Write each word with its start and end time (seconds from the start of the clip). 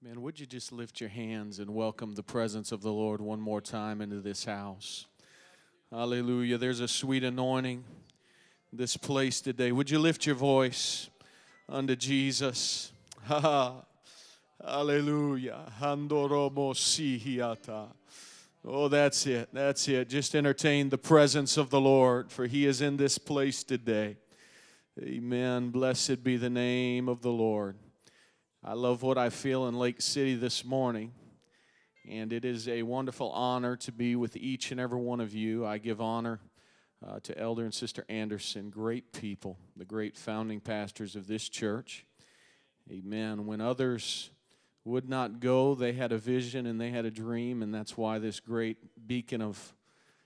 Man, 0.00 0.22
would 0.22 0.38
you 0.38 0.46
just 0.46 0.70
lift 0.70 1.00
your 1.00 1.10
hands 1.10 1.58
and 1.58 1.74
welcome 1.74 2.14
the 2.14 2.22
presence 2.22 2.70
of 2.70 2.82
the 2.82 2.92
Lord 2.92 3.20
one 3.20 3.40
more 3.40 3.60
time 3.60 4.00
into 4.00 4.20
this 4.20 4.44
house? 4.44 5.06
Hallelujah. 5.90 6.56
There's 6.58 6.80
a 6.80 6.86
sweet 6.86 7.24
anointing 7.24 7.82
this 8.72 8.96
place 8.96 9.40
today. 9.40 9.72
Would 9.72 9.90
you 9.90 9.98
lift 9.98 10.26
your 10.26 10.36
voice 10.36 11.10
unto 11.68 11.96
Jesus? 11.96 12.92
Hallelujah. 14.64 15.72
Oh, 18.64 18.88
that's 18.88 19.26
it. 19.26 19.48
That's 19.52 19.88
it. 19.88 20.08
Just 20.08 20.34
entertain 20.34 20.90
the 20.90 20.98
presence 20.98 21.56
of 21.56 21.70
the 21.70 21.80
Lord, 21.80 22.30
for 22.30 22.46
He 22.46 22.66
is 22.66 22.80
in 22.80 22.96
this 22.96 23.18
place 23.18 23.64
today. 23.64 24.16
Amen. 25.00 25.70
Blessed 25.70 26.22
be 26.22 26.36
the 26.36 26.50
name 26.50 27.08
of 27.08 27.22
the 27.22 27.30
Lord. 27.30 27.76
I 28.64 28.72
love 28.72 29.04
what 29.04 29.16
I 29.16 29.30
feel 29.30 29.68
in 29.68 29.78
Lake 29.78 30.02
City 30.02 30.34
this 30.34 30.64
morning, 30.64 31.12
and 32.10 32.32
it 32.32 32.44
is 32.44 32.66
a 32.66 32.82
wonderful 32.82 33.30
honor 33.30 33.76
to 33.76 33.92
be 33.92 34.16
with 34.16 34.36
each 34.36 34.72
and 34.72 34.80
every 34.80 34.98
one 34.98 35.20
of 35.20 35.32
you. 35.32 35.64
I 35.64 35.78
give 35.78 36.00
honor 36.00 36.40
uh, 37.06 37.20
to 37.20 37.38
Elder 37.38 37.62
and 37.62 37.72
Sister 37.72 38.04
Anderson, 38.08 38.68
great 38.68 39.12
people, 39.12 39.58
the 39.76 39.84
great 39.84 40.16
founding 40.16 40.58
pastors 40.58 41.14
of 41.14 41.28
this 41.28 41.48
church. 41.48 42.04
Amen. 42.90 43.46
When 43.46 43.60
others 43.60 44.30
would 44.84 45.08
not 45.08 45.38
go, 45.38 45.76
they 45.76 45.92
had 45.92 46.10
a 46.10 46.18
vision 46.18 46.66
and 46.66 46.80
they 46.80 46.90
had 46.90 47.04
a 47.04 47.12
dream, 47.12 47.62
and 47.62 47.72
that's 47.72 47.96
why 47.96 48.18
this 48.18 48.40
great 48.40 49.06
beacon 49.06 49.40
of 49.40 49.72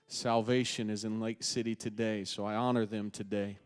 salvation 0.07 0.89
is 0.89 1.03
in 1.03 1.19
Lake 1.19 1.43
City 1.43 1.75
today. 1.75 2.23
So 2.23 2.45
I 2.45 2.55
honor 2.55 2.87
them 2.87 3.11
today. 3.11 3.59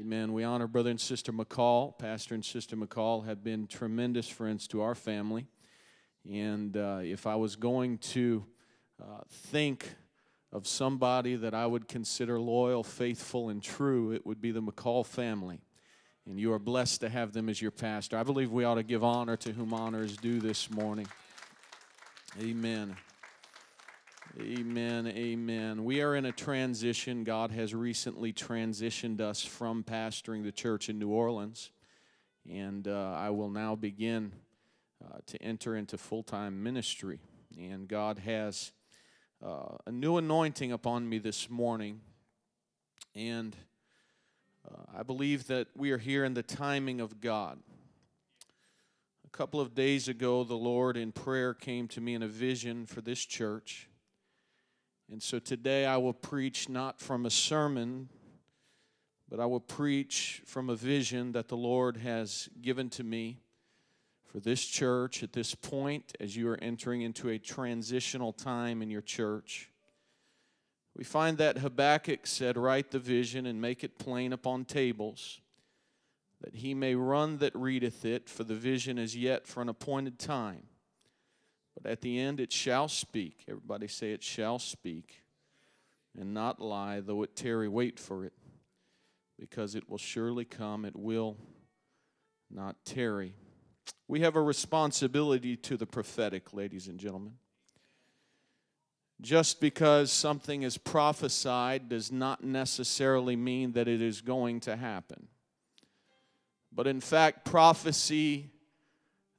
Amen. 0.00 0.32
We 0.32 0.42
honor 0.42 0.66
Brother 0.66 0.90
and 0.90 1.00
Sister 1.00 1.32
McCall. 1.32 1.96
Pastor 1.96 2.34
and 2.34 2.44
Sister 2.44 2.76
McCall 2.76 3.26
have 3.26 3.44
been 3.44 3.68
tremendous 3.68 4.28
friends 4.28 4.66
to 4.68 4.82
our 4.82 4.96
family. 4.96 5.46
And 6.28 6.76
uh, 6.76 6.98
if 7.02 7.28
I 7.28 7.36
was 7.36 7.54
going 7.54 7.98
to 7.98 8.44
uh, 9.00 9.20
think 9.28 9.94
of 10.52 10.66
somebody 10.66 11.36
that 11.36 11.54
I 11.54 11.66
would 11.66 11.86
consider 11.86 12.40
loyal, 12.40 12.82
faithful, 12.82 13.50
and 13.50 13.62
true, 13.62 14.10
it 14.10 14.26
would 14.26 14.40
be 14.40 14.50
the 14.50 14.62
McCall 14.62 15.06
family. 15.06 15.60
And 16.26 16.40
you 16.40 16.52
are 16.54 16.58
blessed 16.58 17.02
to 17.02 17.08
have 17.08 17.32
them 17.32 17.48
as 17.48 17.62
your 17.62 17.70
pastor. 17.70 18.18
I 18.18 18.24
believe 18.24 18.50
we 18.50 18.64
ought 18.64 18.76
to 18.76 18.82
give 18.82 19.04
honor 19.04 19.36
to 19.36 19.52
whom 19.52 19.72
honor 19.72 20.02
is 20.02 20.16
due 20.16 20.40
this 20.40 20.72
morning. 20.72 21.06
Amen. 22.40 22.96
Amen. 24.40 25.06
Amen. 25.06 25.84
We 25.84 26.02
are 26.02 26.16
in 26.16 26.24
a 26.24 26.32
transition. 26.32 27.22
God 27.22 27.52
has 27.52 27.72
recently 27.72 28.32
transitioned 28.32 29.20
us 29.20 29.44
from 29.44 29.84
pastoring 29.84 30.42
the 30.42 30.50
church 30.50 30.88
in 30.88 30.98
New 30.98 31.10
Orleans. 31.10 31.70
And 32.50 32.88
uh, 32.88 33.14
I 33.16 33.30
will 33.30 33.48
now 33.48 33.76
begin 33.76 34.32
uh, 35.04 35.18
to 35.26 35.40
enter 35.40 35.76
into 35.76 35.96
full 35.96 36.24
time 36.24 36.64
ministry. 36.64 37.20
And 37.56 37.86
God 37.86 38.18
has 38.18 38.72
uh, 39.40 39.76
a 39.86 39.92
new 39.92 40.16
anointing 40.16 40.72
upon 40.72 41.08
me 41.08 41.18
this 41.18 41.48
morning. 41.48 42.00
And 43.14 43.54
uh, 44.68 44.98
I 44.98 45.04
believe 45.04 45.46
that 45.46 45.68
we 45.76 45.92
are 45.92 45.98
here 45.98 46.24
in 46.24 46.34
the 46.34 46.42
timing 46.42 47.00
of 47.00 47.20
God. 47.20 47.60
A 49.24 49.30
couple 49.36 49.60
of 49.60 49.76
days 49.76 50.08
ago, 50.08 50.42
the 50.42 50.54
Lord 50.54 50.96
in 50.96 51.12
prayer 51.12 51.54
came 51.54 51.86
to 51.88 52.00
me 52.00 52.14
in 52.14 52.22
a 52.22 52.28
vision 52.28 52.84
for 52.84 53.00
this 53.00 53.24
church. 53.24 53.88
And 55.10 55.22
so 55.22 55.38
today 55.38 55.86
I 55.86 55.96
will 55.98 56.12
preach 56.12 56.68
not 56.68 57.00
from 57.00 57.26
a 57.26 57.30
sermon, 57.30 58.08
but 59.28 59.38
I 59.40 59.46
will 59.46 59.60
preach 59.60 60.42
from 60.46 60.70
a 60.70 60.76
vision 60.76 61.32
that 61.32 61.48
the 61.48 61.56
Lord 61.56 61.98
has 61.98 62.48
given 62.60 62.88
to 62.90 63.04
me 63.04 63.40
for 64.24 64.40
this 64.40 64.64
church 64.64 65.22
at 65.22 65.32
this 65.32 65.54
point 65.54 66.16
as 66.18 66.36
you 66.36 66.48
are 66.48 66.58
entering 66.60 67.02
into 67.02 67.28
a 67.28 67.38
transitional 67.38 68.32
time 68.32 68.82
in 68.82 68.90
your 68.90 69.02
church. 69.02 69.70
We 70.96 71.04
find 71.04 71.38
that 71.38 71.58
Habakkuk 71.58 72.26
said, 72.26 72.56
Write 72.56 72.90
the 72.90 72.98
vision 72.98 73.46
and 73.46 73.60
make 73.60 73.84
it 73.84 73.98
plain 73.98 74.32
upon 74.32 74.64
tables, 74.64 75.40
that 76.40 76.56
he 76.56 76.74
may 76.74 76.94
run 76.94 77.38
that 77.38 77.54
readeth 77.54 78.04
it, 78.04 78.28
for 78.28 78.44
the 78.44 78.54
vision 78.54 78.98
is 78.98 79.16
yet 79.16 79.46
for 79.46 79.60
an 79.60 79.68
appointed 79.68 80.18
time. 80.18 80.64
But 81.74 81.90
at 81.90 82.00
the 82.00 82.18
end 82.18 82.40
it 82.40 82.52
shall 82.52 82.88
speak. 82.88 83.44
Everybody 83.48 83.88
say 83.88 84.12
it 84.12 84.22
shall 84.22 84.58
speak 84.58 85.24
and 86.18 86.32
not 86.32 86.60
lie, 86.60 87.00
though 87.00 87.22
it 87.22 87.34
tarry, 87.34 87.68
wait 87.68 87.98
for 87.98 88.24
it, 88.24 88.32
because 89.38 89.74
it 89.74 89.88
will 89.88 89.98
surely 89.98 90.44
come, 90.44 90.84
it 90.84 90.96
will 90.96 91.36
not 92.50 92.76
tarry. 92.84 93.34
We 94.06 94.20
have 94.20 94.36
a 94.36 94.42
responsibility 94.42 95.56
to 95.56 95.76
the 95.76 95.86
prophetic, 95.86 96.52
ladies 96.52 96.88
and 96.88 96.98
gentlemen. 96.98 97.34
Just 99.20 99.60
because 99.60 100.12
something 100.12 100.62
is 100.62 100.76
prophesied 100.76 101.88
does 101.88 102.12
not 102.12 102.44
necessarily 102.44 103.36
mean 103.36 103.72
that 103.72 103.88
it 103.88 104.02
is 104.02 104.20
going 104.20 104.60
to 104.60 104.76
happen. 104.76 105.28
But 106.72 106.86
in 106.86 107.00
fact, 107.00 107.44
prophecy 107.44 108.50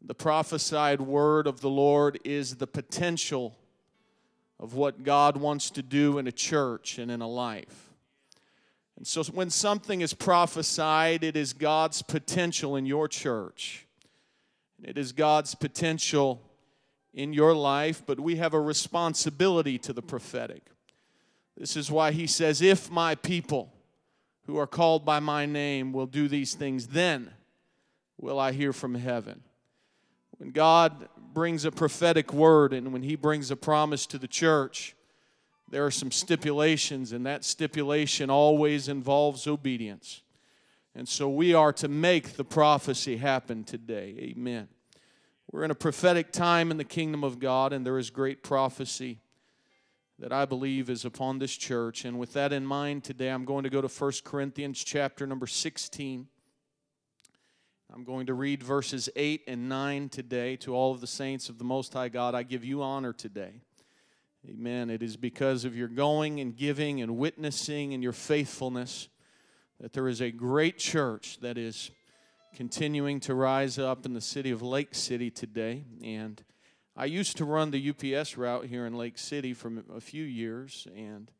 the 0.05 0.13
prophesied 0.13 1.01
word 1.01 1.47
of 1.47 1.61
the 1.61 1.69
Lord 1.69 2.19
is 2.23 2.55
the 2.55 2.67
potential 2.67 3.57
of 4.59 4.75
what 4.75 5.03
God 5.03 5.37
wants 5.37 5.71
to 5.71 5.81
do 5.81 6.17
in 6.19 6.27
a 6.27 6.31
church 6.31 6.99
and 6.99 7.09
in 7.09 7.21
a 7.21 7.27
life. 7.27 7.89
And 8.97 9.05
so 9.05 9.23
when 9.23 9.49
something 9.49 10.01
is 10.01 10.13
prophesied, 10.13 11.23
it 11.23 11.35
is 11.35 11.53
God's 11.53 12.01
potential 12.01 12.75
in 12.75 12.85
your 12.85 13.07
church. 13.07 13.87
It 14.81 14.97
is 14.97 15.11
God's 15.11 15.55
potential 15.55 16.41
in 17.13 17.33
your 17.33 17.55
life, 17.55 18.03
but 18.05 18.19
we 18.19 18.35
have 18.35 18.53
a 18.53 18.61
responsibility 18.61 19.77
to 19.79 19.91
the 19.91 20.01
prophetic. 20.01 20.67
This 21.57 21.75
is 21.75 21.89
why 21.89 22.11
he 22.11 22.27
says, 22.27 22.61
If 22.61 22.91
my 22.91 23.15
people 23.15 23.73
who 24.45 24.57
are 24.57 24.67
called 24.67 25.03
by 25.03 25.19
my 25.19 25.45
name 25.45 25.91
will 25.91 26.05
do 26.05 26.27
these 26.27 26.53
things, 26.53 26.87
then 26.87 27.31
will 28.17 28.39
I 28.39 28.51
hear 28.51 28.71
from 28.71 28.95
heaven. 28.95 29.44
When 30.37 30.51
God 30.51 31.07
brings 31.33 31.65
a 31.65 31.71
prophetic 31.71 32.33
word 32.33 32.73
and 32.73 32.91
when 32.91 33.03
He 33.03 33.15
brings 33.15 33.51
a 33.51 33.55
promise 33.55 34.05
to 34.07 34.17
the 34.17 34.27
church, 34.27 34.95
there 35.69 35.85
are 35.85 35.91
some 35.91 36.11
stipulations, 36.11 37.11
and 37.11 37.25
that 37.25 37.43
stipulation 37.43 38.29
always 38.29 38.87
involves 38.87 39.47
obedience. 39.47 40.21
And 40.93 41.07
so 41.07 41.27
we 41.27 41.53
are 41.53 41.73
to 41.73 41.87
make 41.87 42.33
the 42.33 42.45
prophecy 42.45 43.17
happen 43.17 43.63
today. 43.63 44.15
Amen. 44.19 44.67
We're 45.51 45.63
in 45.63 45.71
a 45.71 45.75
prophetic 45.75 46.31
time 46.31 46.71
in 46.71 46.77
the 46.77 46.83
kingdom 46.83 47.23
of 47.23 47.39
God, 47.39 47.73
and 47.73 47.85
there 47.85 47.97
is 47.97 48.09
great 48.09 48.43
prophecy 48.43 49.19
that 50.19 50.31
I 50.31 50.45
believe 50.45 50.89
is 50.89 51.03
upon 51.03 51.39
this 51.39 51.55
church. 51.55 52.05
And 52.05 52.17
with 52.17 52.33
that 52.33 52.53
in 52.53 52.65
mind, 52.65 53.03
today 53.03 53.29
I'm 53.29 53.45
going 53.45 53.63
to 53.63 53.69
go 53.69 53.81
to 53.81 53.87
1 53.87 54.11
Corinthians 54.23 54.83
chapter 54.83 55.27
number 55.27 55.47
16. 55.47 56.27
I'm 57.95 58.03
going 58.03 58.25
to 58.25 58.33
read 58.33 58.61
verses 58.61 59.07
8 59.15 59.43
and 59.47 59.69
9 59.69 60.09
today 60.09 60.57
to 60.57 60.75
all 60.75 60.91
of 60.91 60.99
the 60.99 61.07
saints 61.07 61.47
of 61.47 61.57
the 61.57 61.63
Most 61.63 61.93
High 61.93 62.09
God. 62.09 62.35
I 62.35 62.43
give 62.43 62.65
you 62.65 62.83
honor 62.83 63.13
today. 63.13 63.61
Amen. 64.49 64.89
It 64.89 65.01
is 65.01 65.15
because 65.15 65.63
of 65.63 65.77
your 65.77 65.87
going 65.87 66.41
and 66.41 66.57
giving 66.57 67.01
and 67.01 67.15
witnessing 67.15 67.93
and 67.93 68.03
your 68.03 68.11
faithfulness 68.11 69.07
that 69.79 69.93
there 69.93 70.09
is 70.09 70.19
a 70.19 70.29
great 70.29 70.77
church 70.77 71.37
that 71.39 71.57
is 71.57 71.89
continuing 72.53 73.21
to 73.21 73.33
rise 73.33 73.79
up 73.79 74.05
in 74.05 74.13
the 74.13 74.19
city 74.19 74.51
of 74.51 74.61
Lake 74.61 74.93
City 74.93 75.31
today. 75.31 75.85
And 76.03 76.43
I 76.97 77.05
used 77.05 77.37
to 77.37 77.45
run 77.45 77.71
the 77.71 77.91
UPS 77.91 78.35
route 78.35 78.65
here 78.65 78.85
in 78.85 78.97
Lake 78.97 79.17
City 79.17 79.53
for 79.53 79.71
a 79.95 80.01
few 80.01 80.25
years. 80.25 80.85
And 80.93 81.31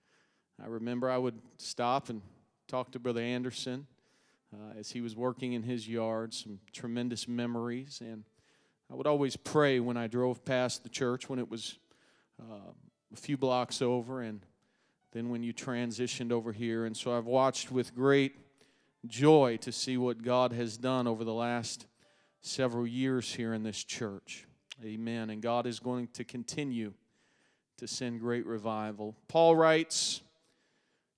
I 0.64 0.68
remember 0.68 1.10
I 1.10 1.18
would 1.18 1.42
stop 1.58 2.08
and 2.08 2.22
talk 2.70 2.92
to 2.92 3.00
Brother 3.00 3.20
Anderson 3.20 3.88
uh, 4.56 4.80
as 4.80 4.92
he 4.92 5.02
was 5.02 5.16
working 5.16 5.54
in 5.54 5.64
his 5.64 5.88
yard, 5.88 6.34
some 6.34 6.60
tremendous 6.72 7.28
memories. 7.28 8.02
And 8.02 8.24
I 8.92 8.96
would 8.96 9.08
always 9.08 9.36
pray 9.36 9.80
when 9.80 9.98
I 9.98 10.08
drove 10.08 10.46
past 10.46 10.84
the 10.84 10.90
church 10.90 11.30
when 11.30 11.40
it 11.40 11.50
was 11.50 11.78
uh, 12.42 12.72
a 13.14 13.18
few 13.18 13.38
blocks 13.38 13.82
over, 13.82 14.22
and 14.22 14.46
then 15.12 15.30
when 15.30 15.44
you 15.44 15.54
transitioned 15.54 16.32
over 16.32 16.52
here. 16.52 16.86
And 16.86 16.96
so 16.96 17.18
I've 17.18 17.26
watched 17.26 17.72
with 17.72 17.96
great 17.96 18.36
joy 19.08 19.58
to 19.62 19.72
see 19.72 19.98
what 19.98 20.22
God 20.22 20.54
has 20.54 20.78
done 20.78 21.08
over 21.08 21.24
the 21.24 21.34
last 21.34 21.88
several 22.42 22.86
years 22.86 23.34
here 23.34 23.54
in 23.54 23.64
this 23.64 23.84
church. 23.84 24.46
Amen. 24.84 25.30
And 25.30 25.42
God 25.42 25.66
is 25.66 25.80
going 25.80 26.10
to 26.14 26.24
continue 26.24 26.94
to 27.78 27.88
send 27.88 28.20
great 28.20 28.46
revival. 28.46 29.16
Paul 29.28 29.56
writes, 29.56 30.22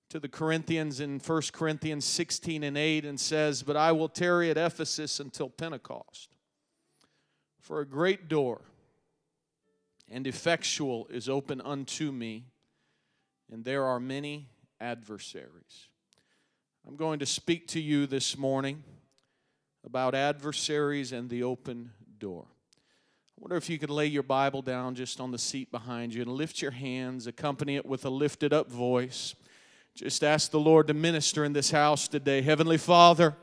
to 0.08 0.18
the 0.18 0.28
Corinthians 0.28 1.00
in 1.00 1.18
1 1.18 1.42
Corinthians 1.52 2.04
16 2.04 2.62
and 2.62 2.78
8 2.78 3.04
and 3.04 3.20
says, 3.20 3.62
But 3.62 3.76
I 3.76 3.92
will 3.92 4.08
tarry 4.08 4.50
at 4.50 4.56
Ephesus 4.56 5.20
until 5.20 5.50
Pentecost. 5.50 6.30
For 7.60 7.80
a 7.80 7.86
great 7.86 8.28
door 8.28 8.62
and 10.10 10.26
effectual 10.26 11.06
is 11.10 11.28
open 11.28 11.60
unto 11.60 12.10
me, 12.10 12.44
and 13.52 13.64
there 13.64 13.84
are 13.84 14.00
many 14.00 14.48
adversaries. 14.80 15.88
I'm 16.86 16.96
going 16.96 17.18
to 17.18 17.26
speak 17.26 17.68
to 17.68 17.80
you 17.80 18.06
this 18.06 18.38
morning 18.38 18.82
about 19.84 20.14
adversaries 20.14 21.12
and 21.12 21.28
the 21.28 21.42
open 21.42 21.90
door. 22.18 22.46
I 22.48 23.40
wonder 23.40 23.56
if 23.56 23.68
you 23.68 23.78
could 23.78 23.90
lay 23.90 24.06
your 24.06 24.22
Bible 24.22 24.62
down 24.62 24.94
just 24.94 25.20
on 25.20 25.30
the 25.30 25.38
seat 25.38 25.70
behind 25.70 26.14
you 26.14 26.22
and 26.22 26.32
lift 26.32 26.62
your 26.62 26.70
hands, 26.70 27.26
accompany 27.26 27.76
it 27.76 27.84
with 27.84 28.06
a 28.06 28.10
lifted 28.10 28.54
up 28.54 28.70
voice. 28.70 29.34
Just 29.98 30.22
ask 30.22 30.52
the 30.52 30.60
Lord 30.60 30.86
to 30.86 30.94
minister 30.94 31.44
in 31.44 31.52
this 31.52 31.72
house 31.72 32.06
today. 32.06 32.40
Heavenly 32.40 32.78
Father, 32.78 33.34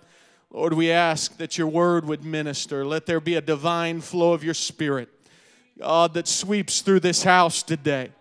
Lord, 0.49 0.71
we 0.71 0.89
ask 0.89 1.35
that 1.35 1.57
your 1.57 1.67
word 1.67 2.05
would 2.05 2.23
minister. 2.23 2.85
Let 2.85 3.05
there 3.05 3.19
be 3.19 3.35
a 3.35 3.41
divine 3.41 3.99
flow 3.99 4.31
of 4.31 4.41
your 4.41 4.53
spirit, 4.53 5.09
God, 5.77 6.13
that 6.13 6.29
sweeps 6.29 6.79
through 6.79 7.01
this 7.01 7.23
house 7.23 7.61
today. 7.61 8.11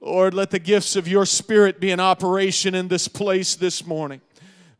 Lord, 0.00 0.32
let 0.32 0.50
the 0.50 0.58
gifts 0.58 0.96
of 0.96 1.06
your 1.06 1.26
spirit 1.26 1.78
be 1.78 1.90
in 1.90 2.00
operation 2.00 2.74
in 2.74 2.88
this 2.88 3.08
place 3.08 3.54
this 3.54 3.86
morning. 3.86 4.22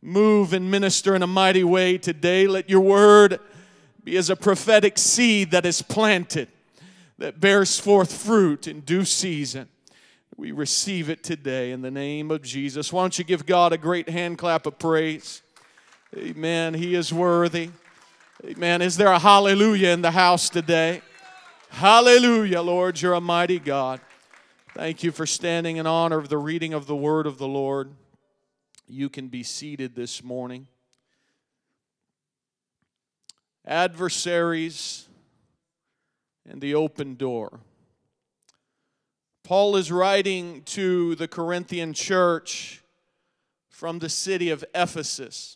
Move 0.01 0.51
and 0.51 0.71
minister 0.71 1.13
in 1.15 1.21
a 1.21 1.27
mighty 1.27 1.63
way 1.63 1.99
today. 1.99 2.47
Let 2.47 2.67
your 2.67 2.81
word 2.81 3.39
be 4.03 4.17
as 4.17 4.31
a 4.31 4.35
prophetic 4.35 4.97
seed 4.97 5.51
that 5.51 5.67
is 5.67 5.83
planted, 5.83 6.47
that 7.19 7.39
bears 7.39 7.79
forth 7.79 8.11
fruit 8.11 8.67
in 8.67 8.79
due 8.79 9.05
season. 9.05 9.69
We 10.39 10.51
receive 10.51 11.09
it 11.09 11.23
today 11.23 11.71
in 11.71 11.81
the 11.81 11.89
name 11.89 12.29
of 12.29 12.43
Jesus. 12.43 12.93
Why 12.93 13.01
don't 13.01 13.17
you 13.17 13.25
give 13.25 13.47
God 13.47 13.73
a 13.73 13.77
great 13.77 14.07
hand 14.07 14.37
clap 14.37 14.67
of 14.67 14.77
praise? 14.77 15.41
Amen. 16.15 16.75
He 16.75 16.93
is 16.93 17.11
worthy. 17.11 17.71
Amen. 18.45 18.83
Is 18.83 18.97
there 18.97 19.07
a 19.07 19.17
hallelujah 19.17 19.89
in 19.89 20.03
the 20.03 20.11
house 20.11 20.47
today? 20.51 21.01
Hallelujah, 21.69 22.61
Lord. 22.61 23.01
You're 23.01 23.15
a 23.15 23.21
mighty 23.21 23.57
God. 23.57 23.99
Thank 24.75 25.01
you 25.01 25.11
for 25.11 25.25
standing 25.25 25.77
in 25.77 25.87
honor 25.87 26.19
of 26.19 26.29
the 26.29 26.37
reading 26.37 26.71
of 26.71 26.85
the 26.85 26.95
word 26.95 27.25
of 27.25 27.39
the 27.39 27.47
Lord. 27.47 27.89
You 28.87 29.09
can 29.09 29.29
be 29.29 29.41
seated 29.41 29.95
this 29.95 30.23
morning. 30.23 30.67
Adversaries 33.65 35.07
and 36.47 36.61
the 36.61 36.75
open 36.75 37.15
door. 37.15 37.59
Paul 39.47 39.77
is 39.77 39.93
writing 39.93 40.63
to 40.63 41.15
the 41.15 41.27
Corinthian 41.29 41.93
church 41.93 42.83
from 43.69 43.99
the 43.99 44.09
city 44.09 44.49
of 44.49 44.65
Ephesus. 44.75 45.55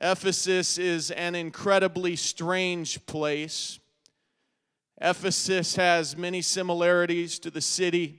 Ephesus 0.00 0.78
is 0.78 1.10
an 1.10 1.34
incredibly 1.34 2.16
strange 2.16 3.04
place. 3.04 3.78
Ephesus 4.98 5.76
has 5.76 6.16
many 6.16 6.40
similarities 6.40 7.38
to 7.40 7.50
the 7.50 7.60
city 7.60 8.18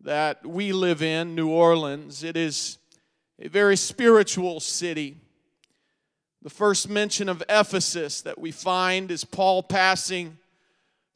that 0.00 0.44
we 0.44 0.72
live 0.72 1.00
in, 1.00 1.36
New 1.36 1.50
Orleans. 1.50 2.24
It 2.24 2.36
is 2.36 2.78
a 3.38 3.46
very 3.46 3.76
spiritual 3.76 4.58
city. 4.58 5.18
The 6.42 6.50
first 6.50 6.88
mention 6.88 7.28
of 7.28 7.44
Ephesus 7.48 8.22
that 8.22 8.40
we 8.40 8.50
find 8.50 9.08
is 9.08 9.24
Paul 9.24 9.62
passing 9.62 10.36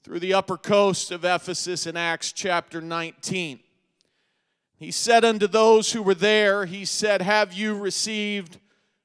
through 0.04 0.20
the 0.20 0.34
upper 0.34 0.56
coast 0.56 1.10
of 1.10 1.24
Ephesus 1.24 1.86
in 1.86 1.96
Acts 1.96 2.30
chapter 2.30 2.80
19. 2.80 3.58
He 4.76 4.90
said 4.90 5.24
unto 5.24 5.46
those 5.46 5.92
who 5.92 6.02
were 6.02 6.14
there, 6.14 6.66
He 6.66 6.84
said, 6.84 7.22
Have 7.22 7.52
you 7.52 7.74
received 7.74 8.58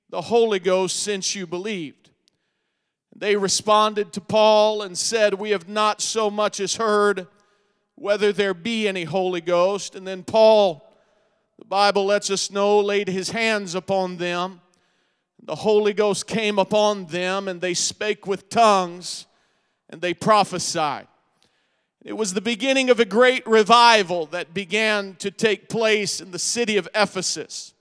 the 0.09 0.21
Holy 0.21 0.59
Ghost 0.59 0.97
since 1.01 1.35
you 1.35 1.45
believed. 1.45 2.09
They 3.15 3.35
responded 3.35 4.13
to 4.13 4.21
Paul 4.21 4.81
and 4.81 4.97
said, 4.97 5.35
We 5.35 5.51
have 5.51 5.69
not 5.69 6.01
so 6.01 6.31
much 6.31 6.59
as 6.59 6.75
heard 6.75 7.27
whether 7.95 8.31
there 8.31 8.53
be 8.53 8.87
any 8.87 9.03
Holy 9.03 9.41
Ghost. 9.41 9.95
And 9.95 10.07
then 10.07 10.23
Paul, 10.23 10.89
the 11.59 11.65
Bible 11.65 12.05
lets 12.05 12.29
us 12.29 12.49
know, 12.49 12.79
laid 12.79 13.07
his 13.07 13.29
hands 13.29 13.75
upon 13.75 14.17
them. 14.17 14.61
The 15.43 15.55
Holy 15.55 15.93
Ghost 15.93 16.27
came 16.27 16.57
upon 16.57 17.05
them, 17.07 17.47
and 17.47 17.61
they 17.61 17.73
spake 17.73 18.25
with 18.25 18.49
tongues, 18.49 19.25
and 19.89 20.01
they 20.01 20.13
prophesied. 20.13 21.07
It 22.03 22.13
was 22.13 22.33
the 22.33 22.41
beginning 22.41 22.89
of 22.89 22.99
a 22.99 23.05
great 23.05 23.45
revival 23.45 24.25
that 24.27 24.53
began 24.53 25.15
to 25.15 25.31
take 25.31 25.67
place 25.67 26.21
in 26.21 26.31
the 26.31 26.39
city 26.39 26.77
of 26.77 26.87
Ephesus. 26.95 27.73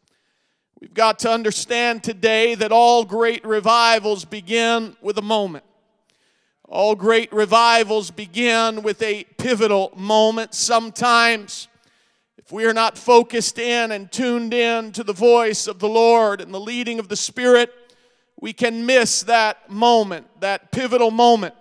We've 0.81 0.95
got 0.95 1.19
to 1.21 1.31
understand 1.31 2.03
today 2.03 2.55
that 2.55 2.73
all 2.73 3.05
great 3.05 3.45
revivals 3.45 4.25
begin 4.25 4.97
with 5.01 5.19
a 5.19 5.23
moment. 5.23 5.65
All 6.69 6.95
great 6.95 7.33
revivals 7.33 8.11
begin 8.11 8.83
with 8.83 9.01
a 9.03 9.25
pivotal 9.39 9.93
moment. 9.97 10.55
Sometimes, 10.55 11.69
if 12.37 12.53
we 12.53 12.67
are 12.67 12.75
not 12.75 12.99
focused 12.99 13.59
in 13.59 13.93
and 13.93 14.13
tuned 14.13 14.53
in 14.53 14.93
to 14.93 15.03
the 15.03 15.13
voice 15.13 15.67
of 15.67 15.79
the 15.79 15.89
Lord 15.89 16.41
and 16.41 16.53
the 16.53 16.61
leading 16.61 16.99
of 16.99 17.09
the 17.09 17.17
Spirit, 17.17 17.73
we 18.41 18.53
can 18.53 18.85
miss 18.85 19.23
that 19.23 19.71
moment, 19.71 20.27
that 20.41 20.71
pivotal 20.71 21.11
moment. 21.11 21.55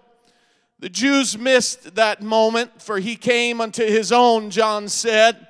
The 0.80 0.90
Jews 0.90 1.38
missed 1.38 1.96
that 1.96 2.22
moment, 2.22 2.82
for 2.82 3.00
he 3.00 3.16
came 3.16 3.62
unto 3.62 3.84
his 3.84 4.12
own, 4.12 4.52
John 4.52 4.90
said, 4.90 5.48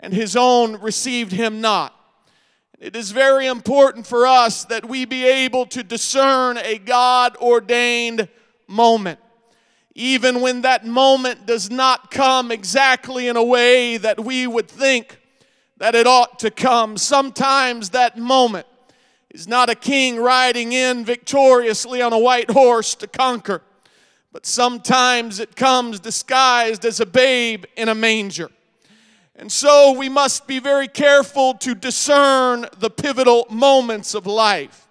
and 0.00 0.12
his 0.12 0.34
own 0.36 0.80
received 0.80 1.32
him 1.32 1.60
not. 1.60 1.94
It 2.78 2.96
is 2.96 3.12
very 3.12 3.46
important 3.46 4.06
for 4.06 4.26
us 4.26 4.64
that 4.64 4.84
we 4.84 5.04
be 5.04 5.24
able 5.24 5.66
to 5.66 5.82
discern 5.82 6.58
a 6.58 6.78
God 6.78 7.36
ordained 7.36 8.28
moment. 8.66 9.20
Even 9.94 10.40
when 10.42 10.62
that 10.62 10.84
moment 10.84 11.46
does 11.46 11.70
not 11.70 12.10
come 12.10 12.50
exactly 12.50 13.28
in 13.28 13.36
a 13.36 13.44
way 13.44 13.96
that 13.96 14.22
we 14.22 14.46
would 14.46 14.68
think 14.68 15.20
that 15.78 15.94
it 15.94 16.06
ought 16.06 16.38
to 16.40 16.50
come, 16.50 16.98
sometimes 16.98 17.90
that 17.90 18.18
moment 18.18 18.66
is 19.30 19.48
not 19.48 19.70
a 19.70 19.74
king 19.74 20.18
riding 20.18 20.72
in 20.72 21.04
victoriously 21.04 22.02
on 22.02 22.12
a 22.12 22.18
white 22.18 22.50
horse 22.50 22.94
to 22.96 23.06
conquer, 23.06 23.62
but 24.36 24.44
sometimes 24.44 25.40
it 25.40 25.56
comes 25.56 25.98
disguised 25.98 26.84
as 26.84 27.00
a 27.00 27.06
babe 27.06 27.64
in 27.74 27.88
a 27.88 27.94
manger. 27.94 28.50
And 29.34 29.50
so 29.50 29.94
we 29.96 30.10
must 30.10 30.46
be 30.46 30.58
very 30.58 30.88
careful 30.88 31.54
to 31.54 31.74
discern 31.74 32.66
the 32.76 32.90
pivotal 32.90 33.46
moments 33.48 34.14
of 34.14 34.26
life. 34.26 34.88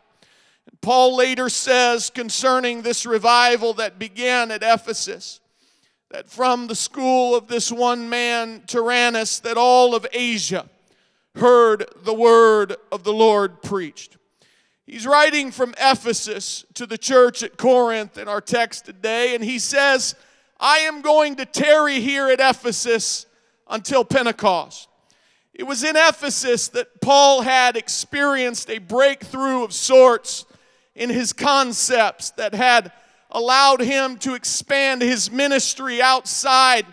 Paul 0.81 1.15
later 1.15 1.49
says 1.49 2.09
concerning 2.09 2.81
this 2.81 3.05
revival 3.05 3.75
that 3.75 3.99
began 3.99 4.49
at 4.49 4.63
Ephesus 4.63 5.41
that 6.09 6.27
from 6.27 6.65
the 6.65 6.73
school 6.73 7.35
of 7.35 7.47
this 7.47 7.71
one 7.71 8.09
man, 8.09 8.63
Tyrannus, 8.65 9.41
that 9.41 9.57
all 9.57 9.93
of 9.93 10.07
Asia 10.11 10.67
heard 11.35 11.85
the 12.03 12.15
word 12.15 12.77
of 12.91 13.03
the 13.03 13.13
Lord 13.13 13.61
preached. 13.61 14.17
He's 14.85 15.07
writing 15.07 15.49
from 15.49 15.73
Ephesus 15.79 16.63
to 16.75 16.85
the 16.85 16.97
church 16.97 17.41
at 17.41 17.57
Corinth 17.57 18.19
in 18.19 18.27
our 18.27 18.41
text 18.41 18.85
today, 18.85 19.33
and 19.33 19.43
he 19.43 19.57
says, 19.57 20.13
I 20.59 20.79
am 20.79 21.01
going 21.01 21.37
to 21.37 21.45
tarry 21.45 21.99
here 22.01 22.29
at 22.29 22.39
Ephesus 22.39 23.25
until 23.67 24.05
Pentecost. 24.05 24.87
It 25.55 25.63
was 25.63 25.83
in 25.83 25.95
Ephesus 25.95 26.67
that 26.69 27.01
Paul 27.01 27.41
had 27.41 27.75
experienced 27.75 28.69
a 28.69 28.77
breakthrough 28.77 29.63
of 29.63 29.73
sorts 29.73 30.45
in 30.93 31.09
his 31.09 31.33
concepts 31.33 32.29
that 32.31 32.53
had 32.53 32.91
allowed 33.31 33.81
him 33.81 34.17
to 34.17 34.35
expand 34.35 35.01
his 35.01 35.31
ministry 35.31 35.99
outside 35.99 36.85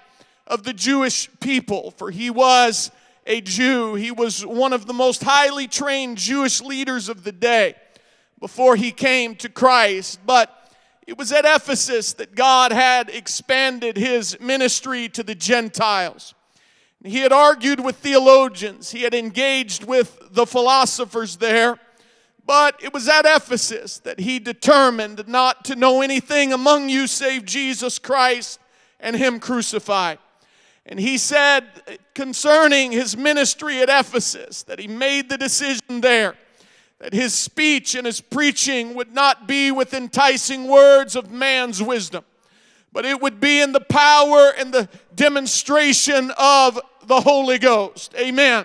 of 0.46 0.62
the 0.62 0.72
Jewish 0.72 1.28
people, 1.40 1.90
for 1.90 2.11
he 2.11 2.30
was 2.30 2.90
a 3.26 3.42
Jew. 3.42 3.96
He 3.96 4.11
was 4.11 4.46
one 4.46 4.72
of 4.72 4.87
the 4.87 4.94
most 4.94 5.22
highly 5.22 5.68
trained 5.68 6.16
Jewish 6.16 6.62
leaders 6.62 7.11
of 7.11 7.22
the 7.22 7.32
day 7.32 7.75
before 8.42 8.75
he 8.75 8.90
came 8.90 9.37
to 9.37 9.49
Christ. 9.49 10.18
But 10.26 10.50
it 11.06 11.16
was 11.16 11.30
at 11.30 11.44
Ephesus 11.44 12.12
that 12.14 12.34
God 12.34 12.72
had 12.72 13.08
expanded 13.08 13.96
his 13.96 14.38
ministry 14.40 15.08
to 15.11 15.22
the 15.22 15.37
Gentiles. 15.37 16.34
He 17.04 17.18
had 17.18 17.32
argued 17.32 17.78
with 17.78 17.96
theologians, 17.96 18.90
he 18.90 19.02
had 19.02 19.14
engaged 19.14 19.84
with 19.84 20.18
the 20.32 20.44
philosophers 20.44 21.37
there. 21.37 21.78
But 22.44 22.82
it 22.82 22.92
was 22.92 23.06
at 23.06 23.25
Ephesus 23.25 24.00
that 24.00 24.18
he 24.18 24.40
determined 24.40 25.28
not 25.28 25.64
to 25.66 25.76
know 25.76 26.02
anything 26.02 26.52
among 26.52 26.88
you 26.88 27.06
save 27.06 27.44
Jesus 27.44 28.00
Christ 28.00 28.58
and 28.99 29.14
Him 29.14 29.38
crucified. 29.38 30.18
And 30.84 30.99
he 30.99 31.16
said 31.16 31.64
concerning 32.12 32.90
his 32.90 33.16
ministry 33.16 33.80
at 33.80 33.88
Ephesus 33.88 34.64
that 34.64 34.80
he 34.80 34.88
made 34.88 35.28
the 35.28 35.38
decision 35.38 36.00
there 36.00 36.34
that 37.02 37.12
his 37.12 37.35
speech 37.35 37.97
and 37.97 38.06
his 38.06 38.21
preaching 38.21 38.94
would 38.94 39.12
not 39.12 39.49
be 39.49 39.73
with 39.73 39.92
enticing 39.92 40.68
words 40.68 41.16
of 41.16 41.32
man's 41.32 41.82
wisdom, 41.82 42.25
but 42.92 43.04
it 43.04 43.21
would 43.21 43.40
be 43.40 43.61
in 43.61 43.73
the 43.73 43.80
power 43.80 44.52
and 44.56 44.73
the 44.73 44.88
demonstration 45.16 46.30
of 46.38 46.78
the 47.06 47.21
Holy 47.21 47.59
Ghost. 47.59 48.14
Amen. 48.16 48.64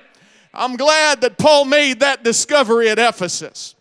I'm 0.53 0.75
glad 0.75 1.21
that 1.21 1.39
Paul 1.39 1.65
made 1.65 2.01
that 2.01 2.23
discovery 2.23 2.89
at 2.89 2.99
Ephesus. 2.99 3.73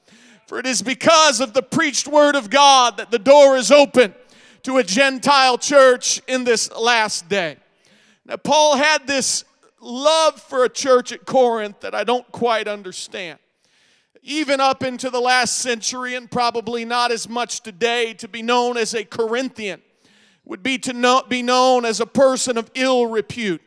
For 0.47 0.59
it 0.59 0.65
is 0.65 0.81
because 0.81 1.41
of 1.41 1.53
the 1.53 1.63
preached 1.63 2.09
word 2.09 2.35
of 2.35 2.49
God 2.49 2.97
that 2.97 3.11
the 3.11 3.19
door 3.19 3.59
is 3.59 3.71
open 3.71 4.15
to 4.63 4.79
a 4.79 4.83
Gentile 4.83 5.59
church 5.59 6.23
in 6.27 6.45
this 6.45 6.73
last 6.73 7.29
day. 7.29 7.59
Now, 8.25 8.39
Paul 8.39 8.77
had 8.77 9.07
this 9.07 9.45
love 9.83 10.41
for 10.41 10.65
a 10.65 10.71
church 10.71 11.13
at 11.13 11.27
Corinth 11.27 11.81
that 11.81 11.95
I 11.95 12.05
don't 12.05 12.31
quite 12.33 12.69
understand. 12.69 13.39
Even 14.27 14.61
up 14.61 14.83
into 14.83 15.09
the 15.09 15.21
last 15.21 15.61
century, 15.61 16.17
and 16.17 16.29
probably 16.29 16.85
not 16.85 17.13
as 17.13 17.29
much 17.29 17.61
today, 17.61 18.13
to 18.15 18.27
be 18.27 18.43
known 18.43 18.77
as 18.77 18.93
a 18.93 19.05
Corinthian 19.05 19.81
would 20.45 20.65
be 20.65 20.79
to 20.79 20.93
know, 20.93 21.23
be 21.29 21.43
known 21.43 21.85
as 21.85 22.01
a 22.01 22.07
person 22.07 22.59
of 22.59 22.71
ill 22.75 23.07
repute. 23.07 23.63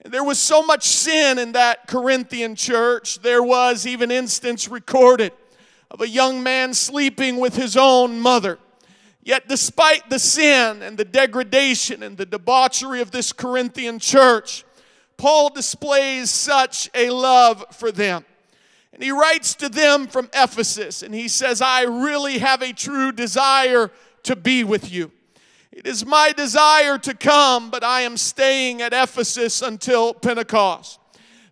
And 0.00 0.14
there 0.14 0.22
was 0.22 0.38
so 0.38 0.62
much 0.62 0.84
sin 0.84 1.38
in 1.38 1.52
that 1.52 1.88
Corinthian 1.88 2.54
church, 2.54 3.20
there 3.22 3.42
was 3.42 3.86
even 3.86 4.12
instance 4.12 4.68
recorded 4.68 5.32
of 5.90 6.00
a 6.00 6.08
young 6.08 6.44
man 6.44 6.74
sleeping 6.74 7.38
with 7.38 7.56
his 7.56 7.76
own 7.76 8.20
mother. 8.20 8.58
Yet, 9.24 9.48
despite 9.48 10.08
the 10.10 10.20
sin 10.20 10.80
and 10.80 10.96
the 10.96 11.04
degradation 11.04 12.04
and 12.04 12.16
the 12.16 12.24
debauchery 12.24 13.00
of 13.00 13.10
this 13.10 13.32
Corinthian 13.32 13.98
church, 13.98 14.64
Paul 15.16 15.50
displays 15.50 16.30
such 16.30 16.88
a 16.94 17.10
love 17.10 17.64
for 17.72 17.90
them. 17.90 18.24
And 18.98 19.04
he 19.04 19.12
writes 19.12 19.54
to 19.54 19.68
them 19.68 20.08
from 20.08 20.28
Ephesus, 20.34 21.04
and 21.04 21.14
he 21.14 21.28
says, 21.28 21.62
I 21.62 21.82
really 21.82 22.38
have 22.38 22.62
a 22.62 22.72
true 22.72 23.12
desire 23.12 23.92
to 24.24 24.34
be 24.34 24.64
with 24.64 24.90
you. 24.90 25.12
It 25.70 25.86
is 25.86 26.04
my 26.04 26.32
desire 26.32 26.98
to 26.98 27.14
come, 27.14 27.70
but 27.70 27.84
I 27.84 28.00
am 28.00 28.16
staying 28.16 28.82
at 28.82 28.92
Ephesus 28.92 29.62
until 29.62 30.14
Pentecost. 30.14 30.98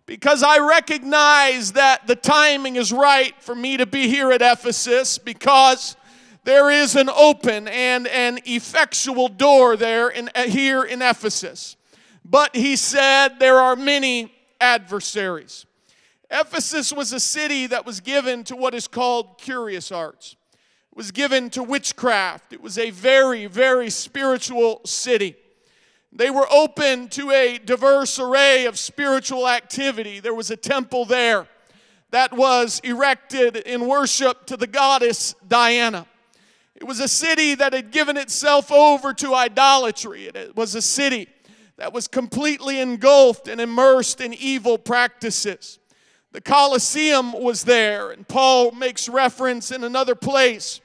Because 0.05 0.43
I 0.43 0.59
recognize 0.59 1.71
that 1.71 2.05
the 2.05 2.17
timing 2.17 2.75
is 2.75 2.91
right 2.91 3.33
for 3.41 3.55
me 3.55 3.77
to 3.77 3.85
be 3.85 4.09
here 4.09 4.33
at 4.33 4.41
Ephesus 4.41 5.17
because 5.17 5.95
there 6.43 6.69
is 6.69 6.97
an 6.97 7.09
open 7.09 7.69
and 7.69 8.07
an 8.07 8.39
effectual 8.43 9.29
door 9.29 9.77
there 9.77 10.09
in, 10.09 10.29
uh, 10.35 10.43
here 10.43 10.83
in 10.83 11.01
Ephesus. 11.01 11.77
But 12.25 12.57
he 12.57 12.75
said 12.75 13.39
there 13.39 13.59
are 13.59 13.77
many 13.77 14.33
adversaries. 14.59 15.65
Ephesus 16.29 16.91
was 16.91 17.13
a 17.13 17.19
city 17.19 17.67
that 17.67 17.85
was 17.85 18.01
given 18.01 18.43
to 18.45 18.55
what 18.55 18.73
is 18.73 18.87
called 18.87 19.37
curious 19.37 19.91
arts. 19.91 20.35
It 20.91 20.97
was 20.97 21.11
given 21.11 21.49
to 21.51 21.63
witchcraft. 21.63 22.53
It 22.53 22.61
was 22.61 22.77
a 22.77 22.89
very, 22.89 23.45
very 23.45 23.89
spiritual 23.89 24.81
city. 24.85 25.35
They 26.11 26.29
were 26.29 26.47
open 26.51 27.09
to 27.09 27.31
a 27.31 27.59
diverse 27.59 28.19
array 28.19 28.65
of 28.65 28.79
spiritual 28.79 29.47
activity. 29.47 30.19
There 30.19 30.33
was 30.33 30.51
a 30.51 30.57
temple 30.57 31.05
there 31.05 31.47
that 32.11 32.33
was 32.33 32.79
erected 32.83 33.57
in 33.57 33.87
worship 33.87 34.45
to 34.47 34.57
the 34.57 34.67
goddess 34.67 35.35
Diana. 35.47 36.07
It 36.75 36.85
was 36.85 36.99
a 36.99 37.07
city 37.07 37.55
that 37.55 37.73
had 37.73 37.91
given 37.91 38.17
itself 38.17 38.71
over 38.71 39.13
to 39.15 39.33
idolatry. 39.33 40.27
It 40.27 40.55
was 40.55 40.75
a 40.75 40.81
city 40.81 41.27
that 41.77 41.93
was 41.93 42.07
completely 42.07 42.79
engulfed 42.79 43.47
and 43.47 43.59
immersed 43.59 44.21
in 44.21 44.33
evil 44.33 44.77
practices. 44.77 45.76
The 46.37 46.41
Colosseum 46.41 47.33
was 47.33 47.63
there, 47.63 48.11
and 48.11 48.27
Paul 48.27 48.69
makes 48.69 49.09
reference 49.09 49.71
in 49.71 49.83
another 49.83 50.13
place. 50.13 50.81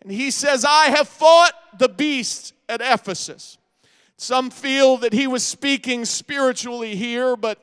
And 0.00 0.12
he 0.12 0.30
says, 0.30 0.64
I 0.64 0.90
have 0.90 1.08
fought 1.08 1.54
the 1.76 1.88
beast 1.88 2.54
at 2.68 2.80
Ephesus. 2.80 3.58
Some 4.16 4.48
feel 4.48 4.96
that 4.98 5.12
he 5.12 5.26
was 5.26 5.44
speaking 5.44 6.04
spiritually 6.04 6.94
here, 6.94 7.34
but 7.34 7.58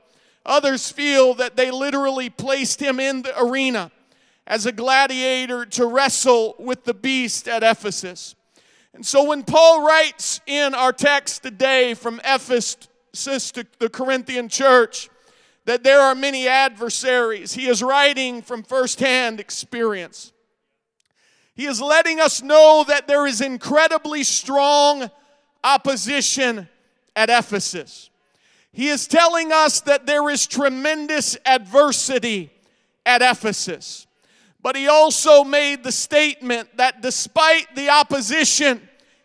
others 0.46 0.91
feel 0.91 1.34
that 1.36 1.55
they 1.55 1.72
literally 1.72 2.29
placed 2.29 2.81
him 2.81 3.00
in 3.00 3.22
the 3.22 3.41
arena 3.41 3.89
as 4.46 4.65
a 4.65 4.74
gladiator 4.74 5.65
to 5.67 5.86
wrestle 5.86 6.55
with 6.60 6.84
the 6.84 6.93
beast 6.93 7.48
at 7.48 7.63
Ephesus. 7.63 8.36
And 8.93 9.05
so 9.05 9.24
when 9.24 9.43
Paul 9.43 9.88
writes 9.88 10.41
in 10.46 10.74
our 10.74 10.91
text 10.91 11.43
today 11.43 11.93
from 11.93 12.19
Ephesus 12.25 13.51
to 13.53 13.65
the 13.79 13.88
Corinthian 13.88 14.50
church 14.50 15.10
that 15.69 15.83
there 15.83 16.01
are 16.01 16.15
many 16.15 16.47
adversaries, 16.47 17.53
he 17.53 17.67
is 17.67 17.83
writing 17.83 18.41
from 18.41 18.63
firsthand 18.63 19.39
experience. 19.39 20.33
He 21.53 21.67
is 21.67 21.79
letting 21.79 22.19
us 22.19 22.41
know 22.41 22.83
that 22.88 23.07
there 23.07 23.27
is 23.27 23.39
incredibly 23.39 24.23
strong 24.23 25.11
opposition 25.63 26.67
at 27.15 27.29
Ephesus. 27.29 28.09
He 28.71 28.88
is 28.88 29.05
telling 29.05 29.51
us 29.51 29.81
that 29.81 30.07
there 30.07 30.27
is 30.31 30.47
tremendous 30.47 31.38
adversity 31.45 32.49
at 33.05 33.21
Ephesus. 33.21 34.07
But 34.63 34.75
he 34.75 34.88
also 34.88 35.43
made 35.43 35.83
the 35.83 35.91
statement 35.91 36.77
that 36.77 37.03
despite 37.03 37.75
the 37.75 37.91
opposition 37.91 38.81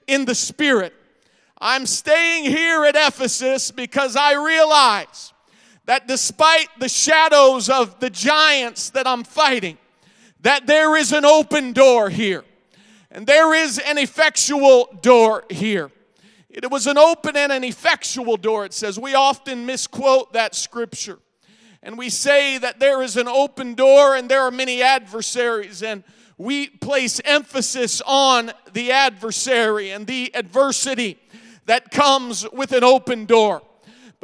in 0.07 0.27
the 0.27 0.35
spirit, 0.35 0.93
I'm 1.59 1.87
staying 1.87 2.45
here 2.45 2.85
at 2.85 2.97
Ephesus 2.97 3.71
because 3.71 4.15
I 4.15 4.35
realize 4.35 5.34
that 5.87 6.09
despite 6.09 6.69
the 6.79 6.89
shadows 6.89 7.69
of 7.69 8.01
the 8.01 8.11
giants 8.11 8.91
that 8.91 9.07
I'm 9.07 9.25
fighting, 9.25 9.79
that 10.41 10.67
there 10.67 10.97
is 10.97 11.13
an 11.13 11.25
open 11.25 11.73
door 11.73 12.11
here. 12.11 12.45
And 13.11 13.27
there 13.27 13.55
is 13.55 13.79
an 13.79 13.97
effectual 13.99 14.89
door 15.03 15.45
here. 15.51 15.91
It 16.49 16.71
was 16.71 16.87
an 16.87 16.99
open 16.99 17.37
and 17.37 17.53
an 17.53 17.65
effectual 17.65 18.37
door, 18.37 18.65
it 18.65 18.73
says. 18.73 18.99
We 18.99 19.15
often 19.15 19.67
misquote 19.67 20.33
that 20.33 20.55
scripture. 20.55 21.19
And 21.83 21.99
we 21.99 22.09
say 22.11 22.59
that 22.59 22.81
there 22.81 23.03
is 23.03 23.17
an 23.17 23.29
open 23.29 23.75
door 23.75 24.17
and 24.17 24.29
there 24.29 24.43
are 24.43 24.51
many 24.51 24.83
adversaries. 24.83 25.83
And 25.83 26.03
we 26.39 26.69
place 26.69 27.21
emphasis 27.25 28.03
on 28.07 28.53
the 28.73 28.91
adversary 28.91 29.91
and 29.91 30.07
the 30.07 30.35
adversity 30.35 31.19
that 31.67 31.91
comes 31.91 32.49
with 32.53 32.73
an 32.73 32.85
open 32.85 33.27
door. 33.27 33.63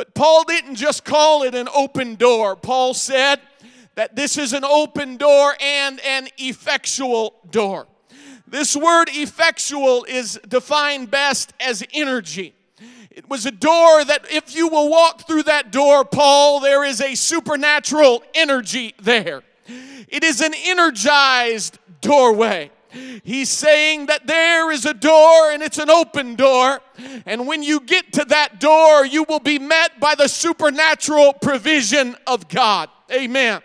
But 0.00 0.14
Paul 0.14 0.44
didn't 0.44 0.76
just 0.76 1.04
call 1.04 1.42
it 1.42 1.54
an 1.54 1.68
open 1.74 2.14
door. 2.14 2.56
Paul 2.56 2.94
said 2.94 3.38
that 3.96 4.16
this 4.16 4.38
is 4.38 4.54
an 4.54 4.64
open 4.64 5.18
door 5.18 5.54
and 5.60 6.00
an 6.00 6.28
effectual 6.38 7.34
door. 7.50 7.86
This 8.46 8.74
word 8.74 9.10
effectual 9.10 10.04
is 10.04 10.40
defined 10.48 11.10
best 11.10 11.52
as 11.60 11.84
energy. 11.92 12.54
It 13.10 13.28
was 13.28 13.44
a 13.44 13.50
door 13.50 14.02
that 14.06 14.24
if 14.30 14.56
you 14.56 14.68
will 14.68 14.88
walk 14.88 15.26
through 15.26 15.42
that 15.42 15.70
door, 15.70 16.06
Paul, 16.06 16.60
there 16.60 16.82
is 16.82 17.02
a 17.02 17.14
supernatural 17.14 18.22
energy 18.32 18.94
there. 19.02 19.42
It 20.08 20.24
is 20.24 20.40
an 20.40 20.54
energized 20.64 21.78
doorway. 22.00 22.70
He's 23.22 23.48
saying 23.48 24.06
that 24.06 24.26
there 24.26 24.70
is 24.70 24.84
a 24.84 24.94
door 24.94 25.52
and 25.52 25.62
it's 25.62 25.78
an 25.78 25.90
open 25.90 26.34
door. 26.34 26.80
And 27.26 27.46
when 27.46 27.62
you 27.62 27.80
get 27.80 28.12
to 28.14 28.24
that 28.26 28.60
door, 28.60 29.06
you 29.06 29.24
will 29.28 29.40
be 29.40 29.58
met 29.58 30.00
by 30.00 30.14
the 30.14 30.28
supernatural 30.28 31.34
provision 31.34 32.16
of 32.26 32.48
God. 32.48 32.88
Amen. 33.12 33.60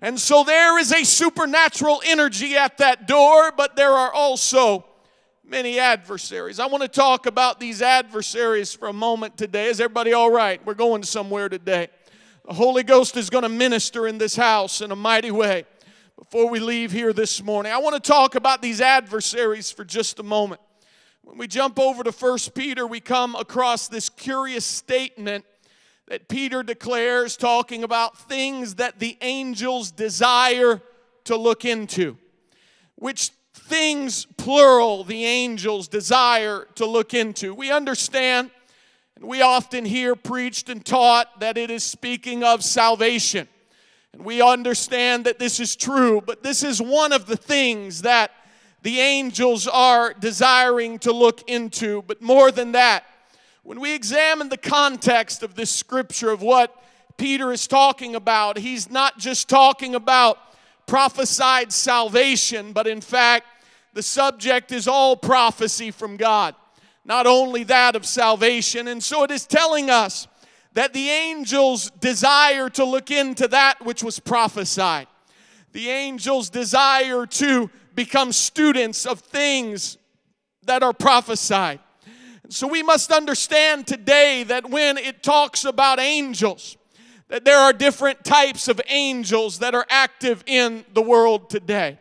And 0.00 0.18
so 0.18 0.44
there 0.44 0.78
is 0.78 0.92
a 0.92 1.04
supernatural 1.04 2.02
energy 2.06 2.56
at 2.56 2.78
that 2.78 3.06
door, 3.06 3.52
but 3.56 3.76
there 3.76 3.92
are 3.92 4.12
also 4.12 4.84
many 5.44 5.78
adversaries. 5.78 6.58
I 6.58 6.66
want 6.66 6.82
to 6.82 6.88
talk 6.88 7.26
about 7.26 7.60
these 7.60 7.82
adversaries 7.82 8.72
for 8.72 8.88
a 8.88 8.92
moment 8.92 9.36
today. 9.36 9.66
Is 9.66 9.80
everybody 9.80 10.12
all 10.12 10.30
right? 10.30 10.64
We're 10.64 10.74
going 10.74 11.02
somewhere 11.02 11.48
today. 11.48 11.88
The 12.46 12.54
Holy 12.54 12.82
Ghost 12.82 13.16
is 13.16 13.30
going 13.30 13.42
to 13.42 13.48
minister 13.48 14.08
in 14.08 14.18
this 14.18 14.34
house 14.34 14.80
in 14.80 14.90
a 14.90 14.96
mighty 14.96 15.30
way 15.30 15.64
before 16.22 16.48
we 16.48 16.60
leave 16.60 16.92
here 16.92 17.12
this 17.12 17.42
morning. 17.42 17.72
I 17.72 17.78
want 17.78 17.96
to 17.96 18.10
talk 18.10 18.36
about 18.36 18.62
these 18.62 18.80
adversaries 18.80 19.72
for 19.72 19.84
just 19.84 20.20
a 20.20 20.22
moment. 20.22 20.60
When 21.22 21.36
we 21.36 21.48
jump 21.48 21.80
over 21.80 22.04
to 22.04 22.12
First 22.12 22.54
Peter, 22.54 22.86
we 22.86 23.00
come 23.00 23.34
across 23.34 23.88
this 23.88 24.08
curious 24.08 24.64
statement 24.64 25.44
that 26.06 26.28
Peter 26.28 26.62
declares, 26.62 27.36
talking 27.36 27.82
about 27.82 28.16
things 28.28 28.76
that 28.76 29.00
the 29.00 29.18
angels 29.20 29.90
desire 29.90 30.80
to 31.24 31.36
look 31.36 31.64
into. 31.64 32.16
Which 32.94 33.30
things, 33.52 34.24
plural, 34.36 35.02
the 35.02 35.24
angels 35.24 35.88
desire 35.88 36.68
to 36.76 36.86
look 36.86 37.14
into. 37.14 37.52
We 37.52 37.72
understand, 37.72 38.52
and 39.16 39.24
we 39.24 39.42
often 39.42 39.84
hear 39.84 40.14
preached 40.14 40.68
and 40.68 40.84
taught 40.84 41.40
that 41.40 41.58
it 41.58 41.68
is 41.68 41.82
speaking 41.82 42.44
of 42.44 42.62
salvation. 42.62 43.48
And 44.12 44.24
we 44.24 44.42
understand 44.42 45.24
that 45.24 45.38
this 45.38 45.58
is 45.58 45.74
true, 45.74 46.20
but 46.20 46.42
this 46.42 46.62
is 46.62 46.82
one 46.82 47.12
of 47.12 47.26
the 47.26 47.36
things 47.36 48.02
that 48.02 48.30
the 48.82 49.00
angels 49.00 49.66
are 49.66 50.12
desiring 50.12 50.98
to 51.00 51.12
look 51.12 51.48
into. 51.48 52.02
But 52.02 52.20
more 52.20 52.50
than 52.50 52.72
that, 52.72 53.04
when 53.62 53.80
we 53.80 53.94
examine 53.94 54.48
the 54.48 54.56
context 54.56 55.42
of 55.42 55.54
this 55.54 55.70
scripture 55.70 56.30
of 56.30 56.42
what 56.42 56.82
Peter 57.16 57.52
is 57.52 57.66
talking 57.66 58.14
about, 58.14 58.58
he's 58.58 58.90
not 58.90 59.18
just 59.18 59.48
talking 59.48 59.94
about 59.94 60.38
prophesied 60.86 61.72
salvation, 61.72 62.72
but 62.72 62.86
in 62.86 63.00
fact, 63.00 63.46
the 63.94 64.02
subject 64.02 64.72
is 64.72 64.88
all 64.88 65.16
prophecy 65.16 65.90
from 65.90 66.16
God, 66.16 66.54
not 67.04 67.26
only 67.26 67.62
that 67.64 67.94
of 67.94 68.04
salvation. 68.04 68.88
And 68.88 69.02
so 69.02 69.22
it 69.22 69.30
is 69.30 69.46
telling 69.46 69.90
us 69.90 70.26
that 70.74 70.92
the 70.92 71.08
angels 71.08 71.90
desire 72.00 72.68
to 72.70 72.84
look 72.84 73.10
into 73.10 73.48
that 73.48 73.84
which 73.84 74.02
was 74.02 74.18
prophesied. 74.18 75.06
The 75.72 75.88
angels 75.88 76.50
desire 76.50 77.26
to 77.26 77.70
become 77.94 78.32
students 78.32 79.06
of 79.06 79.20
things 79.20 79.98
that 80.64 80.82
are 80.82 80.92
prophesied. 80.92 81.80
So 82.48 82.66
we 82.66 82.82
must 82.82 83.10
understand 83.12 83.86
today 83.86 84.44
that 84.44 84.68
when 84.68 84.98
it 84.98 85.22
talks 85.22 85.64
about 85.64 85.98
angels, 85.98 86.76
that 87.28 87.44
there 87.44 87.58
are 87.58 87.72
different 87.72 88.24
types 88.24 88.68
of 88.68 88.80
angels 88.88 89.60
that 89.60 89.74
are 89.74 89.86
active 89.88 90.44
in 90.46 90.84
the 90.92 91.00
world 91.00 91.48
today. 91.48 91.98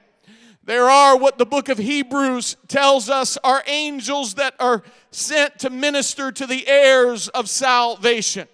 There 0.64 0.90
are 0.90 1.18
what 1.18 1.38
the 1.38 1.46
book 1.46 1.70
of 1.70 1.78
Hebrews 1.78 2.58
tells 2.68 3.10
us 3.10 3.38
are 3.44 3.64
angels 3.66 4.36
that 4.36 4.54
are 4.60 4.84
sent 5.10 5.60
to 5.60 5.70
minister 5.70 6.32
to 6.34 6.46
the 6.46 6.68
heirs 6.68 7.30
of 7.30 7.50
salvation. 7.50 8.48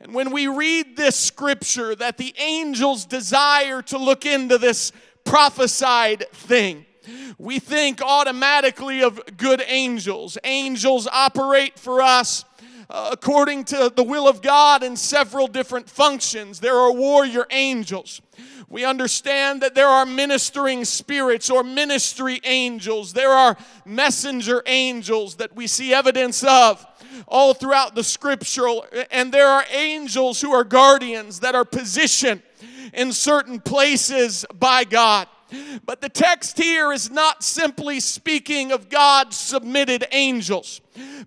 And 0.00 0.14
when 0.14 0.30
we 0.30 0.46
read 0.46 0.96
this 0.96 1.16
scripture, 1.16 1.94
that 1.96 2.18
the 2.18 2.34
angels 2.38 3.04
desire 3.04 3.82
to 3.82 3.98
look 3.98 4.24
into 4.24 4.58
this 4.58 4.92
prophesied 5.24 6.24
thing, 6.32 6.86
we 7.38 7.58
think 7.58 8.00
automatically 8.02 9.02
of 9.02 9.20
good 9.36 9.62
angels. 9.66 10.38
Angels 10.44 11.08
operate 11.10 11.78
for 11.78 12.02
us 12.02 12.44
uh, 12.90 13.10
according 13.12 13.64
to 13.64 13.92
the 13.94 14.02
will 14.02 14.28
of 14.28 14.40
God 14.40 14.82
in 14.82 14.96
several 14.96 15.46
different 15.46 15.88
functions. 15.88 16.60
There 16.60 16.76
are 16.76 16.92
warrior 16.92 17.46
angels. 17.50 18.22
We 18.68 18.84
understand 18.84 19.62
that 19.62 19.74
there 19.74 19.88
are 19.88 20.06
ministering 20.06 20.84
spirits 20.84 21.50
or 21.50 21.62
ministry 21.62 22.40
angels. 22.44 23.12
There 23.12 23.30
are 23.30 23.56
messenger 23.84 24.62
angels 24.66 25.36
that 25.36 25.54
we 25.54 25.66
see 25.66 25.92
evidence 25.92 26.42
of 26.44 26.84
all 27.26 27.54
throughout 27.54 27.94
the 27.94 28.04
scripture. 28.04 28.66
And 29.10 29.32
there 29.32 29.48
are 29.48 29.64
angels 29.72 30.40
who 30.40 30.52
are 30.52 30.64
guardians 30.64 31.40
that 31.40 31.54
are 31.54 31.64
positioned 31.64 32.42
in 32.94 33.12
certain 33.12 33.60
places 33.60 34.44
by 34.54 34.84
God. 34.84 35.28
But 35.84 36.02
the 36.02 36.10
text 36.10 36.58
here 36.58 36.92
is 36.92 37.10
not 37.10 37.42
simply 37.42 38.00
speaking 38.00 38.70
of 38.70 38.90
God's 38.90 39.36
submitted 39.36 40.06
angels, 40.12 40.82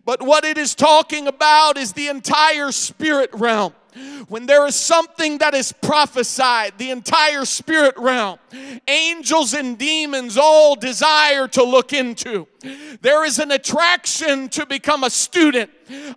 but 0.05 0.21
what 0.21 0.45
it 0.45 0.59
is 0.59 0.75
talking 0.75 1.27
about 1.27 1.75
is 1.75 1.93
the 1.93 2.07
entire 2.07 2.71
spirit 2.71 3.31
realm. 3.33 3.73
When 4.27 4.45
there 4.45 4.65
is 4.67 4.75
something 4.75 5.39
that 5.39 5.53
is 5.53 5.71
prophesied, 5.71 6.77
the 6.77 6.91
entire 6.91 7.45
spirit 7.45 7.95
realm, 7.97 8.39
angels 8.87 9.53
and 9.53 9.77
demons 9.77 10.37
all 10.37 10.75
desire 10.75 11.47
to 11.49 11.63
look 11.63 11.93
into. 11.93 12.47
There 13.01 13.25
is 13.25 13.39
an 13.39 13.51
attraction 13.51 14.49
to 14.49 14.65
become 14.65 15.03
a 15.03 15.09
student 15.09 15.71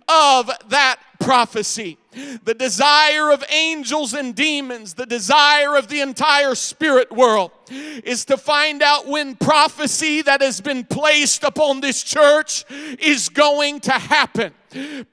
of 0.07 0.49
that 0.69 0.99
prophecy. 1.19 1.97
The 2.43 2.53
desire 2.53 3.31
of 3.31 3.43
angels 3.49 4.13
and 4.13 4.33
demons, 4.33 4.93
the 4.93 5.05
desire 5.05 5.75
of 5.75 5.89
the 5.89 6.01
entire 6.01 6.55
spirit 6.55 7.11
world 7.11 7.51
is 7.69 8.25
to 8.25 8.37
find 8.37 8.81
out 8.81 9.07
when 9.07 9.35
prophecy 9.35 10.21
that 10.21 10.41
has 10.41 10.61
been 10.61 10.85
placed 10.85 11.43
upon 11.43 11.81
this 11.81 12.03
church 12.03 12.63
is 12.69 13.29
going 13.29 13.81
to 13.81 13.91
happen. 13.91 14.53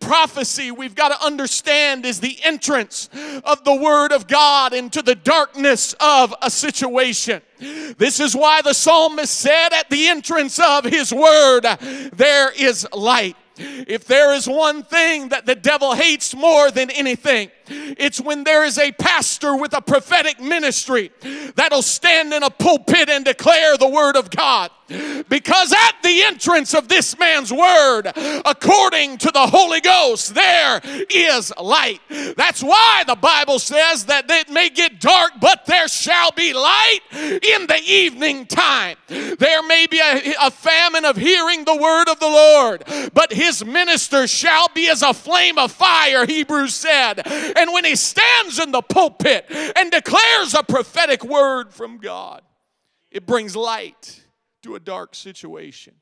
Prophecy, 0.00 0.71
we've 0.71 0.94
got 0.94 1.09
to 1.09 1.25
understand, 1.25 2.04
is 2.04 2.21
the 2.21 2.37
entrance 2.42 3.09
of 3.44 3.64
the 3.64 3.75
Word 3.75 4.12
of 4.12 4.26
God 4.26 4.73
into 4.73 5.02
the 5.02 5.14
darkness 5.14 5.94
of 6.00 6.35
a 6.42 6.50
situation. 6.50 7.42
This 7.59 8.18
is 8.21 8.35
why 8.35 8.62
the 8.62 8.75
psalmist 8.75 9.37
said, 9.37 9.73
At 9.73 9.88
the 9.88 10.09
entrance 10.09 10.59
of 10.59 10.85
his 10.85 11.12
Word, 11.12 11.64
there 12.12 12.50
is 12.52 12.87
light. 12.92 13.37
If 13.56 14.06
there 14.06 14.32
is 14.32 14.49
one 14.49 14.82
thing 14.82 15.28
that 15.28 15.47
the 15.47 15.54
devil 15.54 15.94
hates 15.94 16.35
more 16.35 16.71
than 16.71 16.90
anything, 16.90 17.50
it's 17.68 18.21
when 18.21 18.44
there 18.44 18.64
is 18.64 18.78
a 18.78 18.92
pastor 18.92 19.56
with 19.56 19.76
a 19.76 19.80
prophetic 19.80 20.40
ministry 20.40 21.11
that'll 21.54 21.82
stand 21.82 22.32
in 22.32 22.42
a 22.42 22.50
pulpit 22.50 23.09
and 23.09 23.25
declare 23.25 23.76
the 23.76 23.88
word 23.88 24.16
of 24.16 24.30
God. 24.30 24.71
Because 25.29 25.73
at 25.73 26.03
the 26.03 26.23
entrance 26.25 26.75
of 26.75 26.89
this 26.89 27.19
man's 27.19 27.53
word, 27.53 28.13
according 28.45 29.19
to 29.19 29.31
the 29.31 29.47
Holy 29.47 29.81
Ghost, 29.81 30.35
there 30.35 30.81
is 31.11 31.53
light. 31.61 32.01
That's 32.37 32.63
why 32.63 33.05
the 33.07 33.17
Bible 33.17 33.59
says 33.59 34.07
that 34.07 34.31
it 34.31 34.51
may 34.51 34.69
get 34.69 35.01
dark, 35.01 35.33
but 35.41 35.67
there 35.67 35.89
shall 35.89 36.33
be 36.33 36.53
light 36.53 37.01
in 37.13 37.67
the 37.67 37.81
evening 37.87 38.47
time. 38.47 38.97
There 39.09 39.63
may 39.63 39.87
be 39.87 40.01
a, 40.01 40.35
a 40.41 40.51
famine 40.51 41.05
of 41.05 41.17
hearing 41.17 41.65
the 41.65 41.77
word 41.77 42.09
of 42.09 42.19
the 42.21 42.27
Lord, 42.27 42.85
but 43.13 43.33
his 43.33 43.65
minister 43.65 44.27
shall 44.27 44.69
be 44.75 44.89
as 44.89 45.03
a 45.03 45.15
flame 45.15 45.59
of 45.59 45.73
fire, 45.73 46.26
Hebrews 46.26 46.75
said. 46.75 47.26
And 47.26 47.73
when 47.73 47.85
he 47.85 47.97
stands 47.97 48.59
in 48.59 48.73
the 48.73 48.83
pulpit 48.83 49.47
and 49.50 49.91
declares 49.91 50.55
a 50.55 50.63
prophetic 50.63 51.25
word 51.25 51.73
from 51.73 51.99
God, 51.99 52.43
it 53.11 53.26
brings 53.26 53.55
light 53.55 54.22
to 54.63 54.75
a 54.75 54.81
dark 54.81 55.15
situation. 55.15 55.95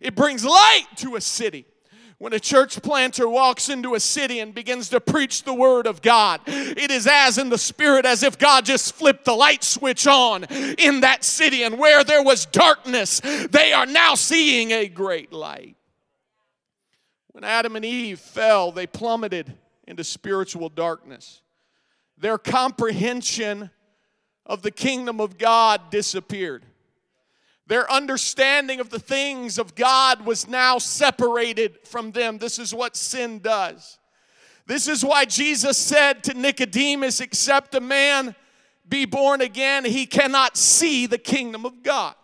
It 0.00 0.14
brings 0.14 0.44
light 0.44 0.86
to 0.96 1.16
a 1.16 1.20
city. 1.20 1.66
When 2.18 2.32
a 2.32 2.40
church 2.40 2.82
planter 2.82 3.28
walks 3.28 3.68
into 3.68 3.94
a 3.94 4.00
city 4.00 4.40
and 4.40 4.52
begins 4.52 4.88
to 4.88 4.98
preach 4.98 5.44
the 5.44 5.54
word 5.54 5.86
of 5.86 6.02
God, 6.02 6.40
it 6.46 6.90
is 6.90 7.06
as 7.06 7.38
in 7.38 7.48
the 7.48 7.58
spirit 7.58 8.04
as 8.04 8.24
if 8.24 8.36
God 8.36 8.64
just 8.64 8.94
flipped 8.96 9.24
the 9.24 9.34
light 9.34 9.62
switch 9.62 10.04
on 10.08 10.44
in 10.44 11.02
that 11.02 11.22
city. 11.22 11.62
And 11.62 11.78
where 11.78 12.02
there 12.02 12.22
was 12.22 12.44
darkness, 12.46 13.20
they 13.20 13.72
are 13.72 13.86
now 13.86 14.16
seeing 14.16 14.72
a 14.72 14.88
great 14.88 15.32
light. 15.32 15.76
When 17.30 17.44
Adam 17.44 17.76
and 17.76 17.84
Eve 17.84 18.18
fell, 18.18 18.72
they 18.72 18.88
plummeted 18.88 19.54
into 19.86 20.02
spiritual 20.02 20.70
darkness. 20.70 21.40
Their 22.16 22.36
comprehension 22.36 23.70
of 24.44 24.62
the 24.62 24.72
kingdom 24.72 25.20
of 25.20 25.38
God 25.38 25.82
disappeared. 25.90 26.64
Their 27.68 27.90
understanding 27.92 28.80
of 28.80 28.88
the 28.88 28.98
things 28.98 29.58
of 29.58 29.74
God 29.74 30.24
was 30.24 30.48
now 30.48 30.78
separated 30.78 31.78
from 31.86 32.12
them. 32.12 32.38
This 32.38 32.58
is 32.58 32.74
what 32.74 32.96
sin 32.96 33.40
does. 33.40 33.98
This 34.66 34.88
is 34.88 35.04
why 35.04 35.26
Jesus 35.26 35.76
said 35.76 36.24
to 36.24 36.34
Nicodemus, 36.34 37.20
Except 37.20 37.74
a 37.74 37.80
man 37.80 38.34
be 38.88 39.04
born 39.04 39.42
again, 39.42 39.84
he 39.84 40.06
cannot 40.06 40.56
see 40.56 41.06
the 41.06 41.18
kingdom 41.18 41.66
of 41.66 41.82
God. 41.82 42.14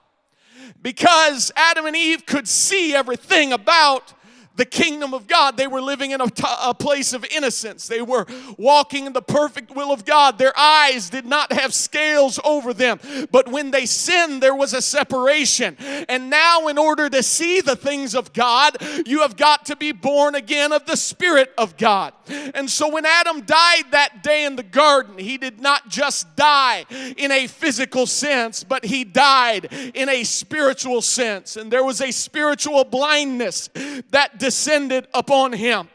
Because 0.81 1.53
Adam 1.57 1.85
and 1.85 1.95
Eve 1.95 2.25
could 2.25 2.49
see 2.49 2.95
everything 2.95 3.53
about 3.53 4.14
the 4.57 4.65
kingdom 4.65 5.15
of 5.15 5.27
God. 5.27 5.57
They 5.57 5.67
were 5.67 5.81
living 5.81 6.13
in 6.13 6.21
a, 6.21 6.29
t- 6.29 6.45
a 6.63 6.75
place 6.75 7.13
of 7.13 7.25
innocence. 7.25 7.89
They 7.89 8.03
were 8.03 8.27
walking 8.57 9.07
in 9.07 9.13
the 9.13 9.23
perfect 9.23 9.75
will 9.75 9.93
of 9.93 10.05
God. 10.05 10.39
Their 10.39 10.57
eyes 10.59 11.11
did 11.11 11.27
not 11.27 11.53
have 11.53 11.75
scales 11.75 12.39
over 12.45 12.73
them. 12.73 13.01
But 13.31 13.49
when 13.49 13.71
they 13.71 13.87
sinned, 13.87 14.43
there 14.43 14.55
was 14.55 14.73
a 14.73 14.83
separation. 14.83 15.77
And 16.09 16.31
now, 16.31 16.69
in 16.69 16.79
order 16.79 17.09
to 17.09 17.23
see 17.23 17.61
the 17.61 17.77
things 17.77 18.15
of 18.15 18.33
God, 18.33 18.77
you 19.07 19.21
have 19.21 19.37
got 19.37 19.67
to 19.67 19.77
be 19.77 19.93
born 19.93 20.35
again 20.35 20.73
of 20.73 20.87
the 20.87 20.97
Spirit 20.97 21.53
of 21.59 21.77
God. 21.77 22.13
And 22.55 22.71
so, 22.71 22.89
when 22.89 23.05
Adam 23.05 23.41
died 23.43 23.85
that 23.91 24.23
day 24.23 24.45
in 24.45 24.57
the 24.57 24.63
garden, 24.63 25.19
he 25.19 25.37
did 25.37 25.61
not 25.61 25.89
just 25.89 26.37
die 26.37 26.87
in 27.17 27.31
a 27.31 27.47
physical 27.47 28.07
sense, 28.07 28.65
but 28.65 28.85
he 28.85 29.05
died 29.05 29.69
in 29.95 30.09
a 30.09 30.25
spiritual 30.25 31.03
sense. 31.03 31.57
And 31.57 31.71
there 31.71 31.85
was 31.85 32.01
a 32.01 32.11
spiritual 32.11 32.85
blindness 32.85 33.69
that 34.11 34.39
descended 34.45 35.09
upon 35.15 35.55
him. 35.55 35.89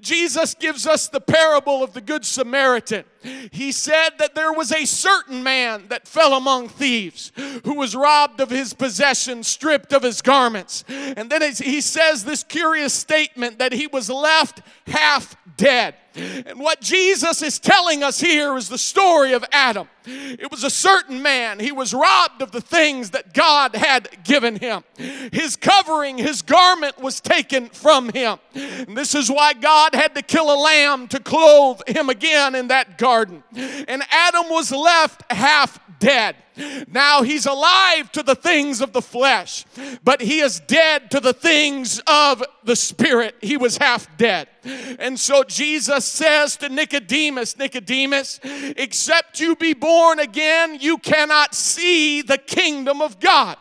Jesus 0.00 0.54
gives 0.54 0.86
us 0.86 1.08
the 1.08 1.20
parable 1.20 1.82
of 1.82 1.94
the 1.94 2.00
Good 2.00 2.24
Samaritan. 2.24 3.02
He 3.50 3.72
said 3.72 4.10
that 4.18 4.36
there 4.36 4.52
was 4.52 4.70
a 4.70 4.84
certain 4.84 5.42
man 5.42 5.88
that 5.88 6.06
fell 6.06 6.34
among 6.34 6.68
thieves 6.68 7.32
who 7.64 7.74
was 7.74 7.96
robbed 7.96 8.40
of 8.40 8.50
his 8.50 8.72
possessions, 8.72 9.48
stripped 9.48 9.92
of 9.92 10.04
his 10.04 10.22
garments. 10.22 10.84
And 10.88 11.28
then 11.28 11.42
he 11.54 11.80
says 11.80 12.24
this 12.24 12.44
curious 12.44 12.94
statement 12.94 13.58
that 13.58 13.72
he 13.72 13.88
was 13.88 14.08
left 14.08 14.62
half 14.86 15.36
dead. 15.58 15.94
And 16.14 16.58
what 16.58 16.80
Jesus 16.80 17.42
is 17.42 17.58
telling 17.58 18.02
us 18.02 18.18
here 18.18 18.56
is 18.56 18.68
the 18.68 18.78
story 18.78 19.34
of 19.34 19.44
Adam. 19.52 19.88
It 20.06 20.50
was 20.50 20.64
a 20.64 20.70
certain 20.70 21.22
man. 21.22 21.60
He 21.60 21.70
was 21.70 21.92
robbed 21.92 22.40
of 22.40 22.50
the 22.50 22.62
things 22.62 23.10
that 23.10 23.34
God 23.34 23.76
had 23.76 24.24
given 24.24 24.56
him. 24.56 24.82
His 24.96 25.54
covering, 25.54 26.16
his 26.16 26.40
garment 26.42 26.98
was 26.98 27.20
taken 27.20 27.68
from 27.68 28.08
him. 28.08 28.38
And 28.54 28.96
this 28.96 29.14
is 29.14 29.30
why 29.30 29.52
God 29.52 29.94
had 29.94 30.14
to 30.14 30.22
kill 30.22 30.52
a 30.52 30.58
lamb 30.58 31.08
to 31.08 31.20
clothe 31.20 31.82
him 31.86 32.08
again 32.08 32.54
in 32.54 32.68
that 32.68 32.96
garden. 32.96 33.44
And 33.54 34.02
Adam 34.10 34.46
was 34.48 34.72
left 34.72 35.30
half 35.30 35.78
dead. 35.98 36.36
Now 36.88 37.22
he's 37.22 37.46
alive 37.46 38.10
to 38.12 38.22
the 38.22 38.34
things 38.34 38.80
of 38.80 38.92
the 38.92 39.02
flesh, 39.02 39.64
but 40.04 40.20
he 40.20 40.40
is 40.40 40.60
dead 40.60 41.10
to 41.12 41.20
the 41.20 41.32
things 41.32 42.00
of 42.06 42.42
the 42.64 42.76
spirit. 42.76 43.34
He 43.40 43.56
was 43.56 43.78
half 43.78 44.08
dead. 44.16 44.48
And 44.98 45.18
so 45.18 45.44
Jesus 45.44 46.04
says 46.04 46.56
to 46.58 46.68
Nicodemus, 46.68 47.56
Nicodemus, 47.56 48.40
except 48.42 49.40
you 49.40 49.56
be 49.56 49.72
born 49.72 50.18
again, 50.18 50.78
you 50.80 50.98
cannot 50.98 51.54
see 51.54 52.22
the 52.22 52.38
kingdom 52.38 53.00
of 53.00 53.20
God. 53.20 53.56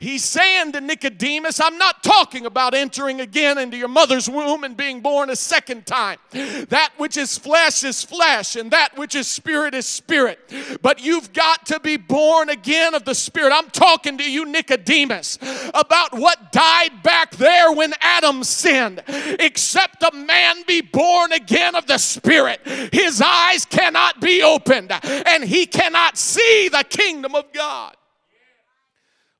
He's 0.00 0.24
saying 0.24 0.72
to 0.72 0.80
Nicodemus, 0.80 1.60
I'm 1.60 1.76
not 1.76 2.02
talking 2.02 2.46
about 2.46 2.74
entering 2.74 3.20
again 3.20 3.58
into 3.58 3.76
your 3.76 3.88
mother's 3.88 4.28
womb 4.28 4.64
and 4.64 4.76
being 4.76 5.00
born 5.00 5.28
a 5.28 5.36
second 5.36 5.86
time. 5.86 6.18
That 6.30 6.90
which 6.96 7.16
is 7.16 7.36
flesh 7.36 7.84
is 7.84 8.02
flesh, 8.02 8.56
and 8.56 8.70
that 8.70 8.96
which 8.96 9.14
is 9.14 9.28
spirit 9.28 9.74
is 9.74 9.86
spirit. 9.86 10.38
But 10.80 11.04
you've 11.04 11.32
got 11.32 11.66
to 11.66 11.80
be 11.80 11.98
born 11.98 12.37
born 12.38 12.50
again 12.50 12.94
of 12.94 13.04
the 13.04 13.14
Spirit. 13.14 13.52
I'm 13.52 13.68
talking 13.70 14.18
to 14.18 14.30
you, 14.30 14.44
Nicodemus, 14.44 15.38
about 15.74 16.16
what 16.16 16.52
died 16.52 17.02
back 17.02 17.32
there 17.32 17.72
when 17.72 17.92
Adam 18.00 18.44
sinned. 18.44 19.02
Except 19.08 20.02
a 20.04 20.14
man 20.14 20.62
be 20.66 20.80
born 20.80 21.32
again 21.32 21.74
of 21.74 21.86
the 21.86 21.98
Spirit, 21.98 22.60
his 22.92 23.20
eyes 23.20 23.64
cannot 23.64 24.20
be 24.20 24.42
opened 24.42 24.92
and 25.02 25.42
he 25.42 25.66
cannot 25.66 26.16
see 26.16 26.68
the 26.68 26.84
kingdom 26.88 27.34
of 27.34 27.52
God. 27.52 27.96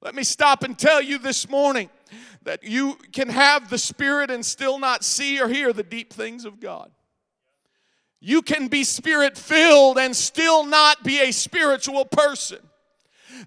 Let 0.00 0.16
me 0.16 0.24
stop 0.24 0.64
and 0.64 0.76
tell 0.76 1.00
you 1.00 1.18
this 1.18 1.48
morning 1.48 1.90
that 2.42 2.64
you 2.64 2.98
can 3.12 3.28
have 3.28 3.70
the 3.70 3.78
Spirit 3.78 4.30
and 4.30 4.44
still 4.44 4.80
not 4.80 5.04
see 5.04 5.40
or 5.40 5.46
hear 5.46 5.72
the 5.72 5.84
deep 5.84 6.12
things 6.12 6.44
of 6.44 6.58
God. 6.58 6.90
You 8.20 8.42
can 8.42 8.66
be 8.66 8.82
spirit 8.82 9.38
filled 9.38 9.96
and 9.96 10.16
still 10.16 10.66
not 10.66 11.04
be 11.04 11.20
a 11.20 11.30
spiritual 11.30 12.04
person. 12.04 12.58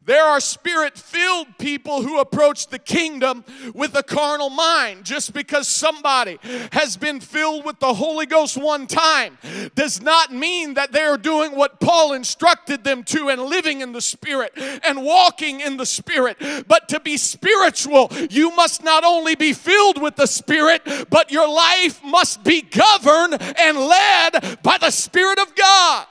There 0.06 0.24
are 0.24 0.40
spirit 0.40 0.98
filled 0.98 1.58
people 1.58 2.02
who 2.02 2.20
approach 2.20 2.68
the 2.68 2.80
kingdom 2.80 3.44
with 3.74 3.96
a 3.96 4.04
carnal 4.04 4.50
mind. 4.50 5.06
Just 5.06 5.34
because 5.34 5.68
somebody 5.68 6.40
has 6.72 6.98
been 6.98 7.20
filled 7.20 7.66
with 7.66 7.80
the 7.80 7.94
Holy 7.94 8.26
Ghost 8.26 8.58
one 8.58 8.88
time 8.88 9.38
does 9.76 10.02
not 10.02 10.34
mean 10.34 10.76
that 10.76 10.92
they 10.92 11.02
are 11.02 11.18
doing 11.18 11.56
what 11.56 11.80
Paul 11.80 12.14
instructed 12.14 12.84
them 12.84 13.04
to 13.06 13.30
and 13.30 13.42
living 13.42 13.82
in 13.82 13.92
the 13.92 14.02
Spirit 14.02 14.54
and 14.56 15.04
walking 15.04 15.62
in 15.62 15.78
the 15.78 15.86
Spirit. 15.86 16.38
But 16.68 16.90
to 16.90 17.00
be 17.00 17.18
spiritual, 17.18 18.12
you 18.30 18.56
must 18.56 18.84
not 18.84 19.04
only 19.04 19.36
be 19.36 19.54
filled 19.54 20.02
with 20.02 20.16
the 20.16 20.28
Spirit, 20.28 20.82
but 21.10 21.32
your 21.32 21.48
life 21.48 22.04
must 22.04 22.44
be 22.44 22.62
governed 22.62 23.42
and 23.42 23.78
led 23.78 24.62
by 24.64 24.78
the 24.78 24.92
Spirit 24.92 25.40
of 25.40 25.56
God. 25.56 26.08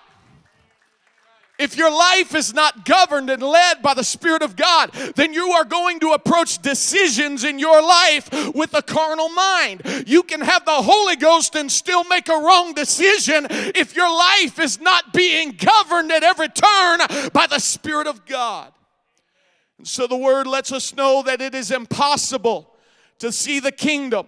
If 1.60 1.76
your 1.76 1.90
life 1.90 2.34
is 2.34 2.54
not 2.54 2.86
governed 2.86 3.28
and 3.28 3.42
led 3.42 3.82
by 3.82 3.92
the 3.92 4.02
Spirit 4.02 4.40
of 4.40 4.56
God, 4.56 4.92
then 5.14 5.34
you 5.34 5.50
are 5.50 5.64
going 5.64 6.00
to 6.00 6.12
approach 6.12 6.62
decisions 6.62 7.44
in 7.44 7.58
your 7.58 7.82
life 7.82 8.30
with 8.54 8.72
a 8.72 8.80
carnal 8.80 9.28
mind. 9.28 9.82
You 10.06 10.22
can 10.22 10.40
have 10.40 10.64
the 10.64 10.70
Holy 10.82 11.16
Ghost 11.16 11.54
and 11.54 11.70
still 11.70 12.02
make 12.04 12.30
a 12.30 12.32
wrong 12.32 12.72
decision 12.72 13.46
if 13.50 13.94
your 13.94 14.08
life 14.08 14.58
is 14.58 14.80
not 14.80 15.12
being 15.12 15.50
governed 15.50 16.10
at 16.10 16.22
every 16.22 16.48
turn 16.48 17.00
by 17.34 17.46
the 17.46 17.58
Spirit 17.58 18.06
of 18.06 18.24
God. 18.24 18.72
And 19.76 19.86
so 19.86 20.06
the 20.06 20.16
Word 20.16 20.46
lets 20.46 20.72
us 20.72 20.96
know 20.96 21.22
that 21.24 21.42
it 21.42 21.54
is 21.54 21.70
impossible 21.70 22.70
to 23.18 23.30
see 23.30 23.60
the 23.60 23.72
kingdom 23.72 24.26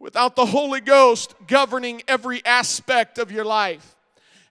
without 0.00 0.34
the 0.34 0.46
Holy 0.46 0.80
Ghost 0.80 1.34
governing 1.46 2.02
every 2.08 2.44
aspect 2.44 3.18
of 3.18 3.30
your 3.30 3.44
life. 3.44 3.96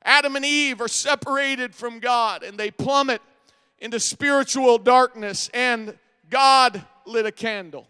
Adam 0.04 0.36
and 0.36 0.46
Eve 0.46 0.82
are 0.82 0.88
separated 0.88 1.76
from 1.76 2.00
God 2.00 2.44
and 2.44 2.58
they 2.58 2.72
plummet 2.72 3.22
into 3.82 4.00
spiritual 4.00 4.78
darkness, 4.78 5.50
and 5.56 5.98
God 6.30 6.86
lit 7.06 7.26
a 7.26 7.32
candle. 7.32 7.88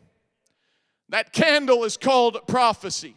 That 1.10 1.34
candle 1.34 1.84
is 1.84 1.98
called 1.98 2.40
prophecy. 2.48 3.16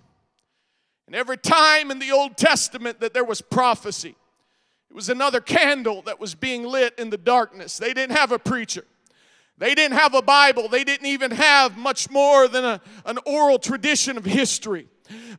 And 1.07 1.15
every 1.15 1.37
time 1.37 1.93
in 1.93 2.01
the 2.01 2.11
Old 2.11 2.37
Testament 2.37 2.99
that 3.01 3.15
there 3.15 3.25
was 3.25 3.41
prophecy, 3.41 4.17
it 4.91 4.95
was 4.95 5.09
another 5.09 5.41
candle 5.41 6.03
that 6.03 6.19
was 6.19 6.35
being 6.35 6.65
lit 6.65 6.99
in 6.99 7.11
the 7.11 7.17
darkness. 7.17 7.79
They 7.79 7.95
didn't 7.95 8.17
have 8.17 8.33
a 8.33 8.39
preacher. 8.39 8.85
They 9.57 9.77
didn't 9.77 9.97
have 9.97 10.15
a 10.15 10.23
Bible. 10.23 10.69
They 10.69 10.83
didn't 10.83 11.07
even 11.07 11.31
have 11.31 11.77
much 11.77 12.11
more 12.11 12.49
than 12.49 12.65
a, 12.65 12.81
an 13.07 13.19
oral 13.25 13.61
tradition 13.61 14.17
of 14.17 14.25
history. 14.25 14.89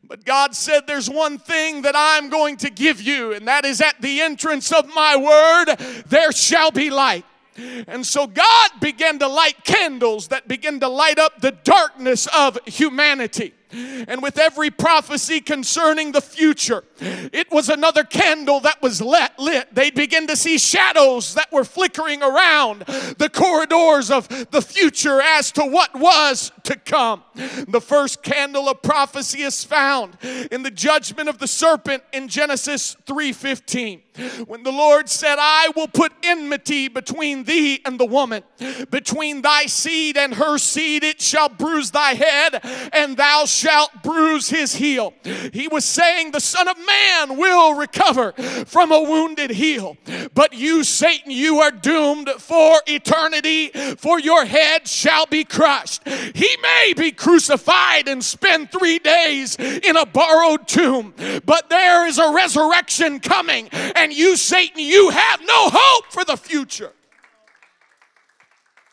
But 0.04 0.24
God 0.24 0.54
said, 0.54 0.86
There's 0.86 1.10
one 1.10 1.38
thing 1.38 1.82
that 1.82 1.94
I'm 1.96 2.28
going 2.28 2.56
to 2.58 2.70
give 2.70 3.00
you, 3.00 3.32
and 3.32 3.48
that 3.48 3.64
is 3.64 3.80
at 3.80 4.00
the 4.00 4.20
entrance 4.20 4.72
of 4.72 4.86
my 4.94 5.16
word, 5.16 5.76
there 6.06 6.32
shall 6.32 6.70
be 6.70 6.90
light. 6.90 7.24
And 7.88 8.06
so 8.06 8.26
God 8.26 8.70
began 8.80 9.18
to 9.18 9.28
light 9.28 9.64
candles 9.64 10.28
that 10.28 10.46
begin 10.46 10.80
to 10.80 10.88
light 10.88 11.18
up 11.18 11.40
the 11.40 11.52
darkness 11.52 12.28
of 12.36 12.58
humanity. 12.66 13.54
And 13.72 14.22
with 14.22 14.38
every 14.38 14.70
prophecy 14.70 15.40
concerning 15.40 16.12
the 16.12 16.20
future, 16.20 16.84
it 17.00 17.50
was 17.50 17.68
another 17.68 18.04
candle 18.04 18.60
that 18.60 18.80
was 18.80 19.00
lit. 19.00 19.32
lit. 19.38 19.74
They'd 19.74 19.94
begin 19.94 20.26
to 20.28 20.36
see 20.36 20.58
shadows 20.58 21.34
that 21.34 21.50
were 21.52 21.64
flickering 21.64 22.22
around 22.22 22.80
the 23.18 23.30
corridors 23.32 24.10
of 24.10 24.28
the 24.50 24.62
future 24.62 25.20
as 25.20 25.52
to 25.52 25.64
what 25.64 25.94
was 25.94 26.52
to 26.64 26.76
come. 26.76 27.22
The 27.34 27.80
first 27.80 28.22
candle 28.22 28.68
of 28.68 28.82
prophecy 28.82 29.42
is 29.42 29.64
found 29.64 30.16
in 30.50 30.62
the 30.62 30.70
judgment 30.70 31.28
of 31.28 31.38
the 31.38 31.48
serpent 31.48 32.02
in 32.12 32.28
Genesis 32.28 32.96
3:15. 33.06 34.02
When 34.46 34.62
the 34.62 34.72
Lord 34.72 35.08
said, 35.08 35.36
"I 35.38 35.68
will 35.76 35.88
put 35.88 36.12
enmity 36.22 36.88
between 36.88 37.44
thee 37.44 37.80
and 37.84 37.98
the 37.98 38.04
woman, 38.04 38.42
between 38.90 39.42
thy 39.42 39.66
seed 39.66 40.16
and 40.16 40.34
her 40.34 40.58
seed 40.58 41.04
it 41.04 41.20
shall 41.20 41.48
bruise 41.48 41.90
thy 41.90 42.14
head, 42.14 42.60
and 42.92 43.16
thou 43.16 43.44
shalt 43.46 44.02
bruise 44.02 44.48
his 44.48 44.76
heel." 44.76 45.14
He 45.52 45.68
was 45.68 45.84
saying 45.84 46.30
the 46.30 46.40
son 46.40 46.68
of 46.68 46.76
man 46.78 47.36
will 47.36 47.74
recover 47.74 48.32
from 48.66 48.92
a 48.92 49.00
wounded 49.00 49.50
heel. 49.50 49.96
But 50.34 50.52
you 50.54 50.84
Satan, 50.84 51.30
you 51.30 51.60
are 51.60 51.70
doomed 51.70 52.30
for 52.38 52.80
eternity, 52.86 53.70
for 53.98 54.18
your 54.18 54.44
head 54.44 54.88
shall 54.88 55.26
be 55.26 55.44
crushed. 55.44 56.02
He 56.34 56.56
may 56.62 56.94
be 56.96 57.12
crucified 57.12 58.08
and 58.08 58.24
spend 58.24 58.70
three 58.70 58.98
days 58.98 59.56
in 59.56 59.96
a 59.96 60.06
borrowed 60.06 60.68
tomb, 60.68 61.14
but 61.44 61.68
there 61.70 62.06
is 62.06 62.18
a 62.18 62.32
resurrection 62.32 63.20
coming, 63.20 63.68
and 64.06 64.14
you, 64.14 64.36
Satan, 64.36 64.78
you 64.78 65.10
have 65.10 65.40
no 65.40 65.68
hope 65.68 66.12
for 66.12 66.24
the 66.24 66.36
future. 66.36 66.92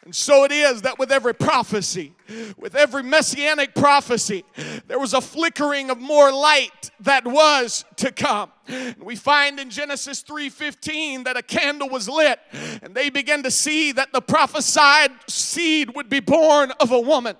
And 0.04 0.16
so 0.16 0.44
it 0.44 0.52
is 0.52 0.82
that 0.82 0.98
with 0.98 1.12
every 1.12 1.36
prophecy, 1.36 2.16
with 2.58 2.74
every 2.74 3.04
messianic 3.04 3.76
prophecy, 3.76 4.44
there 4.88 4.98
was 4.98 5.14
a 5.14 5.22
flickering 5.22 5.92
of 5.92 6.02
more 6.02 6.32
light 6.32 6.90
that 7.02 7.28
was 7.28 7.86
to 7.98 8.12
come. 8.12 8.52
We 9.00 9.16
find 9.18 9.60
in 9.60 9.70
Genesis 9.70 10.24
3:15 10.24 11.26
that 11.26 11.36
a 11.36 11.42
candle 11.42 11.90
was 11.90 12.08
lit 12.08 12.40
and 12.82 12.96
they 12.96 13.10
began 13.10 13.44
to 13.44 13.52
see 13.52 13.92
that 13.92 14.14
the 14.14 14.22
prophesied 14.22 15.12
seed 15.28 15.96
would 15.96 16.10
be 16.10 16.22
born 16.22 16.72
of 16.80 16.92
a 16.92 17.00
woman. 17.00 17.36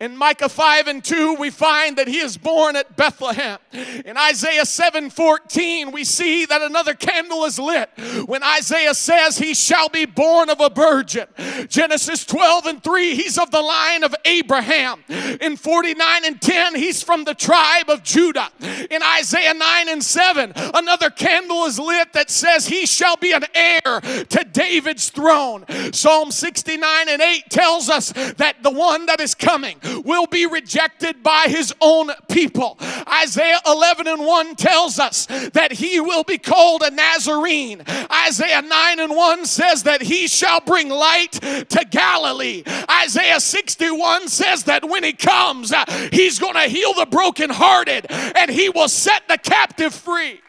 In 0.00 0.16
Micah 0.16 0.48
5 0.48 0.86
and 0.86 1.04
2 1.04 1.34
we 1.34 1.50
find 1.50 1.98
that 1.98 2.06
he 2.06 2.18
is 2.18 2.36
born 2.36 2.76
at 2.76 2.96
Bethlehem. 2.96 3.58
In 3.72 4.16
Isaiah 4.16 4.64
7:14 4.64 5.90
we 5.92 6.04
see 6.04 6.46
that 6.46 6.62
another 6.62 6.94
candle 6.94 7.44
is 7.44 7.58
lit 7.58 7.90
when 8.26 8.44
Isaiah 8.44 8.94
says 8.94 9.38
he 9.38 9.54
shall 9.54 9.88
be 9.88 10.04
born 10.06 10.48
of 10.48 10.60
a 10.60 10.68
virgin. 10.68 11.26
Genesis 11.68 12.24
12 12.24 12.66
and 12.66 12.84
3 12.84 13.16
he's 13.16 13.36
of 13.36 13.50
the 13.50 13.62
line 13.62 14.04
of 14.04 14.14
Abraham. 14.24 15.02
In 15.08 15.56
49 15.56 16.24
and 16.24 16.40
10 16.40 16.76
he's 16.76 17.02
from 17.02 17.24
the 17.24 17.34
tribe 17.34 17.90
of 17.90 18.04
Judah. 18.04 18.50
In 18.90 19.02
Isaiah 19.02 19.54
9 19.54 19.88
and 19.88 20.04
7 20.04 20.52
Another 20.74 21.10
candle 21.10 21.64
is 21.64 21.78
lit 21.78 22.12
that 22.12 22.30
says 22.30 22.66
he 22.66 22.86
shall 22.86 23.16
be 23.16 23.32
an 23.32 23.44
heir 23.54 24.00
to 24.00 24.46
David's 24.52 25.10
throne. 25.10 25.64
Psalm 25.92 26.30
69 26.30 27.08
and 27.08 27.22
8 27.22 27.50
tells 27.50 27.88
us 27.88 28.12
that 28.36 28.62
the 28.62 28.70
one 28.70 29.06
that 29.06 29.20
is 29.20 29.34
coming 29.34 29.78
will 30.04 30.26
be 30.26 30.46
rejected 30.46 31.22
by 31.22 31.46
his 31.48 31.74
own 31.80 32.10
people. 32.28 32.78
Isaiah 33.08 33.60
11 33.66 34.06
and 34.06 34.24
1 34.24 34.56
tells 34.56 34.98
us 34.98 35.26
that 35.26 35.72
he 35.72 36.00
will 36.00 36.24
be 36.24 36.38
called 36.38 36.82
a 36.82 36.90
Nazarene. 36.90 37.82
Isaiah 38.26 38.62
9 38.62 39.00
and 39.00 39.14
1 39.14 39.46
says 39.46 39.84
that 39.84 40.02
he 40.02 40.28
shall 40.28 40.60
bring 40.60 40.88
light 40.88 41.32
to 41.32 41.86
Galilee. 41.90 42.62
Isaiah 42.90 43.40
61 43.40 44.28
says 44.28 44.64
that 44.64 44.88
when 44.88 45.04
he 45.04 45.12
comes, 45.12 45.72
uh, 45.72 45.84
he's 46.12 46.38
going 46.38 46.54
to 46.54 46.68
heal 46.68 46.94
the 46.94 47.06
brokenhearted 47.06 48.06
and 48.10 48.50
he 48.50 48.68
will 48.68 48.88
set 48.88 49.26
the 49.28 49.38
captive 49.38 49.94
free. 49.94 50.40